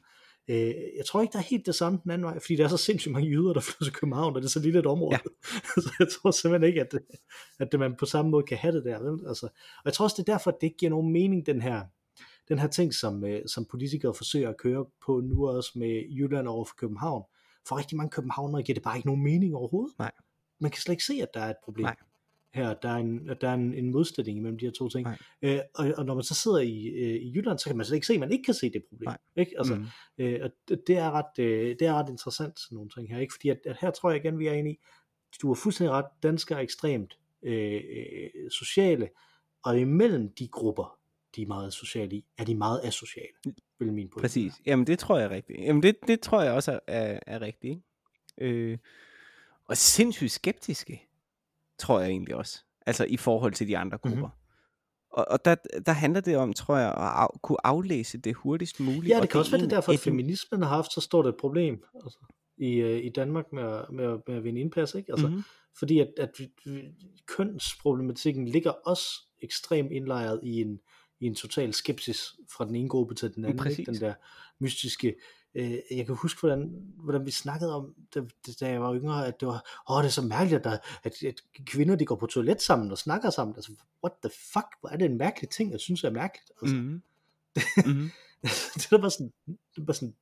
Øh, 0.48 0.74
jeg 0.96 1.04
tror 1.06 1.22
ikke, 1.22 1.32
der 1.32 1.38
er 1.38 1.42
helt 1.42 1.66
det 1.66 1.74
samme 1.74 1.98
den 2.02 2.10
anden 2.10 2.24
vej, 2.24 2.38
fordi 2.38 2.56
der 2.56 2.64
er 2.64 2.68
så 2.68 2.76
sindssygt 2.76 3.12
mange 3.12 3.28
jyder, 3.28 3.52
der 3.52 3.60
flytter 3.60 3.84
til 3.84 3.92
København, 3.92 4.36
og 4.36 4.42
det 4.42 4.46
er 4.46 4.50
så 4.50 4.60
lille 4.60 4.78
et 4.78 4.86
område. 4.86 5.14
Ja. 5.14 5.18
så 5.84 5.90
jeg 5.98 6.08
tror 6.12 6.30
simpelthen 6.30 6.68
ikke, 6.68 6.80
at, 6.80 6.92
det, 6.92 7.00
at 7.60 7.72
det, 7.72 7.80
man 7.80 7.96
på 7.96 8.06
samme 8.06 8.30
måde 8.30 8.42
kan 8.42 8.58
have 8.58 8.74
det 8.76 8.84
der. 8.84 8.98
Vel? 9.02 9.28
Altså, 9.28 9.46
og 9.76 9.84
jeg 9.84 9.92
tror 9.92 10.04
også, 10.04 10.16
det 10.18 10.28
er 10.28 10.32
derfor, 10.32 10.50
at 10.50 10.56
det 10.60 10.66
ikke 10.66 10.76
giver 10.76 10.90
nogen 10.90 11.12
mening, 11.12 11.46
den 11.46 11.62
her, 11.62 11.84
den 12.48 12.58
her 12.58 12.68
ting, 12.68 12.94
som, 12.94 13.24
øh, 13.24 13.42
som 13.46 13.64
politikere 13.70 14.14
forsøger 14.14 14.48
at 14.48 14.56
køre 14.56 14.84
på 15.06 15.20
nu 15.20 15.48
også 15.48 15.72
med 15.74 16.02
Jylland 16.10 16.48
over 16.48 16.64
for 16.64 16.74
København. 16.78 17.22
For 17.68 17.78
rigtig 17.78 17.96
mange 17.96 18.10
københavnere 18.10 18.62
giver 18.62 18.74
det 18.74 18.82
bare 18.82 18.96
ikke 18.96 19.08
nogen 19.08 19.22
mening 19.22 19.54
overhovedet. 19.54 19.98
Nej. 19.98 20.12
Man 20.60 20.70
kan 20.70 20.80
slet 20.80 20.92
ikke 20.92 21.04
se, 21.04 21.14
at 21.22 21.28
der 21.34 21.40
er 21.40 21.50
et 21.50 21.56
problem. 21.64 21.84
Nej. 21.84 21.96
Her, 22.54 22.74
der 22.74 22.88
er, 22.88 22.96
en, 22.96 23.28
der 23.40 23.48
er 23.48 23.54
en, 23.54 23.74
en 23.74 23.90
modstilling 23.90 24.42
mellem 24.42 24.58
de 24.58 24.64
her 24.64 24.72
to 24.72 24.88
ting. 24.88 25.08
Øh, 25.42 25.60
og, 25.74 25.92
og 25.96 26.04
når 26.04 26.14
man 26.14 26.24
så 26.24 26.34
sidder 26.34 26.58
i, 26.58 26.86
øh, 26.86 27.14
i 27.14 27.32
Jylland, 27.34 27.58
så 27.58 27.66
kan 27.66 27.76
man 27.76 27.86
slet 27.86 27.96
ikke 27.96 28.06
se, 28.06 28.14
at 28.14 28.20
man 28.20 28.32
ikke 28.32 28.44
kan 28.44 28.54
se 28.54 28.70
det 28.70 28.82
problem. 28.88 29.08
Nej. 29.08 29.18
Ikke? 29.36 29.52
Altså, 29.58 29.74
mm. 29.74 29.86
Øh, 30.18 30.40
og 30.42 30.50
det, 30.86 30.96
er 30.96 31.10
ret, 31.10 31.38
øh, 31.38 31.76
det 31.78 31.82
er 31.86 31.94
ret 31.94 32.08
interessant, 32.08 32.60
sådan 32.60 32.76
nogle 32.76 32.90
ting 32.90 33.08
her, 33.08 33.18
ikke? 33.18 33.32
Fordi 33.34 33.48
at, 33.48 33.58
at 33.66 33.76
her 33.80 33.90
tror 33.90 34.10
jeg 34.10 34.24
igen, 34.24 34.38
vi 34.38 34.46
er 34.46 34.52
inde 34.52 34.70
i, 34.70 34.78
du 35.42 35.48
har 35.48 35.54
fuldstændig 35.54 35.92
ret, 35.92 36.06
danskere 36.22 36.58
er 36.58 36.62
ekstremt 36.62 37.18
øh, 37.42 37.82
øh, 37.96 38.50
sociale, 38.50 39.08
og 39.64 39.80
imellem 39.80 40.32
de 40.38 40.48
grupper, 40.48 40.98
de 41.36 41.42
er 41.42 41.46
meget 41.46 41.72
sociale 41.72 42.16
i, 42.16 42.24
er 42.38 42.44
de 42.44 42.54
meget 42.54 42.80
asociale, 42.84 43.34
vil 43.78 43.92
min 43.92 44.08
pointe 44.08 44.20
Præcis. 44.20 44.52
Jamen 44.66 44.86
det 44.86 44.98
tror 44.98 45.18
jeg 45.18 45.24
er 45.24 45.30
rigtigt. 45.30 45.58
Jamen 45.60 45.82
det, 45.82 45.96
det 46.06 46.20
tror 46.20 46.42
jeg 46.42 46.52
også 46.52 46.72
er, 46.72 46.78
er, 46.86 47.18
er 47.26 47.40
rigtigt. 47.40 47.82
Ikke? 48.40 48.54
Øh, 48.54 48.78
og 49.64 49.76
sindssygt 49.76 50.30
skeptiske, 50.30 51.08
tror 51.78 52.00
jeg 52.00 52.08
egentlig 52.10 52.34
også. 52.36 52.60
Altså 52.86 53.04
i 53.04 53.16
forhold 53.16 53.52
til 53.52 53.68
de 53.68 53.78
andre 53.78 53.98
Mhm. 54.04 54.10
grupper. 54.12 54.28
Og, 55.10 55.26
og 55.30 55.44
der, 55.44 55.54
der 55.86 55.92
handler 55.92 56.20
det 56.20 56.36
om, 56.36 56.52
tror 56.52 56.76
jeg, 56.76 56.88
at 56.88 56.94
af, 56.96 57.26
kunne 57.42 57.66
aflæse 57.66 58.18
det 58.18 58.34
hurtigst 58.34 58.80
muligt. 58.80 59.08
Ja, 59.08 59.16
og 59.16 59.22
det 59.22 59.30
kan 59.30 59.38
også 59.38 59.50
være, 59.50 59.60
det 59.60 59.72
er 59.72 59.76
derfor, 59.76 59.92
at 59.92 59.98
feminismen 59.98 60.62
har 60.62 60.68
haft 60.68 60.92
så 60.92 61.00
stort 61.00 61.26
et 61.26 61.36
problem 61.40 61.84
altså, 61.94 62.18
i, 62.58 62.70
øh, 62.72 63.04
i 63.04 63.08
Danmark 63.08 63.52
med, 63.52 63.82
med, 63.92 64.18
med 64.26 64.36
at 64.36 64.44
vinde 64.44 64.60
indplads. 64.60 64.94
Ikke? 64.94 65.12
Altså, 65.12 65.28
Mhm. 65.28 65.42
Fordi 65.78 65.98
at, 65.98 66.08
at 66.18 66.30
vi- 66.38 66.52
vi- 66.64 66.94
kønsproblematikken 67.26 68.48
ligger 68.48 68.70
også 68.70 69.04
ekstremt 69.42 69.92
indlejret 69.92 70.40
i 70.42 70.60
en, 70.60 70.80
i 71.20 71.26
en 71.26 71.34
total 71.34 71.72
skepsis 71.74 72.24
fra 72.56 72.64
den 72.66 72.74
ene 72.74 72.88
gruppe 72.88 73.14
til 73.14 73.34
den 73.34 73.44
anden. 73.44 73.54
Ikke? 73.58 73.62
Præcis. 73.62 73.86
Den 73.86 73.94
der 74.00 74.14
mystiske... 74.60 75.14
Øh, 75.54 75.70
jeg 75.90 76.06
kan 76.06 76.14
huske, 76.14 76.40
hvordan, 76.40 76.92
hvordan 76.96 77.26
vi 77.26 77.30
snakkede 77.30 77.74
om, 77.74 77.94
da, 78.14 78.20
da 78.60 78.68
jeg 78.68 78.80
var 78.82 78.94
yngre, 78.94 79.26
at 79.26 79.40
det 79.40 79.48
var, 79.48 79.82
åh, 79.90 79.98
det 80.02 80.06
er 80.06 80.10
så 80.12 80.22
mærkeligt, 80.22 80.66
at, 80.66 80.80
at, 81.04 81.22
at 81.22 81.34
kvinder 81.66 81.96
de 81.96 82.06
går 82.06 82.16
på 82.16 82.26
toilet 82.26 82.62
sammen 82.62 82.90
og 82.90 82.98
snakker 82.98 83.30
sammen. 83.30 83.56
Altså, 83.56 83.72
what 84.04 84.12
the 84.22 84.30
fuck? 84.52 84.66
Hvor 84.80 84.88
er 84.88 84.96
det 84.96 85.04
en 85.04 85.18
mærkelig 85.18 85.50
ting, 85.50 85.72
jeg 85.72 85.80
synes 85.80 86.04
er 86.04 86.10
mærkeligt. 86.10 86.50
Altså, 86.62 86.76
Mhm. 86.76 87.02
Mhm. 87.86 88.10
det 88.74 88.92
er 88.92 88.98
bare 88.98 89.10
sådan, 89.10 89.32
det 89.46 89.82
er 89.82 89.84
bare 89.86 89.94
sådan 89.94 90.14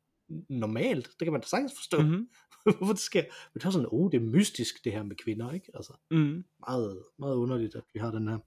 normalt. 0.48 1.06
Det 1.18 1.26
kan 1.26 1.32
man 1.32 1.40
da 1.40 1.46
sagtens 1.46 1.72
forstå, 1.76 2.02
Mhm. 2.02 2.28
hvorfor 2.78 2.92
det 2.92 3.02
sker. 3.02 3.22
Men 3.22 3.60
det 3.60 3.64
er 3.64 3.70
sådan, 3.70 3.88
oh, 3.90 4.10
det 4.10 4.16
er 4.16 4.24
mystisk, 4.24 4.84
det 4.84 4.92
her 4.92 5.02
med 5.02 5.16
kvinder, 5.16 5.52
ikke? 5.52 5.70
Altså, 5.74 5.92
Mhm. 6.10 6.44
meget, 6.68 7.02
meget 7.18 7.34
underligt, 7.34 7.74
at 7.74 7.82
vi 7.94 7.98
har 8.00 8.10
den 8.10 8.28
her, 8.28 8.38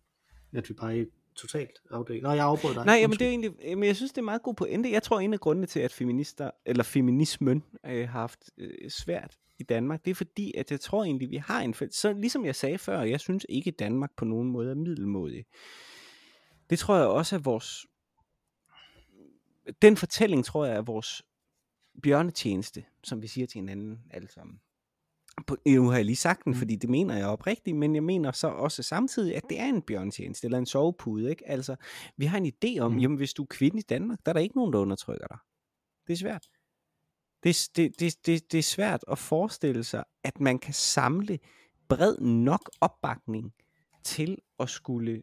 at 0.54 0.70
vi 0.70 0.74
bare 0.74 1.06
totalt 1.36 1.82
afdækket. 1.92 2.24
Nå, 2.24 2.32
jeg 2.32 2.46
afbrød 2.46 2.74
dig. 2.74 2.86
Nej, 2.86 2.96
jamen 2.96 3.20
det 3.20 3.26
er 3.26 3.30
egentlig, 3.30 3.52
jamen 3.64 3.84
jeg 3.84 3.96
synes, 3.96 4.12
det 4.12 4.18
er 4.18 4.26
meget 4.26 4.42
god 4.42 4.54
pointe. 4.54 4.92
Jeg 4.92 5.04
tror, 5.04 5.20
en 5.20 5.34
af 5.34 5.40
grundene 5.40 5.68
til, 5.68 5.80
at 5.80 5.92
feminister, 5.92 6.52
eller 6.66 6.84
feminismen 6.84 7.64
øh, 7.86 8.10
har 8.10 8.20
haft 8.20 8.50
øh, 8.58 8.90
svært 8.90 9.38
i 9.60 9.64
Danmark, 9.64 10.06
det 10.06 10.12
er 10.12 10.16
fordi, 10.16 10.54
at 10.58 10.72
jeg 10.72 10.80
tror 10.80 11.04
egentlig, 11.04 11.30
vi 11.30 11.38
har 11.38 11.62
en 11.62 11.74
fælles, 11.74 11.96
så 11.96 12.14
ligesom 12.14 12.46
jeg 12.46 12.56
sagde 12.56 12.78
før, 12.78 13.02
jeg 13.02 13.20
synes 13.20 13.46
ikke, 13.50 13.72
Danmark 13.72 14.12
på 14.18 14.26
nogen 14.26 14.52
måde 14.52 14.72
er 14.72 14.76
middelmodig. 14.76 15.46
Det 16.70 16.80
tror 16.80 16.96
jeg 16.96 17.08
også 17.08 17.36
er 17.36 17.40
vores, 17.40 17.86
den 19.82 19.98
fortælling 19.98 20.46
tror 20.46 20.66
jeg 20.66 20.76
er 20.76 20.82
vores 20.82 21.24
bjørnetjeneste, 22.04 22.86
som 23.04 23.22
vi 23.22 23.28
siger 23.28 23.48
til 23.48 23.60
hinanden 23.60 24.00
alle 24.12 24.32
sammen. 24.32 24.60
Nu 25.68 25.90
har 25.90 25.96
jeg 25.96 26.06
lige 26.06 26.16
sagt 26.16 26.44
den, 26.46 26.52
Mm. 26.52 26.58
fordi 26.58 26.76
det 26.76 26.90
mener 26.90 27.18
jeg 27.18 27.28
oprigtigt, 27.28 27.78
men 27.78 27.96
jeg 27.96 28.04
mener 28.04 28.32
så 28.32 28.48
også 28.48 28.84
samtidig, 28.84 29.36
at 29.36 29.44
det 29.50 29.60
er 29.60 29.66
en 29.66 29.82
bjørnetjeneste, 29.82 30.46
eller 30.46 30.58
en 30.58 30.66
sovepude, 30.66 31.30
ikke? 31.30 31.48
Altså, 31.50 31.76
vi 32.18 32.26
har 32.26 32.38
en 32.38 32.46
idé 32.66 32.80
om, 32.80 32.92
Mm. 32.92 32.98
jamen 33.00 33.18
hvis 33.18 33.34
du 33.34 33.42
er 33.44 33.48
kvinde 33.50 33.80
i 33.80 33.82
Danmark, 33.82 34.20
der 34.26 34.32
er 34.32 34.34
der 34.34 34.40
ikke 34.42 34.56
nogen, 34.58 34.74
der 34.74 34.80
undertrykker 34.80 35.28
dig. 35.28 35.38
Det 36.08 36.14
er 36.14 36.18
svært. 36.18 36.48
Det, 37.44 37.50
er- 37.50 37.70
det, 37.76 38.00
det, 38.00 38.26
det, 38.26 38.52
det 38.52 38.58
er 38.58 38.64
svært 38.64 39.04
at 39.12 39.18
forestille 39.20 39.84
sig, 39.84 40.04
at 40.24 40.40
man 40.40 40.60
kan 40.60 40.74
samle 40.74 41.40
bred 41.90 42.18
nok 42.20 42.70
opbakning 42.82 43.54
til 44.04 44.38
at 44.60 44.70
skulle 44.70 45.22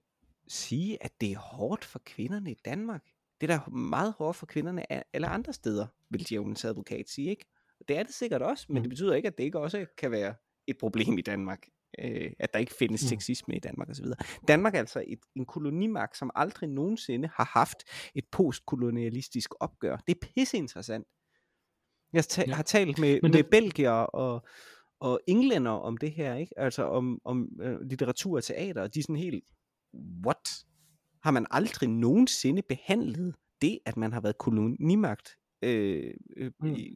sige, 0.49 1.05
at 1.05 1.21
det 1.21 1.33
er 1.33 1.39
hårdt 1.39 1.85
for 1.85 2.01
kvinderne 2.05 2.51
i 2.51 2.57
Danmark. 2.65 3.03
Det 3.41 3.51
er 3.51 3.59
da 3.59 3.71
meget 3.71 4.15
hårdt 4.19 4.37
for 4.37 4.47
kvinderne 4.47 4.93
alle 5.15 5.27
andre 5.27 5.53
steder, 5.53 5.87
vil 6.11 6.29
djævelens 6.29 6.65
advokat 6.65 7.09
sige, 7.09 7.31
ikke? 7.31 7.45
Det 7.89 7.99
er 7.99 8.03
det 8.03 8.15
sikkert 8.15 8.43
også, 8.43 8.67
men 8.69 8.77
Mm. 8.77 8.83
det 8.83 8.91
betyder 8.91 9.15
ikke, 9.15 9.29
at 9.29 9.39
det 9.39 9.45
ikke 9.45 9.59
også 9.59 9.87
kan 9.99 10.11
være 10.11 10.35
et 10.67 10.79
problem 10.79 11.19
i 11.19 11.23
Danmark. 11.23 11.67
Øh, 11.99 12.33
at 12.39 12.53
der 12.53 12.59
ikke 12.59 12.75
findes 12.75 13.03
Mm. 13.05 13.09
sexisme 13.09 13.57
i 13.57 13.59
Danmark 13.59 13.91
osv. 13.91 14.05
Danmark 14.49 14.75
er 14.75 14.79
altså 14.79 15.05
et, 15.07 15.19
en 15.37 15.47
kolonimagt, 15.47 16.17
som 16.17 16.31
aldrig 16.35 16.69
nogensinde 16.69 17.29
har 17.35 17.45
haft 17.53 17.79
et 18.15 18.25
postkolonialistisk 18.33 19.51
opgør. 19.61 19.97
Det 19.97 20.17
er 20.23 20.27
pisseinteressant. 20.35 21.07
Jeg 22.13 22.25
ta- 22.25 22.45
Ja. 22.49 22.55
har 22.55 22.63
talt 22.63 22.99
med, 22.99 23.19
Men 23.23 23.31
med 23.31 23.39
det- 23.39 23.51
belgier 23.51 23.91
og, 23.91 24.47
og 25.01 25.21
englænder 25.27 25.71
om 25.71 25.97
det 25.97 26.13
her, 26.13 26.35
ikke? 26.35 26.59
Altså 26.59 26.83
om, 26.85 27.21
om 27.25 27.49
øh, 27.63 27.81
litteratur 27.81 28.37
og 28.37 28.45
teater, 28.45 28.83
og 28.83 28.95
de 28.95 28.99
er 28.99 29.03
sådan 29.03 29.17
helt, 29.17 29.45
what? 30.27 30.65
har 31.23 31.31
man 31.31 31.47
aldrig 31.51 31.89
nogensinde 31.89 32.63
behandlet 32.63 33.35
det, 33.63 33.79
at 33.87 33.97
man 33.97 34.13
har 34.13 34.21
været 34.21 34.39
kolonimagt. 34.39 35.37
Øh, 35.63 36.15
øh, 36.37 36.51
Mm. 36.61 36.75
i, 36.75 36.95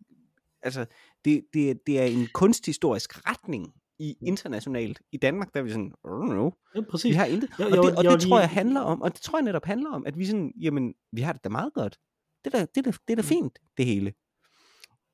altså, 0.64 0.86
det, 1.24 1.44
det, 1.54 1.80
det 1.86 2.00
er 2.00 2.04
en 2.04 2.28
kunsthistorisk 2.34 3.28
retning 3.28 3.74
i 3.98 4.16
internationalt. 4.26 5.00
I 5.12 5.16
Danmark, 5.16 5.54
der 5.54 5.60
er 5.60 5.64
vi 5.64 5.70
sådan, 5.70 5.86
I 5.86 6.06
don't 6.06 6.30
know, 6.32 6.50
Ja, 6.74 6.80
vi 6.80 6.86
præcis. 6.90 7.16
har 7.16 7.24
intet. 7.24 7.50
Jeg- 7.58 7.66
Og 7.66 7.72
det, 7.72 7.78
og 7.78 8.04
jeg 8.04 8.10
var 8.10 8.16
det 8.16 8.26
tror 8.28 8.38
jeg 8.40 8.48
handler 8.48 8.80
om, 8.80 9.02
og 9.02 9.12
det 9.12 9.20
tror 9.20 9.38
jeg 9.38 9.44
netop 9.44 9.64
handler 9.64 9.90
om, 9.90 10.06
at 10.06 10.18
vi 10.18 10.26
sådan, 10.26 10.52
jamen, 10.60 10.94
vi 11.12 11.20
har 11.20 11.32
det 11.32 11.44
da 11.44 11.48
meget 11.48 11.72
godt. 11.74 11.98
Det 12.44 12.54
er 12.54 12.58
da, 12.58 12.66
det 12.74 12.86
er 12.86 12.90
da, 12.90 12.96
det 13.08 13.12
er 13.12 13.16
da 13.16 13.22
Mm. 13.22 13.26
fint, 13.28 13.58
det 13.76 13.86
hele. 13.86 14.12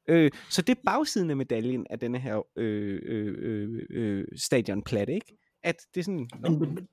Øh, 0.09 0.31
så 0.51 0.63
det 0.63 0.77
er 0.79 0.81
bagsiden 0.87 1.31
af 1.31 1.37
medaljen 1.37 1.87
af 1.91 1.99
denne 1.99 2.19
her 2.19 2.43
øh, 2.57 3.01
øh, 3.03 3.35
øh, 3.39 3.83
øh, 3.91 4.25
stadionplatte, 4.37 5.15
ikke? 5.15 5.37
At 5.63 5.77
det 5.95 6.01
er 6.01 6.05
sådan, 6.05 6.29
Men, 6.43 6.59
men, 6.59 6.89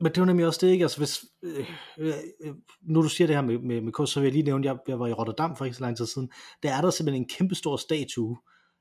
men, 0.00 0.12
det 0.12 0.20
var 0.20 0.24
nemlig 0.24 0.46
også 0.46 0.66
det, 0.66 0.72
ikke? 0.72 0.84
Altså, 0.84 0.98
hvis, 0.98 1.24
øh, 1.42 1.70
øh, 1.98 2.14
øh, 2.44 2.54
nu 2.82 3.02
du 3.02 3.08
siger 3.08 3.26
det 3.26 3.36
her 3.36 3.42
med, 3.42 3.58
med, 3.58 3.80
med 3.80 3.92
kunst, 3.92 4.12
så 4.12 4.20
vil 4.20 4.26
jeg 4.26 4.32
lige 4.32 4.44
nævne, 4.44 4.66
jeg, 4.66 4.76
jeg 4.88 5.00
var 5.00 5.06
i 5.06 5.12
Rotterdam 5.12 5.56
for 5.56 5.64
ikke 5.64 5.76
så 5.76 5.82
lang 5.82 5.96
tid 5.96 6.06
siden, 6.06 6.30
der 6.62 6.76
er 6.76 6.80
der 6.80 6.90
simpelthen 6.90 7.22
en 7.22 7.28
kæmpe 7.28 7.54
stor 7.54 7.76
statue 7.76 8.36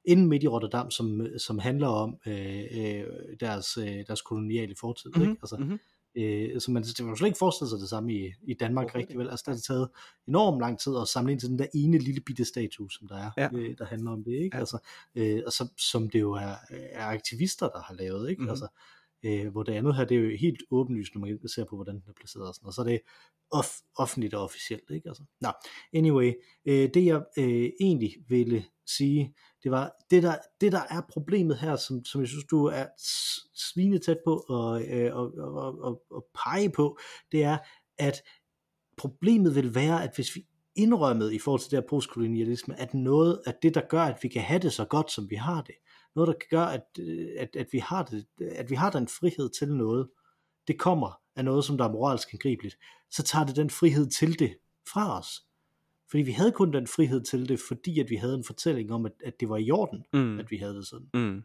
inde 0.06 0.28
midt 0.28 0.44
i 0.44 0.48
Rotterdam, 0.48 0.92
som, 0.92 1.28
som 1.38 1.60
handler 1.60 1.88
om 1.88 2.18
øh, 2.28 2.64
øh, 2.72 3.04
deres, 3.40 3.78
øh, 3.78 4.04
deres 4.08 4.22
koloniale 4.22 4.76
fortid. 4.80 5.10
Mm-hmm. 5.16 5.30
Ikke? 5.30 5.40
Altså, 5.42 5.56
mm-hmm. 5.58 5.80
øh, 6.18 6.62
så 6.62 6.72
man, 6.72 6.84
man 7.00 7.18
slet 7.18 7.28
ikke 7.28 7.38
forestille 7.38 7.70
sig 7.70 7.80
det 7.80 7.90
samme 7.90 8.14
i, 8.14 8.34
i 8.48 8.54
Danmark 8.54 8.84
Overhovedet 8.84 8.96
rigtig 8.96 9.18
vel. 9.18 9.30
Altså, 9.30 9.44
der 9.46 9.52
har 9.52 9.56
det 9.56 9.64
taget 9.64 9.90
enormt 10.28 10.60
lang 10.60 10.80
tid 10.80 10.92
at 11.02 11.08
samle 11.08 11.32
ind 11.32 11.40
til 11.40 11.50
den 11.50 11.60
der 11.60 11.66
ene 11.74 11.98
lille 11.98 12.22
bitte 12.22 12.46
statue, 12.46 12.92
som 12.92 13.08
der 13.08 13.18
er, 13.18 13.32
Ja. 13.38 13.50
øh, 13.54 13.78
der 13.78 13.86
handler 13.86 14.12
om 14.12 14.24
det. 14.24 14.32
Ikke? 14.32 14.50
Ja. 14.54 14.60
Altså, 14.60 14.78
øh, 15.16 15.42
og 15.46 15.54
som, 15.54 15.68
som 15.78 16.10
det 16.10 16.20
jo 16.20 16.32
er, 16.32 16.56
er 16.70 17.06
aktivister, 17.06 17.70
der 17.70 17.82
har 17.82 17.94
lavet. 17.94 18.30
Ikke? 18.30 18.42
Mhm. 18.42 18.50
Altså, 18.50 18.68
øh, 19.24 19.48
hvor 19.52 19.64
det 19.64 19.74
andet 19.74 19.96
her, 19.96 20.06
det 20.06 20.18
er 20.18 20.22
jo 20.22 20.38
helt 20.40 20.64
åbenlyst, 20.72 21.16
når 21.16 21.22
man 21.22 21.48
ser 21.48 21.66
på, 21.66 21.76
hvordan 21.76 21.96
den 21.96 22.04
er 22.08 22.14
placeret 22.14 22.48
og 22.48 22.56
sådan 22.56 22.68
og 22.68 22.74
så 22.74 22.82
er 22.82 22.86
det 22.86 23.00
off, 23.52 23.70
offentligt 23.98 24.34
og 24.34 24.44
officielt, 24.44 24.90
ikke? 24.90 25.10
Altså, 25.10 25.24
nå, 25.42 25.50
anyway, 25.94 26.34
øh, 26.66 26.90
det 26.94 27.06
jeg 27.06 27.24
øh, 27.38 27.70
egentlig 27.80 28.16
ville 28.28 28.66
sige, 28.88 29.36
det 29.64 29.72
var, 29.72 29.92
det 30.12 30.24
der, 30.24 30.36
det 30.62 30.72
der 30.72 30.82
er 30.90 31.02
problemet 31.10 31.58
her, 31.58 31.76
som, 31.76 32.06
som 32.06 32.22
jeg 32.22 32.28
synes, 32.28 32.46
du 32.46 32.66
er 32.66 32.86
svine 33.74 34.00
tæt 34.00 34.18
på 34.26 34.46
og, 34.50 34.84
øh, 34.84 35.16
og, 35.16 35.32
og, 35.38 35.80
og, 35.80 36.02
og 36.12 36.26
pege 36.44 36.70
på, 36.70 36.98
det 37.32 37.44
er, 37.44 37.58
at 37.98 38.22
problemet 38.98 39.56
vil 39.56 39.76
være, 39.76 40.04
at 40.04 40.12
hvis 40.16 40.36
vi 40.36 40.46
indrømmet 40.76 41.34
i 41.34 41.40
forhold 41.40 41.62
til 41.62 41.72
det 41.72 41.80
her 41.80 41.88
postkolonialisme, 41.90 42.80
at 42.80 42.94
noget 42.94 43.42
af 43.46 43.54
det, 43.62 43.76
der 43.76 43.82
gør, 43.90 44.02
at 44.02 44.20
vi 44.22 44.28
kan 44.28 44.42
have 44.42 44.60
det 44.60 44.74
så 44.74 44.86
godt, 44.86 45.12
som 45.12 45.30
vi 45.30 45.36
har 45.36 45.62
det, 45.62 45.76
noget, 46.16 46.28
der 46.28 46.46
gør, 46.50 46.66
at, 46.66 46.86
øh, 47.00 47.28
at, 47.38 47.56
at, 47.56 47.68
vi 47.72 47.80
har 47.80 48.04
det, 48.04 48.26
at 48.42 48.70
vi 48.70 48.76
har 48.76 48.92
den 48.92 49.08
frihed 49.08 49.50
til 49.50 49.76
noget, 49.76 50.10
det 50.68 50.80
kommer 50.80 51.22
af 51.36 51.46
noget, 51.46 51.66
som 51.66 51.78
der 51.78 51.86
er 51.86 51.92
moralsk 51.92 52.34
angribeligt, 52.34 52.78
så 53.12 53.24
tager 53.24 53.46
det 53.46 53.56
den 53.56 53.70
frihed 53.70 54.10
til 54.10 54.40
det 54.40 54.58
fra 54.94 55.20
os. 55.20 55.46
Fordi 56.10 56.24
vi 56.24 56.32
havde 56.32 56.52
kun 56.52 56.74
den 56.74 56.88
frihed 56.88 57.22
til 57.24 57.50
det, 57.50 57.60
fordi 57.68 58.00
at 58.00 58.10
vi 58.10 58.16
havde 58.16 58.36
en 58.36 58.44
fortælling 58.44 58.92
om, 58.92 59.06
at, 59.06 59.12
at 59.24 59.40
det 59.40 59.50
var 59.50 59.58
i 59.58 59.72
orden, 59.72 60.06
Mm. 60.14 60.40
at 60.40 60.52
vi 60.52 60.58
havde 60.58 60.76
det 60.76 60.88
sådan. 60.88 61.10
Mm. 61.14 61.44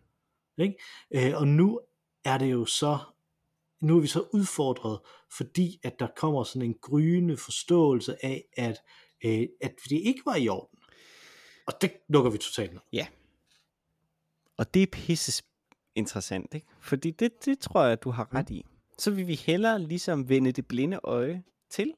Ikke? 0.58 0.74
Øh, 1.10 1.40
og 1.40 1.48
nu 1.48 1.80
er 2.24 2.38
det 2.38 2.52
jo 2.52 2.64
så, 2.64 2.98
nu 3.80 3.96
er 3.96 4.00
vi 4.00 4.06
så 4.06 4.24
udfordret, 4.32 4.98
fordi 5.36 5.80
at 5.82 5.98
der 5.98 6.08
kommer 6.16 6.44
sådan 6.44 6.68
en 6.68 6.74
gryende 6.82 7.36
forståelse 7.36 8.24
af, 8.24 8.44
at, 8.56 8.78
øh, 9.24 9.46
at 9.60 9.74
det 9.88 9.96
ikke 9.96 10.22
var 10.26 10.36
i 10.36 10.48
orden. 10.48 10.78
Og 11.66 11.72
det 11.80 11.92
lukker 12.08 12.30
vi 12.30 12.38
totalt 12.38 12.72
ned. 12.72 12.80
Og 14.58 14.74
det 14.74 14.82
er 14.82 14.86
pisse 14.86 15.42
interessant, 15.94 16.54
ikke? 16.54 16.66
Fordi 16.80 17.10
det, 17.10 17.44
det 17.44 17.58
tror 17.58 17.84
jeg, 17.84 18.02
du 18.02 18.10
har 18.10 18.34
ret 18.34 18.50
i. 18.50 18.64
Så 18.98 19.10
vil 19.10 19.26
vi 19.26 19.34
hellere 19.34 19.78
ligesom 19.78 20.28
vende 20.28 20.52
det 20.52 20.66
blinde 20.66 21.00
øje 21.04 21.42
til, 21.70 21.94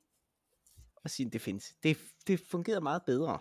og 1.05 1.11
sige, 1.11 1.31
det 1.31 1.41
findes. 1.41 1.75
Det, 1.83 1.99
det 2.27 2.41
fungerede 2.41 2.81
meget 2.81 3.03
bedre 3.07 3.39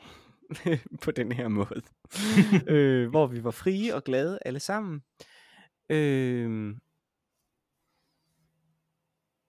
på 1.04 1.12
den 1.12 1.32
her 1.32 1.48
måde. 1.48 1.82
øh, 2.74 3.10
hvor 3.10 3.28
vi 3.28 3.44
var 3.44 3.52
frie 3.52 3.96
og 3.96 4.04
glade 4.04 4.40
alle 4.46 4.60
sammen. 4.60 5.04
Øh, 5.90 6.76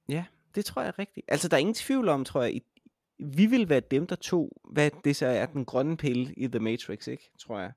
ja, 0.08 0.24
det 0.54 0.64
tror 0.64 0.82
jeg 0.82 0.88
er 0.88 0.98
rigtigt. 0.98 1.26
Altså, 1.28 1.48
der 1.48 1.56
er 1.56 1.60
ingen 1.60 1.74
tvivl 1.74 2.08
om, 2.08 2.24
tror 2.24 2.42
jeg, 2.42 2.60
vi 3.18 3.46
vil 3.46 3.68
være 3.68 3.80
dem, 3.80 4.06
der 4.06 4.16
tog, 4.16 4.60
hvad 4.72 4.90
det 5.04 5.16
så 5.16 5.26
er, 5.26 5.46
den 5.46 5.64
grønne 5.64 5.96
pille 5.96 6.34
i 6.34 6.46
The 6.46 6.58
Matrix, 6.58 7.06
ikke? 7.06 7.30
Tror 7.38 7.58
jeg. 7.58 7.72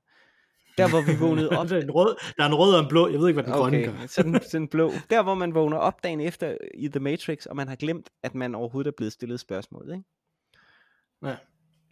Der, 0.78 0.88
hvor 0.88 1.00
vi 1.12 1.18
vågnede 1.20 1.48
op 1.50 1.68
der, 1.68 1.76
er 1.76 1.82
en 1.82 1.90
rød, 1.90 2.16
der 2.36 2.42
er 2.44 2.48
en 2.48 2.54
rød 2.54 2.74
og 2.74 2.80
en 2.80 2.88
blå, 2.88 3.08
jeg 3.08 3.18
ved 3.20 3.28
ikke, 3.28 3.42
hvad 3.42 3.44
den 3.44 3.60
grønne 3.60 3.78
Okay, 3.78 3.98
gør. 4.00 4.06
sådan, 4.06 4.40
sådan 4.50 4.68
blå. 4.68 4.90
Der, 5.10 5.22
hvor 5.22 5.34
man 5.34 5.54
vågner 5.54 5.76
op 5.76 6.02
dagen 6.04 6.20
efter 6.20 6.56
i 6.74 6.88
The 6.88 7.00
Matrix, 7.00 7.46
og 7.46 7.56
man 7.56 7.68
har 7.68 7.76
glemt, 7.76 8.10
at 8.22 8.34
man 8.34 8.54
overhovedet 8.54 8.88
er 8.90 8.94
blevet 8.96 9.12
stillet 9.12 9.40
spørgsmål, 9.40 9.90
ikke? 9.92 10.04
Ja. 11.24 11.36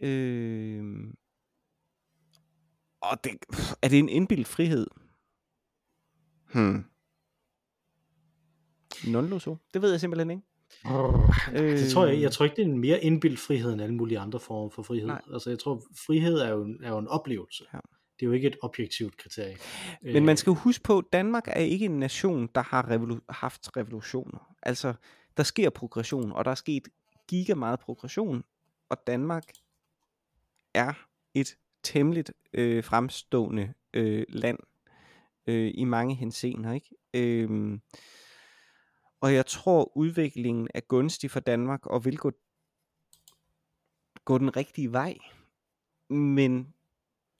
Øh... 0.07 0.83
Og 3.01 3.23
det, 3.23 3.31
er 3.81 3.87
det 3.87 3.99
en 3.99 4.09
indbildt 4.09 4.47
frihed? 4.47 4.87
Hmm. 6.53 6.85
Non-loso? 9.03 9.55
Det 9.73 9.81
ved 9.81 9.91
jeg 9.91 9.99
simpelthen 9.99 10.29
ikke. 10.31 10.43
Øh, 11.53 11.77
det 11.79 11.91
tror 11.91 12.05
jeg, 12.05 12.15
Øh. 12.15 12.21
jeg 12.21 12.31
tror 12.31 12.43
ikke, 12.45 12.55
det 12.55 12.61
er 12.61 12.65
en 12.65 12.79
mere 12.79 13.03
indbildt 13.03 13.39
frihed 13.39 13.73
end 13.73 13.81
alle 13.81 13.95
mulige 13.95 14.19
andre 14.19 14.39
former 14.39 14.69
for 14.69 14.83
frihed. 14.83 15.07
Nej. 15.07 15.21
Altså, 15.33 15.49
jeg 15.49 15.59
tror, 15.59 15.81
frihed 16.07 16.37
er 16.39 16.49
jo, 16.49 16.77
er 16.83 16.89
jo 16.89 16.97
en 16.97 17.07
oplevelse. 17.07 17.63
Ja. 17.73 17.79
Det 18.19 18.25
er 18.25 18.27
jo 18.27 18.31
ikke 18.31 18.47
et 18.47 18.57
objektivt 18.61 19.17
kriterie. 19.17 19.57
Men 20.01 20.25
man 20.25 20.37
skal 20.37 20.51
jo 20.51 20.55
huske 20.55 20.83
på, 20.83 20.97
at 20.97 21.05
Danmark 21.13 21.47
er 21.47 21.59
ikke 21.59 21.85
en 21.85 21.99
nation, 21.99 22.49
der 22.55 22.61
har 22.61 22.83
revolu- 22.83 23.25
haft 23.29 23.77
revolutioner. 23.77 24.55
Altså, 24.61 24.93
der 25.37 25.43
sker 25.43 25.69
progression, 25.69 26.31
og 26.31 26.45
der 26.45 26.51
er 26.51 26.55
sket 26.55 26.87
giga 27.27 27.55
meget 27.55 27.79
progression, 27.79 28.43
og 28.89 28.97
Danmark 29.07 29.43
er 30.73 30.93
et 31.33 31.57
temmelig 31.83 32.25
øh, 32.53 32.83
fremstående 32.83 33.73
øh, 33.93 34.25
land 34.29 34.59
øh, 35.47 35.71
i 35.75 35.83
mange 35.83 36.15
henseender, 36.15 36.73
ikke? 36.73 36.89
Øhm, 37.13 37.81
og 39.21 39.33
jeg 39.33 39.45
tror, 39.45 39.97
udviklingen 39.97 40.67
er 40.73 40.79
gunstig 40.79 41.31
for 41.31 41.39
Danmark, 41.39 41.85
og 41.85 42.05
vil 42.05 42.17
gå, 42.17 42.31
gå 44.25 44.37
den 44.37 44.57
rigtige 44.57 44.91
vej. 44.91 45.17
Men 46.09 46.73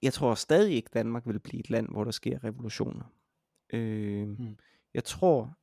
jeg 0.04 0.12
tror 0.12 0.34
stadig 0.34 0.74
ikke, 0.74 0.90
Danmark 0.94 1.26
vil 1.26 1.38
blive 1.40 1.60
et 1.60 1.70
land, 1.70 1.88
hvor 1.88 2.04
der 2.04 2.10
sker 2.10 2.44
revolutioner. 2.44 3.04
Øh, 3.72 4.28
Mm. 4.28 4.56
Jeg 4.94 5.04
tror, 5.04 5.58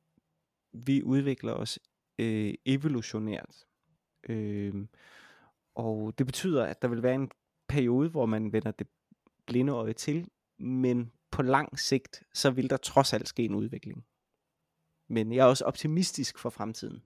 vi 0.72 1.02
udvikler 1.02 1.52
os 1.52 1.78
øh, 2.18 2.54
evolutionært. 2.64 3.64
Øh, 4.28 4.86
og 5.74 6.14
det 6.18 6.26
betyder, 6.26 6.64
at 6.66 6.82
der 6.82 6.88
vil 6.88 7.02
være 7.02 7.14
en 7.14 7.30
periode, 7.68 8.08
hvor 8.10 8.26
man 8.26 8.52
vender 8.52 8.70
det 8.70 8.86
blinde 9.46 9.72
øje 9.72 9.92
til, 9.92 10.28
men 10.58 11.12
på 11.30 11.42
lang 11.42 11.78
sigt, 11.78 12.22
så 12.34 12.50
vil 12.50 12.70
der 12.70 12.76
trods 12.76 13.12
alt 13.12 13.28
ske 13.28 13.42
en 13.44 13.54
udvikling. 13.54 14.04
Men 15.08 15.32
jeg 15.32 15.42
er 15.42 15.46
også 15.48 15.64
optimistisk 15.64 16.38
for 16.38 16.50
fremtiden. 16.50 17.02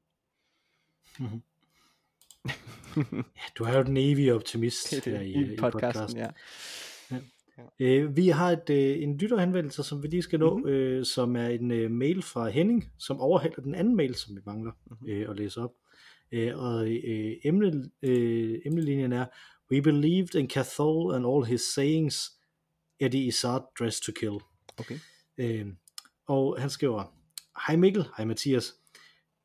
Mhm. 1.21 1.43
Ja, 3.13 3.23
du 3.59 3.65
er 3.65 3.77
jo 3.79 3.83
den 3.83 3.97
evige 3.97 4.35
optimist 4.35 4.91
Det 4.91 5.07
er 5.07 5.11
her 5.11 5.19
det, 5.19 5.27
i, 5.27 5.33
i, 5.33 5.53
i 5.55 5.57
podcasten, 5.57 6.01
podcasten. 6.01 6.19
ja. 6.21 6.31
Øh, 7.81 8.17
vi 8.17 8.29
har 8.29 8.51
et, 8.51 8.71
øh, 8.71 9.03
en 9.03 9.19
lytterhenvendelse, 9.19 9.83
som 9.83 10.03
vi 10.03 10.09
lige 10.09 10.23
skal 10.23 10.39
nå, 10.39 10.51
Mhm. 10.57 10.59
mm-hmm. 10.65 10.73
øh, 10.77 11.05
som 11.05 11.37
er 11.37 11.47
en 11.49 11.71
øh, 11.71 11.91
mail 11.91 12.23
fra 12.23 12.49
Henning, 12.49 12.93
som 12.99 13.21
overhælder 13.21 13.63
den 13.63 13.75
anden 13.75 13.97
mail, 13.97 14.15
som 14.15 14.37
vi 14.37 14.41
mangler 14.47 14.73
Mhm. 14.91 15.09
øh, 15.11 15.31
at 15.31 15.37
læse 15.37 15.61
op. 15.61 15.71
Øh, 16.33 16.59
og 16.59 16.89
øh, 16.89 17.37
emne, 17.45 17.91
øh, 18.03 18.59
emnelinjen 18.67 19.13
er, 19.13 19.27
We 19.73 19.83
believed 19.83 20.35
in 20.35 20.51
Cathol 20.51 21.15
and 21.15 21.27
all 21.27 21.45
his 21.45 21.61
sayings, 21.61 22.31
Eddie 23.01 23.25
Izzard 23.27 23.63
dressed 23.79 24.03
to 24.03 24.13
kill. 24.21 24.37
Okay. 24.79 24.99
Øh, 25.39 25.67
og 26.29 26.57
han 26.61 26.71
skriver, 26.71 27.13
Hej 27.67 27.77
Mikkel, 27.77 28.05
hej 28.17 28.25
Mathias. 28.27 28.75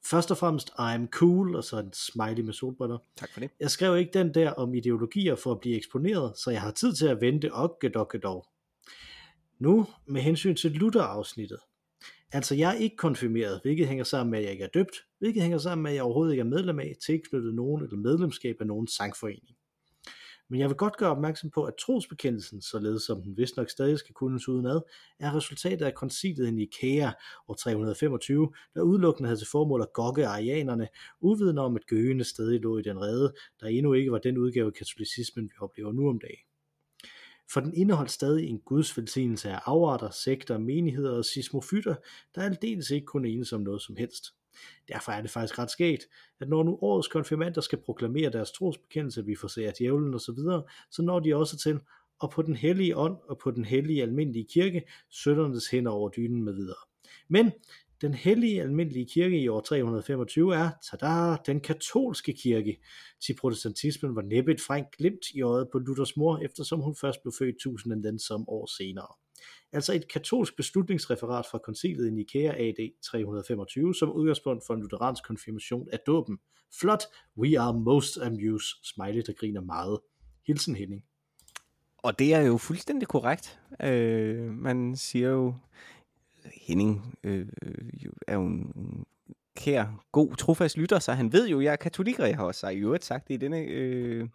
Først 0.05 0.31
og 0.31 0.37
fremmest, 0.37 0.69
I'm 0.69 1.07
cool, 1.09 1.55
og 1.55 1.63
så 1.63 1.79
en 1.79 1.93
smiley 1.93 2.43
med 2.43 2.53
solbriller. 2.53 2.97
Tak 3.17 3.33
for 3.33 3.39
det. 3.39 3.49
Jeg 3.59 3.71
skrev 3.71 3.97
ikke 3.97 4.11
den 4.13 4.33
der 4.33 4.51
om 4.51 4.73
ideologier 4.73 5.35
for 5.35 5.51
at 5.51 5.59
blive 5.59 5.77
eksponeret, 5.77 6.37
så 6.37 6.51
jeg 6.51 6.61
har 6.61 6.71
tid 6.71 6.93
til 6.93 7.07
at 7.07 7.21
vente 7.21 7.49
dog. 8.23 8.45
Nu 9.59 9.87
med 10.07 10.21
hensyn 10.21 10.55
til 10.55 10.71
Luther-afsnittet. 10.71 11.59
Altså 12.31 12.55
jeg 12.55 12.69
er 12.69 12.79
ikke 12.79 12.95
konfirmeret, 12.95 13.59
hvilket 13.63 13.87
hænger 13.87 14.03
sammen 14.03 14.31
med, 14.31 14.39
at 14.39 14.43
jeg 14.43 14.51
ikke 14.51 14.63
er 14.63 14.69
døbt, 14.73 14.95
hvilket 15.19 15.41
hænger 15.41 15.57
sammen 15.57 15.83
med, 15.83 15.91
at 15.91 15.95
jeg 15.95 16.03
overhovedet 16.03 16.33
ikke 16.33 16.41
er 16.41 16.45
medlem 16.45 16.79
af, 16.79 16.95
tilknyttet 17.05 17.53
nogen 17.53 17.83
eller 17.83 17.97
medlemskab 17.97 18.55
af 18.59 18.67
nogen 18.67 18.87
sangforening. 18.87 19.55
Men 20.51 20.59
jeg 20.59 20.69
vil 20.69 20.77
godt 20.77 20.97
gøre 20.97 21.11
opmærksom 21.11 21.49
på, 21.49 21.63
at 21.63 21.73
trosbekendelsen, 21.75 22.61
således 22.61 23.03
som 23.03 23.21
den 23.21 23.37
vist 23.37 23.57
nok 23.57 23.69
stadig 23.69 23.99
skal 23.99 24.13
kunnes 24.13 24.47
udenad, 24.47 24.81
er 25.19 25.35
resultatet 25.35 25.85
af 25.85 25.93
koncilet 25.93 26.47
i 26.47 26.51
Nikea 26.51 27.11
år 27.47 27.53
325, 27.53 28.53
der 28.73 28.81
udelukkende 28.81 29.27
havde 29.27 29.39
til 29.39 29.47
formål 29.51 29.81
at 29.81 29.93
gokke 29.93 30.27
arianerne, 30.27 30.87
uvidende 31.21 31.61
om 31.61 31.75
at 31.75 31.85
gøgene 31.87 32.23
stadig 32.23 32.61
lå 32.61 32.77
i 32.77 32.81
den 32.81 33.01
rede, 33.01 33.33
der 33.59 33.67
endnu 33.67 33.93
ikke 33.93 34.11
var 34.11 34.17
den 34.17 34.37
udgave 34.37 34.67
af 34.67 34.73
katolicismen, 34.73 35.45
vi 35.45 35.53
oplever 35.59 35.91
nu 35.91 36.09
om 36.09 36.19
dagen. 36.19 36.45
For 37.53 37.59
den 37.59 37.73
indeholdt 37.73 38.11
stadig 38.11 38.47
en 38.47 38.59
guds 38.59 38.97
velsignelse 38.97 39.49
af 39.49 39.59
afarter, 39.65 40.09
sekter, 40.09 40.57
menigheder 40.57 41.17
og 41.17 41.25
sismofytter, 41.25 41.95
der 42.35 42.41
aldeles 42.41 42.89
ikke 42.89 43.05
kunne 43.05 43.29
enes 43.29 43.53
om 43.53 43.61
noget 43.61 43.81
som 43.81 43.95
helst. 43.95 44.25
Derfor 44.87 45.11
er 45.11 45.21
det 45.21 45.31
faktisk 45.31 45.59
ret 45.59 45.71
skægt, 45.71 46.07
at 46.39 46.49
når 46.49 46.63
nu 46.63 46.77
årets 46.81 47.07
konfirmander 47.07 47.61
skal 47.61 47.81
proklamere 47.81 48.29
deres 48.29 48.51
trosbekendelse, 48.51 49.25
vi 49.25 49.35
får 49.35 49.47
se 49.47 49.67
at 49.67 49.77
djævlen 49.77 50.13
osv., 50.13 50.35
så, 50.35 50.61
så 50.91 51.01
når 51.01 51.19
de 51.19 51.35
også 51.35 51.57
til, 51.57 51.79
og 52.19 52.31
på 52.31 52.41
den 52.41 52.55
hellige 52.55 52.97
ånd 52.97 53.17
og 53.29 53.37
på 53.37 53.51
den 53.51 53.65
hellige 53.65 54.01
almindelige 54.01 54.47
kirke, 54.53 54.83
søndernes 55.09 55.67
hænder 55.67 55.91
over 55.91 56.09
dynen 56.09 56.43
med 56.43 56.53
videre. 56.53 56.75
Men 57.27 57.51
den 58.01 58.13
hellige 58.13 58.61
almindelige 58.61 59.05
kirke 59.05 59.39
i 59.39 59.47
år 59.47 59.61
325 59.61 60.55
er, 60.55 60.69
tada, 60.91 61.37
den 61.45 61.59
katolske 61.59 62.33
kirke. 62.33 62.77
Til 63.25 63.35
protestantismen 63.35 64.15
var 64.15 64.21
næppe 64.21 64.51
et 64.51 64.61
frank 64.61 64.87
glimt 64.97 65.25
i 65.33 65.41
øjet 65.41 65.67
på 65.71 65.79
Luthers 65.79 66.17
mor, 66.17 66.37
eftersom 66.37 66.79
hun 66.79 66.95
først 66.95 67.21
blev 67.21 67.33
født 67.39 67.55
tusinden 67.59 68.03
den 68.03 68.19
som 68.19 68.49
år 68.49 68.77
senere. 68.77 69.07
Altså 69.73 69.93
et 69.93 70.07
katolsk 70.07 70.55
beslutningsreferat 70.55 71.45
fra 71.51 71.57
koncilet 71.57 72.07
i 72.07 72.11
Nikea 72.11 72.53
AD 72.67 72.89
325 73.03 73.95
som 73.95 74.11
udgangspunkt 74.11 74.63
for 74.67 74.73
en 74.73 74.81
lutheransk 74.81 75.23
konfirmation 75.27 75.87
af 75.93 75.99
dåben. 76.07 76.39
Flot, 76.79 77.03
we 77.37 77.59
are 77.59 77.73
most 77.73 78.17
amused, 78.17 78.83
smiley 78.83 79.21
der 79.27 79.33
griner 79.33 79.61
meget. 79.61 79.99
Hilsen 80.47 80.75
Henning. 80.75 81.03
Og 81.97 82.19
det 82.19 82.33
er 82.33 82.41
jo 82.41 82.57
fuldstændig 82.57 83.07
korrekt. 83.07 83.59
Øh, 83.83 84.51
man 84.51 84.95
siger 84.95 85.29
jo, 85.29 85.55
Henning 86.67 87.17
øh, 87.23 87.47
øh 87.61 88.05
jo, 88.05 88.11
er 88.27 88.33
jo 88.33 88.45
en 88.45 89.05
kær, 89.57 90.03
god, 90.11 90.35
trofast 90.35 90.77
lytter, 90.77 90.99
så 90.99 91.13
han 91.13 91.33
ved 91.33 91.47
jo, 91.47 91.61
jeg 91.61 91.71
er 91.71 91.75
katolik, 91.75 92.19
og 92.19 92.27
jeg 92.27 92.37
har 92.37 92.43
også 92.43 92.69
i 92.69 92.77
øvrigt 92.77 93.05
sagt 93.05 93.27
det 93.27 93.33
i 93.33 93.37
denne, 93.37 93.59
øh, 93.59 94.27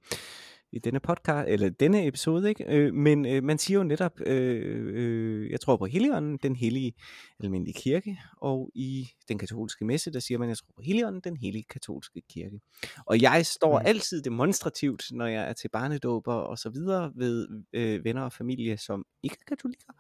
i 0.73 0.79
denne 0.79 1.01
podcast, 1.01 1.49
eller 1.49 1.69
denne 1.69 2.07
episode, 2.07 2.49
ikke? 2.49 2.65
Øh, 2.69 2.95
men 2.95 3.27
øh, 3.27 3.45
man 3.45 3.59
siger 3.59 3.79
jo 3.79 3.85
netop, 3.85 4.21
øh, 4.27 4.87
øh, 4.95 5.51
jeg 5.51 5.61
tror 5.61 5.77
på 5.77 5.87
Helligånden, 5.87 6.39
den 6.43 6.57
hellige 6.57 6.95
almindelige 7.41 7.75
kirke, 7.75 8.19
og 8.37 8.71
i 8.75 9.09
den 9.29 9.39
katolske 9.39 9.85
messe, 9.85 10.13
der 10.13 10.21
siger 10.21 10.39
man, 10.39 10.49
jeg 10.49 10.57
tror 10.57 10.73
på 10.77 10.83
Helligånden, 10.83 11.21
den 11.25 11.37
hellige 11.37 11.65
katolske 11.71 12.23
kirke. 12.31 12.61
Og 13.07 13.23
jeg 13.23 13.47
står 13.47 13.81
mm. 13.81 13.87
altid 13.87 14.23
demonstrativt, 14.23 15.05
når 15.13 15.27
jeg 15.27 15.49
er 15.49 15.53
til 15.53 15.69
barnedåber 15.69 16.35
og 16.35 16.59
så 16.59 16.71
videre, 16.71 17.13
ved 17.15 17.49
øh, 17.73 18.05
venner 18.05 18.23
og 18.23 18.33
familie, 18.33 18.79
som 18.79 19.05
ikke 19.23 19.37
er 19.41 19.45
katolikker, 19.49 19.93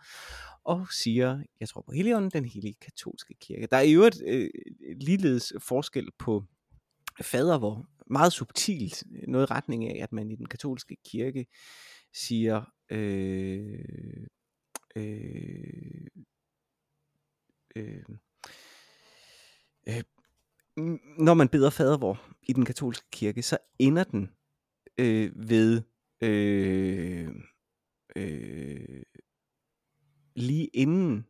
og 0.65 0.87
siger, 0.93 1.43
jeg 1.61 1.69
tror 1.69 1.81
på 1.81 1.93
Helligånden, 1.93 2.31
den 2.31 2.45
hellige 2.45 2.75
katolske 2.81 3.35
kirke. 3.41 3.69
Der 3.71 3.77
er 3.77 3.83
jo 3.83 4.03
et 4.03 4.23
øh, 4.27 4.51
ligeledes 5.01 5.53
forskel 5.61 6.09
på 6.19 6.45
fader, 7.23 7.59
hvor 7.59 7.87
meget 8.07 8.33
subtilt, 8.33 9.05
øh, 9.13 9.29
noget 9.29 9.51
i 9.51 9.53
retning 9.53 9.85
af, 9.85 10.03
at 10.03 10.13
man 10.13 10.31
i 10.31 10.37
den 10.37 10.47
katolske 10.47 10.97
kirke 11.05 11.47
siger, 12.15 12.73
øh, 12.91 13.79
øh, 14.97 16.07
øh, 17.77 18.05
øh, 19.89 20.03
når 21.19 21.35
man 21.35 21.49
beder 21.49 21.71
fadervor 21.71 22.23
i 22.43 22.53
den 22.53 22.65
katolske 22.65 23.07
kirke, 23.13 23.43
så 23.43 23.59
ender 23.79 24.05
den 24.05 24.31
øh, 24.99 25.49
ved 25.49 25.83
øh, 26.21 27.29
øh, 28.17 29.03
lige 30.37 30.67
inden 30.67 31.27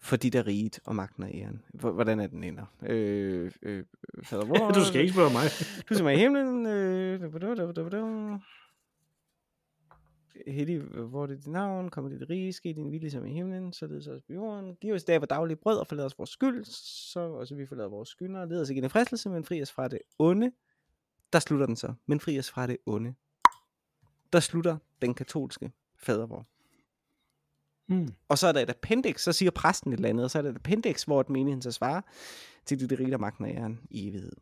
for 0.00 0.16
dit 0.16 0.34
er 0.34 0.46
riget 0.46 0.80
og 0.84 0.96
magten 0.96 1.22
og 1.22 1.30
æren. 1.34 1.62
Hvordan 1.74 2.20
er 2.20 2.26
den 2.26 2.44
ender? 2.44 2.64
Øh, 2.82 3.52
øh, 3.62 3.84
fader, 4.22 4.44
hvor, 4.44 4.70
du 4.78 4.84
skal 4.84 5.00
ikke 5.00 5.12
spørge 5.12 5.32
mig. 5.32 5.42
du 5.88 5.94
ser 5.94 6.04
mig 6.04 6.14
i 6.14 6.18
himlen. 6.18 6.66
Øh, 6.66 7.32
Hellig, 10.46 10.80
hvor 10.80 11.22
er 11.22 11.26
det 11.26 11.38
dit 11.38 11.46
navn, 11.46 11.88
kommer 11.88 12.10
dit 12.10 12.30
rige, 12.30 12.52
ske 12.52 12.72
din 12.74 12.92
vilje 12.92 13.10
som 13.10 13.26
i 13.26 13.32
himlen, 13.32 13.72
så 13.72 13.86
det 13.86 14.04
så 14.04 14.12
også 14.12 14.26
på 14.26 14.32
jorden. 14.32 14.76
Giv 14.76 14.94
os 14.94 15.04
dag 15.04 15.20
daglige 15.30 15.56
brød 15.56 15.78
og 15.78 15.86
forlad 15.86 16.04
os 16.04 16.18
vores 16.18 16.30
skyld, 16.30 16.64
så 17.12 17.20
også 17.20 17.54
vi 17.54 17.66
forlader 17.66 17.88
vores 17.88 18.08
skyldere. 18.08 18.48
Led 18.48 18.60
os 18.60 18.70
ikke 18.70 18.78
ind 18.78 18.86
i 18.86 18.88
fristelse, 18.88 19.28
men 19.28 19.44
fri 19.44 19.62
os 19.62 19.72
fra 19.72 19.88
det 19.88 19.98
onde. 20.18 20.52
Der 21.32 21.38
slutter 21.38 21.66
den 21.66 21.76
så. 21.76 21.94
Men 22.06 22.20
fri 22.20 22.38
os 22.38 22.50
fra 22.50 22.66
det 22.66 22.76
onde. 22.86 23.14
Der 24.32 24.40
slutter 24.40 24.76
den 25.02 25.14
katolske 25.14 25.72
fadervor. 25.96 26.46
Mm. 27.88 28.08
Og 28.28 28.38
så 28.38 28.46
er 28.46 28.52
der 28.52 28.60
et 28.60 28.70
appendix, 28.70 29.20
så 29.20 29.32
siger 29.32 29.50
præsten 29.50 29.92
et 29.92 29.96
eller 29.96 30.08
andet, 30.08 30.24
og 30.24 30.30
så 30.30 30.38
er 30.38 30.42
der 30.42 30.50
et 30.50 30.56
appendix, 30.56 31.02
hvor 31.02 31.20
et 31.20 31.28
menigheden 31.30 31.62
så 31.62 31.72
svarer 31.72 32.00
til 32.66 32.80
det, 32.80 32.90
det 32.90 32.98
rige, 32.98 33.10
der 33.10 33.18
magten 33.18 33.44
af 33.44 33.50
æren 33.50 33.80
i 33.90 34.08
evighed. 34.08 34.32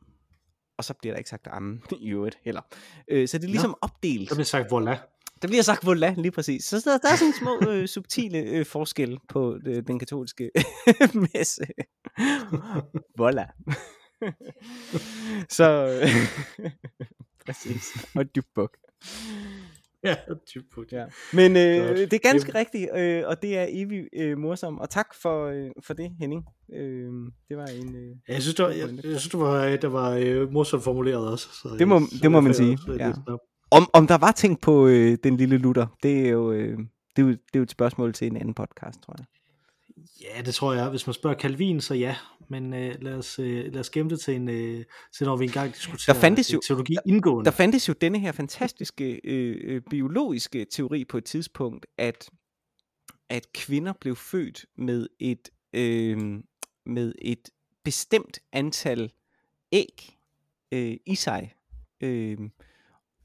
Og 0.78 0.84
så 0.84 0.94
bliver 0.94 1.14
der 1.14 1.18
ikke 1.18 1.30
sagt 1.30 1.46
amen 1.50 1.82
i 2.00 2.08
øvrigt 2.08 2.38
heller. 2.42 2.62
Øh, 3.08 3.28
så 3.28 3.38
det 3.38 3.44
er 3.44 3.48
ligesom 3.48 3.70
ja. 3.70 3.86
opdelt. 3.86 4.28
Der 4.28 4.34
bliver 4.34 4.44
sagt 4.44 4.72
voilà. 4.72 4.96
Der 5.42 5.48
bliver 5.48 5.62
sagt 5.62 5.84
voilà, 5.84 6.20
lige 6.20 6.30
præcis. 6.30 6.64
Så 6.64 6.82
der, 6.84 6.98
der 6.98 7.12
er 7.12 7.16
sådan 7.16 7.32
små 7.32 7.70
øh, 7.70 7.88
subtile 7.88 8.38
øh, 8.38 8.66
forskelle 8.66 9.18
på 9.28 9.58
øh, 9.66 9.82
den 9.86 9.98
katolske 9.98 10.50
messe. 11.34 11.62
voilà. 13.20 13.46
så 15.56 15.88
præcis. 17.46 18.06
Og 18.14 18.34
dyb 18.34 18.58
ja, 20.08 20.16
typisk. 20.46 20.92
Ja. 20.92 21.04
Men 21.32 21.56
øh, 21.56 21.98
det 21.98 22.12
er 22.12 22.18
ganske 22.18 22.54
rigtigt, 22.54 22.88
øh, 22.96 23.22
og 23.26 23.42
det 23.42 23.58
er 23.58 23.66
evig 23.68 24.04
øh, 24.16 24.38
morsom. 24.38 24.78
Og 24.78 24.90
tak 24.90 25.14
for, 25.22 25.46
øh, 25.46 25.70
for 25.86 25.94
det, 25.94 26.10
Henning. 26.20 26.44
Øh, 26.74 27.10
det 27.48 27.56
var 27.56 27.66
en... 27.66 27.96
Øh, 27.96 28.16
jeg 28.28 28.42
synes, 28.42 28.54
det 28.54 28.64
var, 28.64 28.70
jeg, 28.70 28.88
jeg 28.94 29.20
synes, 29.20 29.28
det 29.28 29.40
var, 29.40 29.76
det 29.76 29.92
var 29.92 30.10
øh, 30.10 30.52
morsomt 30.52 30.84
formuleret 30.84 31.30
også. 31.30 31.48
Så, 31.62 31.76
det 31.78 31.88
må, 31.88 32.00
så 32.00 32.18
det 32.22 32.30
må 32.30 32.40
man 32.40 32.54
sige. 32.54 32.78
Ja. 32.98 33.12
Om, 33.70 33.90
om 33.92 34.06
der 34.06 34.18
var 34.18 34.32
ting 34.32 34.60
på 34.60 34.86
øh, 34.86 35.18
den 35.24 35.36
lille 35.36 35.58
lutter, 35.58 35.86
det 36.02 36.26
er 36.26 36.30
jo... 36.30 36.52
Øh, 36.52 36.78
det 37.16 37.22
er, 37.22 37.26
jo, 37.26 37.30
det 37.30 37.54
er 37.54 37.58
jo 37.58 37.62
et 37.62 37.70
spørgsmål 37.70 38.12
til 38.12 38.26
en 38.26 38.36
anden 38.36 38.54
podcast, 38.54 39.02
tror 39.02 39.14
jeg. 39.18 39.26
Ja, 40.20 40.42
det 40.42 40.54
tror 40.54 40.72
jeg. 40.72 40.88
Hvis 40.88 41.06
man 41.06 41.14
spørger 41.14 41.38
Calvin, 41.38 41.80
så 41.80 41.94
ja. 41.94 42.16
Men 42.48 42.74
øh, 42.74 43.02
lad, 43.02 43.14
os, 43.14 43.38
øh, 43.38 43.72
lad 43.72 43.80
os 43.80 43.90
gemme 43.90 44.10
det 44.10 44.20
til, 44.20 44.34
en, 44.34 44.48
øh, 44.48 44.84
til 45.16 45.26
når 45.26 45.36
vi 45.36 45.44
engang 45.44 45.74
diskuterer 45.74 46.14
der 46.14 46.20
fandtes 46.20 46.52
jo, 46.52 46.60
teologi 46.66 46.96
indgående. 47.06 47.44
Der, 47.44 47.50
der 47.50 47.56
fandtes 47.56 47.88
jo 47.88 47.94
denne 48.00 48.18
her 48.18 48.32
fantastiske 48.32 49.20
øh, 49.24 49.56
øh, 49.64 49.82
biologiske 49.90 50.64
teori 50.64 51.04
på 51.04 51.18
et 51.18 51.24
tidspunkt, 51.24 51.86
at, 51.98 52.30
at 53.28 53.52
kvinder 53.52 53.92
blev 54.00 54.16
født 54.16 54.66
med 54.78 55.08
et, 55.20 55.48
øh, 55.72 56.18
med 56.86 57.12
et 57.18 57.50
bestemt 57.84 58.38
antal 58.52 59.12
æg 59.72 60.18
øh, 60.72 60.96
i 61.06 61.14
sig. 61.14 61.54
Øh, 62.00 62.38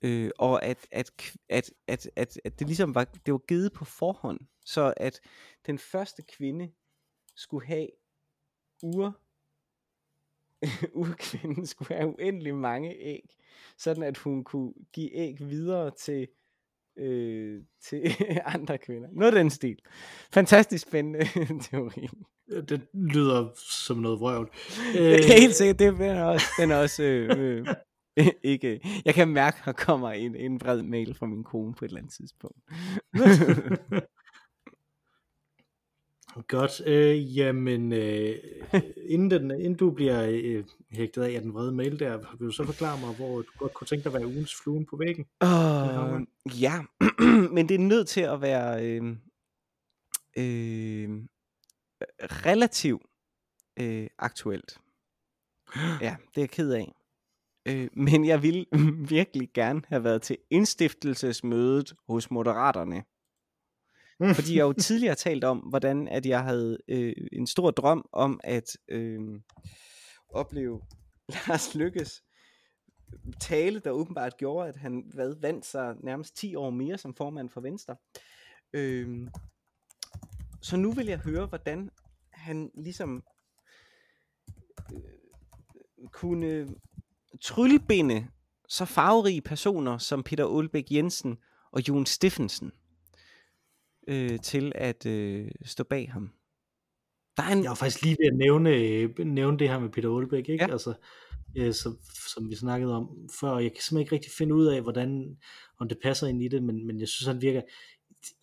øh, 0.02 0.30
og 0.40 0.66
at, 0.66 0.88
at, 0.92 1.12
at, 1.50 1.72
at, 1.88 2.10
at, 2.16 2.40
at 2.46 2.60
det 2.60 2.68
ligesom 2.68 2.96
var, 2.96 3.04
det 3.04 3.32
var 3.32 3.42
givet 3.48 3.74
på 3.74 3.86
forhånd, 3.86 4.40
så 4.66 4.94
at 4.98 5.20
den 5.66 5.78
første 5.78 6.22
kvinde 6.22 6.72
skulle 7.36 7.68
have 7.68 7.88
ur 8.84 9.20
urkvinden 10.94 11.66
skulle 11.72 11.96
have 11.96 12.08
uendelig 12.08 12.56
mange 12.56 12.96
æg, 12.96 13.36
sådan 13.78 14.04
at 14.04 14.18
hun 14.18 14.44
kunne 14.44 14.74
give 14.94 15.14
æg 15.14 15.40
videre 15.40 15.92
til 15.92 16.28
øh, 16.98 17.62
til 17.82 18.12
andre 18.56 18.78
kvinder. 18.78 19.10
Noget 19.12 19.32
af 19.34 19.44
den 19.44 19.50
stil. 19.50 19.80
Fantastisk 20.34 20.88
spændende 20.88 21.20
teori. 21.70 22.08
Det 22.70 22.82
lyder 22.94 23.50
som 23.56 23.98
noget 23.98 24.20
vrøvl. 24.20 24.52
Øh... 25.00 25.20
Helt 25.28 25.56
sikkert, 25.56 25.80
det 25.80 26.02
er 26.02 26.24
også, 26.24 26.46
den 26.60 26.72
er 26.72 26.78
også 26.78 27.04
øh, 27.04 27.66
øh, 28.18 28.28
ikke. 28.44 29.02
Jeg 29.06 29.14
kan 29.14 29.28
mærke, 29.28 29.58
at 29.60 29.66
der 29.66 29.72
kommer 29.72 30.12
en, 30.12 30.36
en 30.36 30.60
bred 30.60 30.82
mail 30.82 31.14
fra 31.14 31.26
min 31.26 31.44
kone 31.44 31.74
på 31.74 31.86
et 31.86 31.90
eller 31.90 32.00
andet 32.00 32.14
tidspunkt. 32.14 32.58
Godt. 36.48 36.82
Øh, 36.88 37.38
jamen, 37.38 37.94
øh, 37.94 38.36
inden, 39.14 39.32
den, 39.32 39.52
inden 39.52 39.76
du 39.76 39.92
bliver 39.92 40.28
øh, 40.30 40.64
hægtet 40.92 41.22
af, 41.22 41.32
af 41.36 41.42
den 41.42 41.54
vrede 41.54 41.72
mail 41.72 42.00
der, 42.00 42.18
vil 42.40 42.48
du 42.48 42.52
så 42.52 42.66
forklare 42.66 43.00
mig, 43.00 43.16
hvor 43.16 43.42
du 43.42 43.52
godt 43.58 43.74
kunne 43.74 43.88
tænke 43.88 44.04
dig 44.04 44.16
at 44.16 44.20
være 44.20 44.28
ugens 44.28 44.56
fluen 44.56 44.86
på 44.86 44.98
væggen? 44.98 45.26
Uh, 45.44 46.62
ja, 46.62 46.82
men 47.56 47.70
det 47.70 47.76
er 47.76 47.80
nødt 47.80 48.08
til 48.08 48.22
at 48.22 48.42
være 48.42 48.86
øh, 48.86 49.04
øh, 50.38 51.10
relativt 52.22 53.04
øh, 53.80 54.08
aktuelt. 54.18 54.78
Ja, 56.02 56.16
det 56.30 56.38
er 56.38 56.42
jeg 56.42 56.50
ked 56.50 56.72
af. 56.72 56.94
Øh, 57.68 57.90
men 57.94 58.26
jeg 58.26 58.44
vil 58.44 58.68
virkelig 59.18 59.50
gerne 59.54 59.82
have 59.88 60.04
været 60.04 60.22
til 60.22 60.38
indstiftelsesmødet 60.50 61.94
hos 62.08 62.32
Moderaterne. 62.32 63.04
Fordi 64.36 64.58
jeg 64.58 64.64
jo 64.64 64.74
tidligere 64.74 65.16
talt 65.16 65.44
om, 65.44 65.58
hvordan 65.58 66.08
at 66.08 66.26
jeg 66.26 66.44
havde 66.44 66.78
øh, 66.88 67.14
en 67.32 67.48
stor 67.48 67.72
drøm 67.72 68.06
om 68.14 68.40
at 68.44 68.78
øh, 68.88 69.20
opleve 70.30 70.82
Lars 71.48 71.76
Lykkes 71.76 72.24
tale, 73.40 73.80
der 73.80 73.92
åbenbart 73.92 74.38
gjorde, 74.38 74.70
at 74.70 74.78
han 74.78 75.04
hvad, 75.14 75.36
vandt 75.42 75.66
sig 75.66 75.96
nærmest 76.04 76.38
10 76.38 76.56
år 76.56 76.70
mere 76.70 76.98
som 76.98 77.16
formand 77.16 77.50
for 77.50 77.62
Venstre. 77.62 77.96
Øh, 78.74 79.28
så 80.62 80.78
nu 80.78 80.92
vil 80.92 81.06
jeg 81.06 81.20
høre, 81.20 81.46
hvordan 81.46 81.90
han 82.32 82.72
ligesom 82.76 83.24
øh, 84.94 86.10
kunne 86.12 86.68
tryllebinde 87.42 88.28
så 88.68 88.86
farverige 88.86 89.42
personer 89.42 89.98
som 89.98 90.24
Peter 90.24 90.46
Ulbæk 90.46 90.92
Jensen 90.92 91.38
og 91.72 91.88
Jon 91.88 92.06
Steffensen 92.06 92.72
øh, 94.08 94.40
til 94.40 94.72
at 94.76 95.06
øh, 95.06 95.52
stå 95.66 95.84
bag 95.84 96.12
ham. 96.12 96.32
Der 97.38 97.44
er 97.44 97.52
en... 97.52 97.64
Jeg 97.64 97.70
var 97.70 97.76
faktisk 97.76 98.02
lige 98.02 98.18
ved 98.20 98.28
at 98.28 98.38
nævne, 98.38 99.34
nævne 99.34 99.60
det 99.60 99.70
her 99.70 99.80
med 99.80 99.90
Peter 99.90 100.18
Aalbæk, 100.18 100.50
ikke? 100.50 100.66
Ja. 100.66 100.72
Altså, 100.72 100.94
øh, 101.58 101.74
som, 101.74 102.00
som 102.34 102.50
vi 102.50 102.56
snakkede 102.56 102.96
om 102.96 103.30
før. 103.40 103.58
Jeg 103.58 103.72
kan 103.72 103.82
simpelthen 103.82 104.00
ikke 104.00 104.16
rigtig 104.16 104.32
finde 104.32 104.56
ud 104.56 104.66
af, 104.66 104.82
hvordan, 104.82 105.38
om 105.80 105.88
det 105.88 105.98
passer 106.04 106.28
ind 106.28 106.44
i 106.44 106.48
det, 106.48 106.64
men, 106.64 106.88
men 106.88 107.00
jeg 107.00 107.08
synes, 107.08 107.28
han 107.28 107.42
virker, 107.42 107.62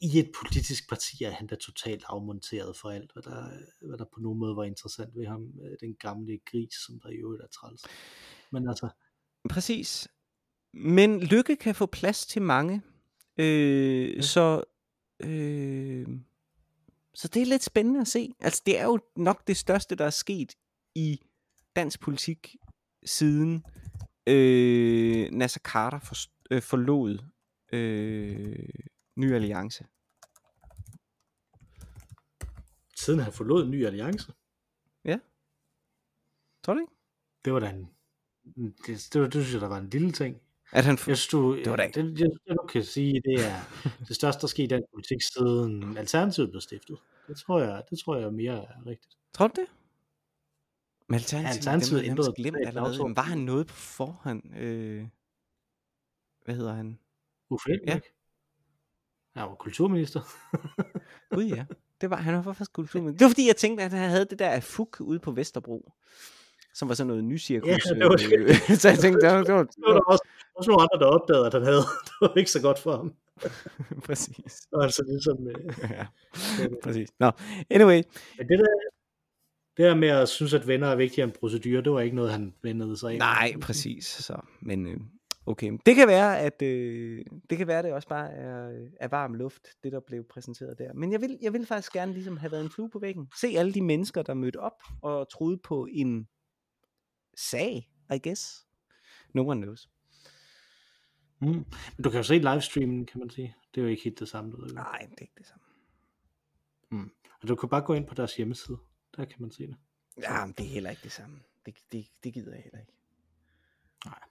i 0.01 0.19
et 0.19 0.31
politisk 0.43 0.89
parti 0.89 1.25
er 1.25 1.31
han 1.31 1.47
da 1.47 1.55
totalt 1.55 2.05
afmonteret 2.09 2.77
for 2.77 2.91
alt, 2.91 3.13
hvad 3.13 3.23
der, 3.23 3.51
hvad 3.87 3.99
der 3.99 4.05
på 4.15 4.21
nogen 4.21 4.39
måde 4.39 4.57
var 4.57 4.65
interessant 4.65 5.17
ved 5.17 5.27
ham, 5.27 5.43
øh, 5.43 5.77
den 5.81 5.95
gamle 5.95 6.39
gris, 6.51 6.75
som 6.87 7.01
der 7.01 7.09
i 7.09 7.17
øvrigt 7.17 7.43
er 7.43 7.47
træls. 7.47 7.83
Men 8.53 8.69
altså, 8.69 8.89
Præcis. 9.51 10.09
Men 10.75 11.21
lykke 11.21 11.57
kan 11.57 11.75
få 11.75 11.87
plads 11.87 12.27
til 12.27 12.43
mange. 12.43 12.83
Øh, 13.39 14.17
Ja. 14.17 14.23
Så 14.23 14.65
øh, 15.21 16.07
så 17.15 17.29
det 17.29 17.43
er 17.43 17.47
lidt 17.47 17.63
spændende 17.63 18.01
at 18.01 18.09
se. 18.09 18.35
Altså 18.41 18.63
det 18.67 18.79
er 18.79 18.85
jo 18.85 18.99
nok 19.17 19.47
det 19.47 19.57
største, 19.57 19.95
der 19.95 20.05
er 20.05 20.11
sket 20.11 20.57
i 20.95 21.21
dansk 21.77 22.01
politik 22.01 22.57
siden 23.05 23.65
øh, 24.27 25.31
Nasser 25.31 25.61
Carter 25.61 25.99
for, 25.99 26.15
øh, 26.51 26.63
forlod 26.63 27.19
øh, 27.73 28.69
Ny 29.17 29.35
Alliance. 29.35 29.85
siden 32.97 33.21
han 33.21 33.33
forlod 33.33 33.69
Ny 33.69 33.87
Alliance, 33.87 34.33
Tror 36.63 36.75
du 36.75 36.81
ikke? 36.81 36.93
det 37.45 37.53
var 37.53 37.61
da 37.61 37.71
en, 37.71 37.91
det, 38.87 39.09
det, 39.13 39.21
var, 39.21 39.29
det 39.29 39.33
synes 39.33 39.53
jeg, 39.53 39.61
der 39.61 39.69
var 39.69 39.79
en 39.79 39.91
lille 39.91 40.13
ting. 40.13 40.41
At 40.73 40.85
han 40.85 40.93
Jeg 40.93 40.99
synes, 40.99 41.27
du, 41.27 41.57
Det 41.57 41.71
var 41.71 41.77
da 41.77 41.83
ikke- 41.83 42.03
det, 42.03 42.21
jeg, 42.21 42.29
jeg, 42.47 42.57
du 42.63 42.67
kan 42.67 42.85
sige, 42.85 43.13
det 43.25 43.47
er 43.47 43.61
det 44.09 44.17
største, 44.17 44.41
der 44.41 44.47
skete 44.47 44.65
i 44.65 44.67
dansk 44.69 44.87
politik, 44.95 45.19
siden 45.23 45.97
Alternativet 45.99 46.51
blev 46.51 46.61
stiftet. 46.61 46.99
Det 47.29 47.37
tror 47.37 47.61
jeg, 47.61 47.83
det 47.91 47.99
tror 47.99 48.17
jeg 48.17 48.33
mere 48.33 48.55
er 48.55 48.87
rigtigt. 48.87 49.17
Tror 49.35 49.47
du 49.49 49.61
det? 49.61 49.67
Men 51.09 51.15
Alternativet, 51.15 51.57
Alternativet 51.57 52.03
dem, 52.05 52.11
ændrede 52.11 52.33
glemt 52.37 52.57
allerede. 52.67 53.03
Men 53.05 53.17
var 53.17 53.23
han 53.23 53.39
noget 53.39 53.67
på 53.67 53.75
forhånd? 53.75 54.57
Øh, 54.57 55.07
hvad 56.45 56.55
hedder 56.55 56.75
han? 56.75 56.99
Uffe. 57.51 57.71
Ja. 57.87 58.01
Jeg 59.35 59.43
var 59.43 59.55
kulturminister. 59.55 60.21
Gud 61.35 61.45
ja. 61.45 61.65
Det 62.01 62.11
var, 62.11 62.17
han 62.17 62.35
var 62.35 62.43
faktisk 62.43 62.73
kulturminister. 62.73 63.19
Det 63.19 63.25
var 63.25 63.29
fordi, 63.31 63.47
jeg 63.47 63.57
tænkte, 63.57 63.85
at 63.85 63.93
han 63.93 64.11
havde 64.11 64.25
det 64.25 64.39
der 64.39 64.51
afuk 64.51 64.97
ude 65.01 65.19
på 65.19 65.31
Vesterbro. 65.33 65.93
Som 66.79 66.89
var 66.89 66.95
sådan 66.95 67.09
noget 67.09 67.25
nycirkus. 67.25 67.69
Ja, 67.69 67.95
det 67.95 68.05
var 68.05 68.17
det. 68.17 68.33
øh, 68.71 68.77
så 68.81 68.89
jeg 68.89 68.99
tænkte, 68.99 69.21
det 69.27 69.35
var, 69.35 69.43
det 69.43 69.55
var, 69.55 69.67
Så 69.73 69.81
var 69.87 69.93
der 69.93 70.01
også, 70.01 70.25
også 70.57 70.71
nogle 70.71 70.83
andre, 70.83 70.99
der 71.05 71.07
opdagede, 71.07 71.47
at 71.47 71.53
han 71.53 71.63
havde. 71.63 71.85
Det 72.07 72.15
var 72.21 72.35
ikke 72.37 72.51
så 72.51 72.63
godt 72.63 72.79
for 72.79 72.97
ham. 72.97 73.15
præcis. 74.07 74.53
Og 74.73 74.85
altså 74.85 75.03
ligesom, 75.09 75.49
øh, 75.49 75.91
ja, 75.91 76.07
præcis. 76.85 77.09
Nå, 77.21 77.31
anyway. 77.71 78.03
men 78.39 78.49
det 78.49 78.59
der, 78.59 78.67
det 79.77 79.85
der 79.85 79.95
med 79.95 80.09
at 80.09 80.29
synes, 80.29 80.55
at 80.55 80.67
venner 80.67 80.89
er 80.89 80.97
vigtigere 80.97 81.25
end 81.25 81.35
procedurer, 81.41 81.81
det 81.81 81.93
var 81.93 82.01
ikke 82.01 82.17
noget, 82.17 82.31
han 82.33 82.55
vendede 82.63 82.97
sig 82.97 83.13
ind. 83.13 83.19
Nej, 83.19 83.53
præcis. 83.61 84.07
Så, 84.07 84.37
men 84.61 84.87
øh, 84.87 84.97
okay. 85.47 85.73
Det 85.87 85.95
kan 85.95 86.09
være, 86.09 86.39
at 86.39 86.63
øh, 86.63 87.25
det 87.51 87.59
kan 87.59 87.67
være, 87.67 87.79
at 87.79 87.85
det 87.85 87.93
også 87.93 88.09
bare 88.09 88.31
er, 88.33 88.71
er 89.01 89.09
varm 89.09 89.35
luft, 89.35 89.63
det 89.83 89.93
der 89.93 90.01
blev 90.07 90.25
præsenteret 90.31 90.79
der. 90.79 90.93
Men 90.95 91.13
jeg 91.13 91.21
vil, 91.21 91.39
jeg 91.43 91.53
vil 91.53 91.67
faktisk 91.67 91.93
gerne 91.93 92.13
ligesom 92.13 92.37
have 92.37 92.53
været 92.53 92.65
en 92.65 92.71
flue 92.71 92.91
på 92.91 92.99
væggen. 92.99 93.29
Se 93.41 93.49
alle 93.57 93.73
de 93.75 93.83
mennesker, 93.83 94.23
der 94.23 94.35
mødte 94.35 94.61
op 94.61 94.83
og 95.03 95.31
troede 95.31 95.59
på 95.65 95.87
en 95.93 96.29
sag, 97.39 97.91
I 98.15 98.19
guess. 98.23 98.67
No 99.35 99.51
one 99.51 99.63
knows. 99.63 99.91
Mm. 101.41 101.49
Men 101.49 102.05
du 102.05 102.11
kan 102.11 102.19
jo 102.19 102.23
se 102.23 102.39
livestreamen, 102.39 103.07
kan 103.07 103.19
man 103.19 103.31
sige. 103.31 103.57
Det 103.75 103.81
er 103.81 103.85
jo 103.85 103.89
ikke 103.89 104.05
helt 104.05 104.19
det 104.19 104.29
samme. 104.29 104.53
Du. 104.53 104.57
Nej, 104.57 104.99
det 105.11 105.19
er 105.19 105.23
ikke 105.23 105.35
det 105.39 105.47
samme. 105.47 105.65
Og 107.43 107.49
du 107.49 107.55
kan 107.55 107.69
bare 107.69 107.81
gå 107.83 107.95
ind 107.95 108.07
på 108.07 108.15
deres 108.15 108.37
hjemmeside. 108.37 108.79
Der 109.17 109.25
kan 109.25 109.37
man 109.39 109.51
se 109.51 109.67
det. 109.67 109.77
Ja, 110.23 110.47
men 110.47 110.55
det 110.59 110.67
er 110.67 110.71
heller 110.71 110.91
ikke 110.91 111.03
det 111.03 111.13
samme. 111.13 111.41
Det, 111.67 111.75
det, 111.93 112.07
det 112.25 112.35
gider 112.35 112.53
jeg 112.53 112.63
heller 112.63 112.79
ikke. 112.79 112.93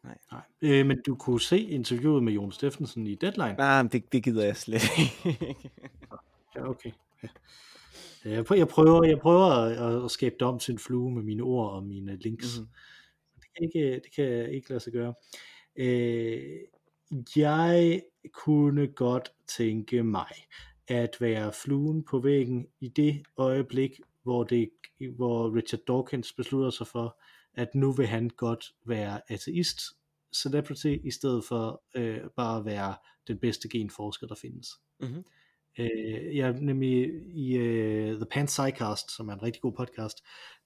Nej. 0.03 0.41
Øh, 0.61 0.85
men 0.85 1.01
du 1.05 1.15
kunne 1.15 1.41
se 1.41 1.59
interviewet 1.59 2.23
med 2.23 2.33
Jon 2.33 2.51
Steffensen 2.51 3.07
i 3.07 3.15
Deadline. 3.15 3.53
Nej, 3.53 3.83
men 3.83 3.91
det, 3.91 4.13
det 4.13 4.23
gider 4.23 4.45
jeg 4.45 4.57
slet 4.57 4.81
ikke. 4.97 5.55
Ja, 6.55 6.69
okay. 6.69 6.91
Ja. 7.23 7.27
Jeg 8.25 8.45
prøver, 8.45 9.03
jeg 9.03 9.19
prøver, 9.19 9.45
at, 9.45 10.03
at 10.05 10.11
skabe 10.11 10.35
det 10.39 10.47
om 10.47 10.59
til 10.59 10.71
en 10.71 10.79
flue 10.79 11.11
med 11.11 11.23
mine 11.23 11.43
ord 11.43 11.71
og 11.71 11.83
mine 11.83 12.15
links. 12.15 12.59
Mhm. 12.59 12.67
Kan 13.57 13.65
ikke, 13.65 13.93
det 13.93 14.15
kan 14.15 14.51
ikke 14.51 14.69
lade 14.69 14.79
sig 14.79 14.93
gøre. 14.93 15.13
Øh, 15.75 16.59
jeg 17.35 18.01
kunne 18.33 18.87
godt 18.87 19.31
tænke 19.47 20.03
mig 20.03 20.31
at 20.87 21.17
være 21.19 21.53
fluen 21.53 22.03
på 22.03 22.19
væggen 22.19 22.67
i 22.79 22.87
det 22.87 23.23
øjeblik, 23.37 23.99
hvor, 24.23 24.43
det, 24.43 24.69
hvor 25.15 25.55
Richard 25.55 25.81
Dawkins 25.87 26.33
beslutter 26.33 26.69
sig 26.69 26.87
for, 26.87 27.21
at 27.53 27.75
nu 27.75 27.91
vil 27.91 28.07
han 28.07 28.29
godt 28.29 28.65
være 28.85 29.21
ateist 29.31 29.79
celebrity, 30.35 30.95
i 31.03 31.11
stedet 31.11 31.43
for 31.43 31.83
øh, 31.95 32.21
bare 32.35 32.59
at 32.59 32.65
være 32.65 32.95
den 33.27 33.37
bedste 33.37 33.69
genforsker, 33.69 34.27
der 34.27 34.35
findes. 34.35 34.67
Mhm. 34.99 35.23
Øh, 35.80 36.36
jeg 36.36 36.53
nemlig 36.53 37.09
i 37.28 37.57
uh, 37.57 38.15
The 38.15 38.25
Pan 38.32 38.45
Psycast, 38.45 39.11
som 39.15 39.30
er 39.30 39.34
en 39.34 39.43
rigtig 39.43 39.61
god 39.61 39.73
podcast, 39.73 40.17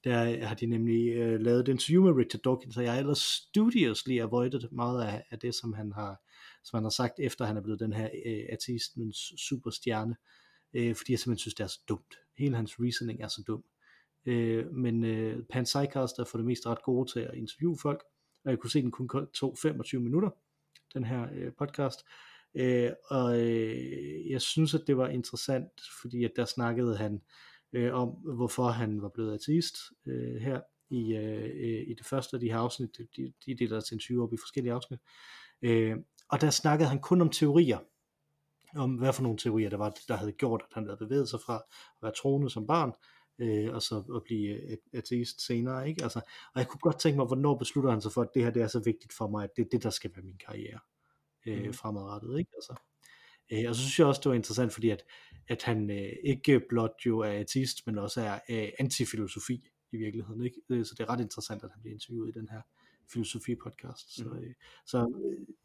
der 0.04 0.46
har 0.46 0.56
de 0.56 0.66
nemlig 0.66 1.10
uh, 1.12 1.42
lavet 1.42 1.60
et 1.60 1.68
interview 1.68 2.04
med 2.04 2.14
Richard 2.14 2.42
Dawkins, 2.42 2.78
og 2.78 2.84
jeg 2.84 2.92
har 2.92 3.00
ellers 3.00 3.20
studiously 3.20 4.20
avoided 4.20 4.70
meget 4.72 5.04
af, 5.04 5.24
af 5.32 5.40
det, 5.40 5.56
som 5.56 5.74
han 5.74 5.92
har 5.92 6.22
som 6.64 6.78
han 6.78 6.84
har 6.84 6.90
sagt, 6.90 7.20
efter 7.20 7.46
han 7.46 7.58
er 7.58 7.62
blevet 7.62 7.80
den 7.80 7.94
her 7.94 8.10
øh, 8.26 8.34
uh, 8.34 8.46
ateistens 8.50 9.18
superstjerne, 9.38 10.16
uh, 10.78 10.96
fordi 10.96 11.12
jeg 11.12 11.20
simpelthen 11.20 11.38
synes, 11.38 11.56
det 11.56 11.64
er 11.64 11.68
så 11.68 11.80
dumt. 11.90 12.16
Hele 12.38 12.56
hans 12.56 12.80
reasoning 12.80 13.22
er 13.22 13.28
så 13.28 13.44
dum. 13.48 13.64
Uh, 14.28 14.76
men 14.76 15.04
uh, 15.04 15.44
Pan 15.50 15.64
Psycast 15.64 16.20
er 16.20 16.24
for 16.24 16.38
det 16.38 16.46
meste 16.46 16.70
ret 16.70 16.84
gode 16.84 17.12
til 17.12 17.20
at 17.20 17.34
interviewe 17.34 17.78
folk, 17.82 18.04
og 18.46 18.52
jeg 18.52 18.60
kunne 18.60 18.72
se, 18.72 18.82
den 18.82 18.92
kun 18.92 19.10
tog 19.34 19.58
25 19.62 20.02
minutter, 20.02 20.30
den 20.94 21.04
her 21.04 21.22
uh, 21.24 21.54
podcast, 21.58 22.00
Øh, 22.56 22.92
og 23.10 23.40
øh, 23.40 24.30
jeg 24.30 24.42
synes, 24.42 24.74
at 24.74 24.84
det 24.88 24.98
var 24.98 25.08
interessant, 25.08 25.72
fordi 26.02 26.24
at 26.24 26.32
der 26.36 26.46
snakkede 26.46 26.98
han 26.98 27.22
øh, 27.74 27.94
om, 27.94 28.10
hvorfor 28.10 28.68
han 28.68 29.02
var 29.02 29.10
blevet 29.10 29.34
ateist 29.34 29.76
øh, 30.06 30.42
her 30.42 30.62
i, 30.90 31.16
øh, 31.16 31.44
øh 31.44 31.84
i 31.88 31.94
det 31.98 32.06
første 32.06 32.36
af 32.36 32.40
de 32.40 32.52
her 32.52 32.58
afsnit. 32.58 32.98
De, 33.18 33.34
de 33.46 33.56
deler 33.56 33.80
sig 33.80 33.88
til 33.88 34.00
20 34.00 34.24
op 34.24 34.34
i 34.34 34.38
forskellige 34.38 34.74
afsnit. 34.74 35.00
Øh, 35.62 35.98
og 36.30 36.42
der 36.42 36.50
snakkede 36.50 36.90
han 36.90 37.00
kun 37.00 37.22
om 37.22 37.30
teorier. 37.30 37.80
Om 38.76 38.96
hvad 38.96 39.14
for 39.14 39.24
nogle 39.24 39.38
teorier 39.38 39.70
der 39.70 39.78
var, 39.78 39.94
der 40.08 40.16
havde 40.16 40.32
gjort, 40.32 40.62
at 40.62 40.74
han 40.74 40.84
havde 40.86 40.98
bevæget 40.98 41.30
sig 41.30 41.40
fra 41.46 41.56
at 41.56 41.62
være 42.02 42.12
troende 42.22 42.50
som 42.50 42.68
barn, 42.68 42.92
øh, 43.40 43.74
og 43.74 43.82
så 43.82 44.04
at 44.16 44.24
blive 44.24 44.72
øh, 44.72 44.78
ateist 44.94 45.46
senere. 45.46 45.90
Ikke? 45.90 46.04
Altså, 46.04 46.20
og 46.54 46.60
jeg 46.60 46.68
kunne 46.68 46.80
godt 46.80 47.00
tænke 47.00 47.18
mig, 47.18 47.26
hvornår 47.26 47.58
beslutter 47.58 47.92
han 47.92 48.02
sig 48.02 48.12
for, 48.12 48.22
at 48.22 48.30
det 48.34 48.44
her 48.44 48.52
det 48.52 48.62
er 48.62 48.68
så 48.68 48.80
vigtigt 48.80 49.14
for 49.14 49.28
mig, 49.28 49.44
at 49.44 49.50
det 49.56 49.66
er 49.66 49.70
det, 49.72 49.84
der 49.84 49.90
skal 49.90 50.12
være 50.16 50.26
min 50.26 50.38
karriere 50.46 50.80
øh, 51.48 51.64
Mhm. 51.64 51.74
fremadrettet. 51.74 52.40
Ikke? 52.40 52.52
Altså, 52.56 52.76
øh, 53.54 53.70
og 53.70 53.76
så 53.76 53.82
synes 53.82 54.00
jeg 54.00 54.08
også, 54.08 54.22
det 54.24 54.30
var 54.30 54.36
interessant, 54.36 54.74
fordi 54.74 54.90
at, 54.90 55.04
at 55.48 55.64
han 55.64 55.90
øh, 55.92 56.14
ikke 56.24 56.62
blot 56.70 56.96
jo 57.06 57.20
er 57.20 57.32
ateist, 57.32 57.88
men 57.88 57.98
også 57.98 58.22
er 58.22 58.40
øh, 58.50 58.70
antifilosofi 58.80 59.68
i 59.92 59.98
virkeligheden. 59.98 60.44
Ikke? 60.46 60.58
Øh, 60.70 60.86
Så 60.86 60.96
det 60.98 61.04
er 61.04 61.10
ret 61.10 61.22
interessant, 61.22 61.64
at 61.64 61.70
han 61.74 61.82
bliver 61.82 61.94
interviewet 61.94 62.30
i 62.36 62.40
den 62.40 62.50
her 62.50 62.62
filosofi-podcast. 63.14 64.16
Så, 64.16 64.30
øh, 64.42 64.54
så 64.86 65.22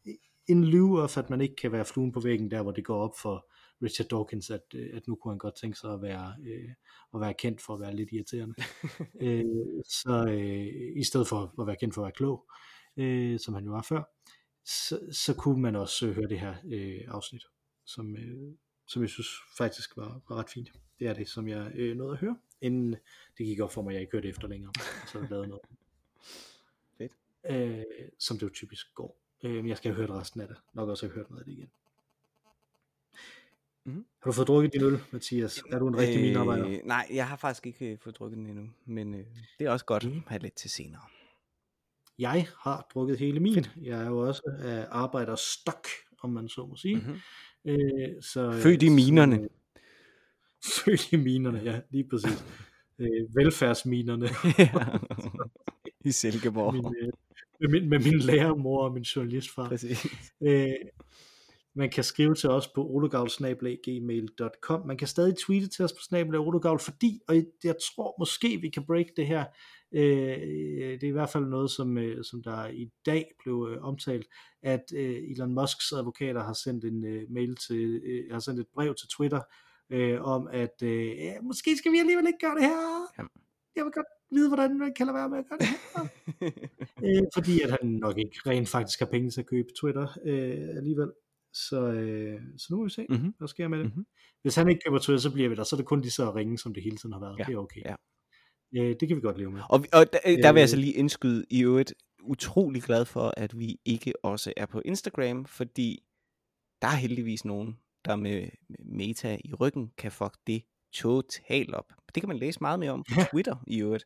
øh, 0.06 0.14
in 0.48 0.64
lieu 0.64 0.98
of, 1.00 1.18
at 1.18 1.30
man 1.30 1.40
ikke 1.40 1.56
kan 1.56 1.72
være 1.72 1.84
fluen 1.84 2.12
på 2.12 2.20
væggen 2.20 2.50
der, 2.50 2.62
hvor 2.62 2.72
det 2.72 2.84
går 2.84 3.02
op 3.02 3.18
for 3.22 3.50
Richard 3.82 4.08
Dawkins, 4.08 4.50
at, 4.50 4.74
at 4.92 5.06
nu 5.08 5.14
kunne 5.14 5.32
han 5.32 5.38
godt 5.38 5.54
tænke 5.60 5.78
sig 5.78 5.92
at 5.92 6.02
være, 6.02 6.34
øh, 6.46 6.68
at 7.14 7.20
være 7.20 7.34
kendt 7.34 7.60
for 7.60 7.74
at 7.74 7.80
være 7.80 7.96
lidt 7.96 8.08
irriterende. 8.12 8.54
øh, 9.26 9.44
så 9.88 10.24
øh, 10.28 10.96
i 11.00 11.04
stedet 11.04 11.28
for 11.28 11.60
at 11.60 11.66
være 11.66 11.76
kendt 11.76 11.94
for 11.94 12.02
at 12.02 12.04
være 12.04 12.12
klog, 12.12 12.46
øh, 12.96 13.38
som 13.40 13.54
han 13.54 13.64
jo 13.64 13.70
var 13.70 13.82
før, 13.88 14.02
så, 14.66 15.00
så 15.12 15.34
kunne 15.34 15.62
man 15.62 15.76
også 15.76 16.06
øh, 16.06 16.14
høre 16.14 16.28
det 16.28 16.40
her 16.40 16.54
øh, 16.64 17.00
afsnit, 17.08 17.42
som, 17.84 18.16
øh, 18.16 18.52
som 18.86 19.02
jeg 19.02 19.10
synes 19.10 19.28
faktisk 19.58 19.96
var, 19.96 20.20
var 20.28 20.36
ret 20.36 20.50
fint. 20.50 20.72
Det 20.98 21.06
er 21.06 21.14
det, 21.14 21.28
som 21.28 21.48
jeg 21.48 21.72
øh, 21.74 21.96
nåede 21.96 22.12
at 22.12 22.18
høre, 22.18 22.38
inden 22.60 22.92
det 23.38 23.46
gik 23.46 23.60
op 23.60 23.72
for 23.72 23.82
mig, 23.82 23.90
at 23.90 23.94
jeg 23.94 24.00
ikke 24.00 24.12
hørte 24.12 24.28
efter 24.28 24.48
længere, 24.48 24.72
og 25.02 25.08
så 25.08 25.18
jeg 25.18 25.30
lavet 25.30 25.48
noget. 25.48 25.62
Fedt. 26.98 27.12
Øh, 27.50 27.84
som 28.18 28.36
det 28.38 28.42
jo 28.42 28.50
typisk 28.54 28.94
går. 28.94 29.16
Øh, 29.44 29.54
men 29.54 29.68
jeg 29.68 29.76
skal 29.76 29.94
have 29.94 30.00
hørt 30.06 30.10
resten 30.10 30.40
af 30.40 30.48
det. 30.48 30.56
Nok 30.72 30.88
også 30.88 31.06
have 31.06 31.14
hørt 31.14 31.30
noget 31.30 31.40
af 31.40 31.44
det 31.44 31.52
igen. 31.52 31.70
Mhm. 33.84 34.06
Har 34.22 34.30
du 34.30 34.32
fået 34.32 34.48
drukket 34.48 34.72
din 34.72 34.82
øl, 34.82 34.98
Mathias? 35.10 35.62
Er 35.70 35.78
du 35.78 35.88
en 35.88 35.96
rigtig 35.96 36.16
øh, 36.16 36.22
minarbejder? 36.22 36.80
Nej, 36.84 37.06
jeg 37.10 37.28
har 37.28 37.36
faktisk 37.36 37.66
ikke 37.66 37.92
øh, 37.92 37.98
fået 37.98 38.16
drukket 38.18 38.36
den 38.38 38.46
endnu, 38.46 38.70
men 38.84 39.14
øh, 39.14 39.26
det 39.58 39.66
er 39.66 39.70
også 39.70 39.84
godt 39.84 40.04
Mhm. 40.04 40.16
at 40.16 40.22
have 40.28 40.42
lidt 40.42 40.54
til 40.54 40.70
senere. 40.70 41.02
Jeg 42.18 42.46
har 42.62 42.86
drukket 42.94 43.18
hele 43.18 43.40
min. 43.40 43.66
Jeg 43.82 44.02
er 44.02 44.06
jo 44.06 44.18
også 44.18 44.42
af 44.58 44.86
arbejderstok, 44.90 45.86
om 46.22 46.30
man 46.30 46.48
så 46.48 46.66
må 46.66 46.76
sige. 46.76 46.96
Mm-hmm. 46.96 47.16
Øh, 47.66 48.22
så, 48.22 48.52
Født 48.52 48.82
i 48.82 48.88
minerne. 48.88 49.48
Så, 50.62 50.80
født 50.84 51.12
i 51.12 51.16
minerne, 51.16 51.60
ja, 51.64 51.80
lige 51.90 52.08
præcis. 52.10 52.44
øh, 53.00 53.36
velfærdsminerne. 53.36 54.28
I 56.04 56.10
Silkeborg. 56.10 56.74
min, 56.74 56.94
øh, 57.00 57.08
med, 57.60 57.68
min, 57.68 57.88
med 57.88 57.98
min 57.98 58.18
lærermor 58.18 58.84
og 58.84 58.92
min 58.92 59.02
journalistfar. 59.02 59.68
Præcis. 59.68 60.06
Øh, 60.42 60.68
Man 61.74 61.90
kan 61.90 62.04
skrive 62.04 62.34
til 62.34 62.50
os 62.50 62.68
på 62.68 62.86
ologavl.gmail.com. 62.86 64.86
Man 64.86 64.96
kan 64.96 65.08
stadig 65.08 65.34
tweete 65.46 65.68
til 65.68 65.84
os 65.84 65.92
på 65.92 65.98
snabelag 66.02 66.40
ologavl, 66.40 66.78
fordi, 66.78 67.20
og 67.28 67.34
jeg 67.64 67.74
tror 67.86 68.14
måske 68.18 68.58
vi 68.60 68.68
kan 68.68 68.86
break 68.86 69.06
det 69.16 69.26
her, 69.26 69.44
øh, 69.92 70.00
det 71.00 71.02
er 71.04 71.08
i 71.08 71.10
hvert 71.10 71.30
fald 71.30 71.44
noget, 71.44 71.70
som, 71.70 71.98
øh, 71.98 72.24
som 72.24 72.42
der 72.42 72.66
i 72.68 72.90
dag 73.06 73.24
blev 73.42 73.68
øh, 73.70 73.82
omtalt, 73.82 74.26
at 74.62 74.84
øh, 74.94 75.16
Elon 75.30 75.54
Musks 75.54 75.92
advokater 75.92 76.44
har 76.44 76.52
sendt 76.52 76.84
en 76.84 77.04
øh, 77.06 77.22
mail 77.30 77.56
til, 77.56 78.00
øh, 78.04 78.32
har 78.32 78.38
sendt 78.40 78.60
et 78.60 78.66
brev 78.74 78.94
til 78.94 79.08
Twitter, 79.08 79.40
øh, 79.90 80.22
om 80.22 80.48
at 80.52 80.82
øh, 80.82 81.16
måske 81.42 81.76
skal 81.76 81.92
vi 81.92 81.98
alligevel 81.98 82.26
ikke 82.26 82.38
gøre 82.46 82.54
det 82.54 82.62
her. 82.62 83.06
Jeg 83.76 83.84
vil 83.84 83.92
godt 83.92 84.06
vide, 84.30 84.48
hvordan 84.48 84.78
man 84.78 84.94
kan 84.94 85.06
lade 85.06 85.14
være 85.14 85.28
med 85.28 85.38
at 85.38 85.44
gøre 85.48 85.58
det 85.58 85.66
her. 85.66 86.02
øh, 87.22 87.22
fordi 87.34 87.60
at 87.60 87.70
han 87.70 87.90
nok 87.90 88.18
ikke 88.18 88.38
rent 88.46 88.68
faktisk 88.68 88.98
har 88.98 89.06
penge 89.06 89.30
til 89.30 89.40
at 89.40 89.46
købe 89.46 89.68
Twitter 89.80 90.06
øh, 90.24 90.68
alligevel. 90.76 91.12
Så, 91.52 91.80
øh, 91.92 92.40
så 92.58 92.66
nu 92.70 92.76
må 92.76 92.84
vi 92.84 92.90
se, 92.90 93.06
Mhm. 93.10 93.34
hvad 93.38 93.48
sker 93.48 93.68
med 93.68 93.78
det. 93.78 93.86
Mhm. 93.96 94.06
Hvis 94.42 94.54
han 94.54 94.68
ikke 94.68 94.80
køber 94.86 94.98
Twitter, 94.98 95.20
så 95.20 95.32
bliver 95.32 95.48
vi 95.48 95.54
der. 95.54 95.64
Så 95.64 95.76
er 95.76 95.78
det 95.78 95.86
kun 95.86 96.02
de 96.02 96.10
så 96.10 96.30
ringe, 96.34 96.58
som 96.58 96.74
det 96.74 96.82
hele 96.82 96.96
tiden 96.96 97.12
har 97.12 97.20
været. 97.20 97.38
Ja, 97.38 97.44
Det 97.44 97.54
er 97.54 97.58
okay. 97.58 97.80
ja. 97.84 97.94
Øh, 98.74 98.96
det 99.00 99.08
kan 99.08 99.16
vi 99.16 99.20
godt 99.20 99.38
leve 99.38 99.50
med. 99.50 99.60
Og, 99.70 99.84
og 99.92 100.12
der, 100.12 100.18
der 100.22 100.32
vil 100.32 100.40
jeg 100.42 100.54
Øh. 100.54 100.60
altså 100.60 100.76
lige 100.76 100.92
indskyde 100.92 101.44
i 101.50 101.62
øvrigt 101.62 101.94
utrolig 102.22 102.82
glad 102.82 103.04
for, 103.04 103.34
at 103.36 103.58
vi 103.58 103.78
ikke 103.84 104.12
også 104.22 104.52
er 104.56 104.66
på 104.66 104.82
Instagram, 104.84 105.44
fordi 105.44 106.02
der 106.82 106.88
er 106.88 106.96
heldigvis 106.96 107.44
nogen, 107.44 107.78
der 108.04 108.16
med 108.16 108.48
med 108.68 108.78
meta 108.84 109.38
i 109.44 109.54
ryggen 109.54 109.92
kan 109.98 110.12
fuck 110.12 110.36
det 110.46 110.62
totalt 110.92 111.74
op. 111.74 111.92
Det 112.14 112.22
kan 112.22 112.28
man 112.28 112.38
læse 112.38 112.60
meget 112.60 112.78
mere 112.80 112.90
om 112.90 113.04
på 113.14 113.14
Twitter 113.30 113.56
i 113.66 113.82
øvrigt, 113.82 114.04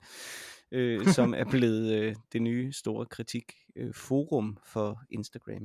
øh, 0.72 1.06
som 1.06 1.34
er 1.34 1.44
blevet 1.50 1.94
øh, 1.94 2.16
det 2.32 2.42
nye 2.42 2.72
store 2.72 3.06
kritikforum 3.06 3.86
øh, 3.88 3.94
forum 3.94 4.58
for 4.66 5.02
Instagram. 5.10 5.62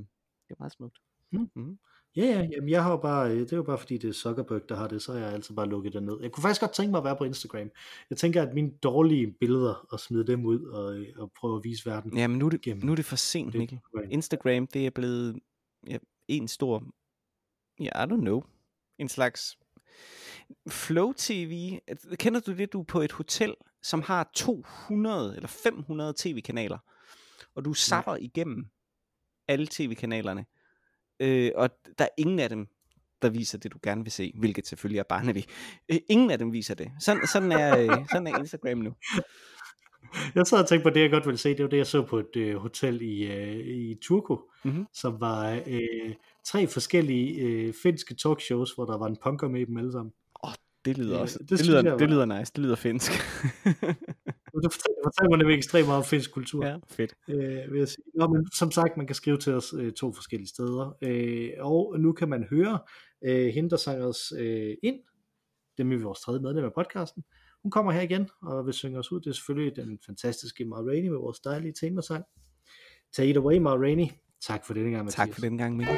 Det 0.48 0.52
er 0.52 0.56
meget 0.60 0.74
smukt. 0.74 0.98
Mm. 1.32 1.50
Mm. 1.56 1.78
Ja, 2.16 2.26
ja, 2.26 2.48
jamen 2.52 2.70
jeg 2.70 2.84
har 2.84 2.92
jo 2.92 2.98
bare, 2.98 3.32
øh, 3.32 3.40
det 3.40 3.54
er 3.54 3.58
jo 3.58 3.64
bare 3.64 3.78
fordi 3.78 3.98
det 3.98 4.10
er 4.10 4.14
Zuckerberg, 4.14 4.70
der 4.70 4.76
har 4.76 4.88
det, 4.88 5.02
så 5.02 5.14
har 5.14 5.20
jeg 5.20 5.34
altid 5.34 5.56
bare 5.56 5.70
lukket 5.70 5.94
det 5.94 6.04
ned. 6.04 6.18
Jeg 6.22 6.32
kunne 6.32 6.42
faktisk 6.42 6.62
godt 6.62 6.74
tænke 6.74 6.92
mig 6.92 6.98
at 6.98 7.04
være 7.04 7.16
på 7.16 7.24
Instagram. 7.24 7.70
Jeg 8.10 8.18
tænker, 8.18 8.42
at 8.42 8.54
mine 8.54 8.72
dårlige 8.84 9.36
billeder, 9.40 9.88
og 9.92 10.00
smide 10.00 10.28
dem 10.28 10.46
ud, 10.46 10.66
og, 10.66 10.98
øh, 10.98 11.08
og 11.18 11.32
prøve 11.40 11.56
at 11.58 11.64
vise 11.64 11.86
verden. 11.86 12.18
Ja, 12.18 12.28
men 12.28 12.40
nu 12.40 12.46
er 12.46 12.50
det, 12.50 12.62
Gennem 12.62 12.86
nu 12.86 12.92
er 12.92 12.96
det 12.96 13.06
for 13.06 13.16
sent, 13.16 13.54
det 13.54 13.60
Mikkel. 13.60 13.80
Instagram. 14.10 14.68
Det 14.68 14.86
er 14.86 14.90
blevet 14.90 15.40
ja, 15.88 15.98
en 16.28 16.48
stor, 16.48 16.84
ja, 17.80 18.04
I 18.04 18.08
don't 18.08 18.22
know, 18.22 18.44
en 19.00 19.10
slags 19.10 19.58
Flow 20.70 21.14
TV. 21.18 21.80
Kender 22.20 22.40
du 22.40 22.54
det, 22.54 22.74
du 22.74 22.80
er 22.80 22.86
på 22.86 23.02
et 23.02 23.12
hotel, 23.12 23.56
som 23.84 24.02
har 24.02 24.30
200 24.34 25.36
eller 25.36 25.48
500 25.48 26.14
tv-kanaler, 26.18 26.78
og 27.56 27.66
du 27.66 27.74
zapper 27.74 28.16
igennem 28.16 28.66
alle 29.48 29.68
tv-kanalerne, 29.72 30.46
øh, 31.20 31.52
og 31.56 31.70
der 32.00 32.06
er 32.06 32.10
ingen 32.18 32.40
af 32.40 32.50
dem, 32.50 32.68
der 33.22 33.30
viser 33.30 33.58
det, 33.58 33.74
du 33.74 33.78
gerne 33.84 34.04
vil 34.04 34.12
se, 34.12 34.34
hvilket 34.40 34.68
selvfølgelig 34.68 35.00
er 35.00 35.04
Barnaby. 35.10 35.40
Øh, 35.92 35.98
ingen 36.10 36.32
af 36.32 36.38
dem 36.38 36.54
viser 36.54 36.76
det. 36.76 36.92
Sådan, 37.00 37.28
sådan, 37.28 37.52
er, 37.52 37.78
øh, 37.78 38.06
sådan 38.12 38.28
er 38.28 38.40
Instagram 38.40 38.78
nu. 38.78 38.94
Jeg 40.36 40.48
sad 40.48 40.60
og 40.60 40.68
tænkte 40.70 40.84
på 40.84 40.90
det, 40.90 41.02
jeg 41.02 41.12
godt 41.12 41.26
ville 41.26 41.38
se. 41.38 41.50
Det 41.50 41.64
var 41.64 41.70
det, 41.70 41.78
jeg 41.78 41.88
så 41.88 42.02
på 42.02 42.20
et 42.20 42.36
øh, 42.36 42.56
hotel 42.56 43.02
i, 43.02 43.24
øh, 43.24 43.68
i 43.68 43.96
Turku, 44.02 44.38
Mhm. 44.64 44.86
som 44.94 45.20
var 45.20 45.62
øh, 45.68 46.14
tre 46.44 46.68
forskellige 46.68 47.42
øh, 47.42 47.74
finske 47.84 48.16
talkshows, 48.16 48.72
hvor 48.76 48.86
der 48.86 48.98
var 48.98 49.06
en 49.08 49.18
punker 49.24 49.48
med 49.48 49.62
i 49.62 49.66
dem 49.66 49.78
alle 49.78 49.92
sammen. 49.92 50.14
Det 50.86 50.98
lyder 50.98 51.20
også. 51.20 51.40
det 51.40 51.50
Det, 51.50 51.68
lyder, 51.68 51.84
jeg 51.84 52.00
det 52.00 52.10
lyder 52.10 52.26
nice. 52.26 52.52
Det 52.56 52.64
lyder 52.64 52.76
finsk. 52.76 53.12
Det 54.64 54.74
fortæller, 54.74 55.30
mig 55.30 55.38
nemlig 55.38 55.58
ekstremt 55.58 55.88
meget 55.88 55.98
om 55.98 56.06
finsk 56.06 56.32
kultur. 56.34 56.66
ja, 56.66 56.78
fedt. 56.90 57.14
øh, 57.30 57.72
vil 57.72 57.80
jeg 57.80 57.88
sige. 57.88 58.04
Nå, 58.16 58.28
men 58.28 58.48
som 58.54 58.72
sagt, 58.72 58.98
man 58.98 59.08
kan 59.08 59.16
skrive 59.16 59.38
til 59.38 59.54
os 59.54 59.74
øh, 59.78 59.92
to 59.92 60.14
forskellige 60.14 60.48
steder. 60.48 60.98
Øh, 61.02 61.50
og 61.60 62.00
nu 62.00 62.12
kan 62.12 62.30
man 62.30 62.44
høre 62.50 62.80
øh, 63.26 63.48
hende, 63.48 63.70
der 63.70 63.78
sang 63.78 64.02
os 64.04 64.34
øh, 64.40 64.76
ind. 64.84 64.96
Det 65.78 65.94
er 65.94 66.04
vores 66.04 66.20
tredje 66.20 66.42
medlem 66.42 66.66
af 66.66 66.74
podcasten. 66.74 67.24
Hun 67.64 67.72
kommer 67.72 67.92
her 67.92 68.02
igen 68.02 68.30
og 68.42 68.66
vil 68.66 68.74
synge 68.74 69.00
os 69.00 69.12
ud. 69.12 69.20
Det 69.20 69.28
er 69.30 69.34
selvfølgelig 69.34 69.76
den 69.76 70.00
fantastiske 70.06 70.66
Ma 70.66 70.76
Rainey 70.76 71.10
med 71.10 71.18
vores 71.18 71.40
dejlige 71.40 71.74
temasang. 71.80 72.24
Take 73.14 73.30
it 73.30 73.38
away, 73.38 73.58
Ma 73.58 73.70
Rainey. 73.70 74.08
Tak 74.42 74.66
for 74.66 74.74
denne 74.74 74.92
gang, 74.92 75.06
Mathias. 75.06 75.16
Tak 75.16 75.34
for 75.34 75.42
den 75.42 75.58
gang, 75.58 75.78
Mikkel. 75.78 75.98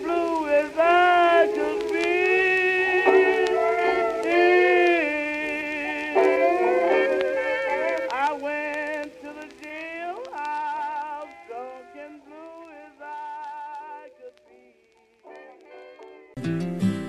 Drunk 0.00 0.48
and 0.48 0.72
I 0.78 1.46
could 1.54 1.92
be. 1.92 2.32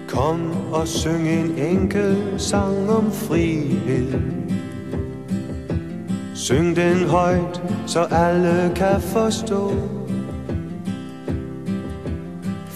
Kom 0.08 0.52
og 0.74 0.88
syng 0.88 1.28
en 1.28 1.58
enkel 1.58 2.34
sang 2.38 2.90
om 2.90 3.12
frihed. 3.12 4.22
Syng 6.36 6.76
den 6.76 7.08
højt, 7.08 7.62
så 7.88 8.00
alle 8.12 8.72
kan 8.76 9.02
forstå 9.02 9.72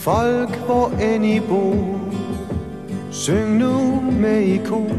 Folk, 0.07 0.55
hvor 0.55 0.89
end 0.89 1.25
I 1.25 1.39
bor. 1.39 1.99
Syng 3.11 3.57
nu 3.57 4.01
med 4.01 4.41
i 4.41 4.57
kor. 4.57 4.91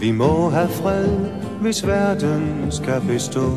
Vi 0.00 0.10
må 0.10 0.48
have 0.48 0.68
fred, 0.68 1.08
hvis 1.60 1.86
verden 1.86 2.66
skal 2.70 3.00
bestå. 3.08 3.50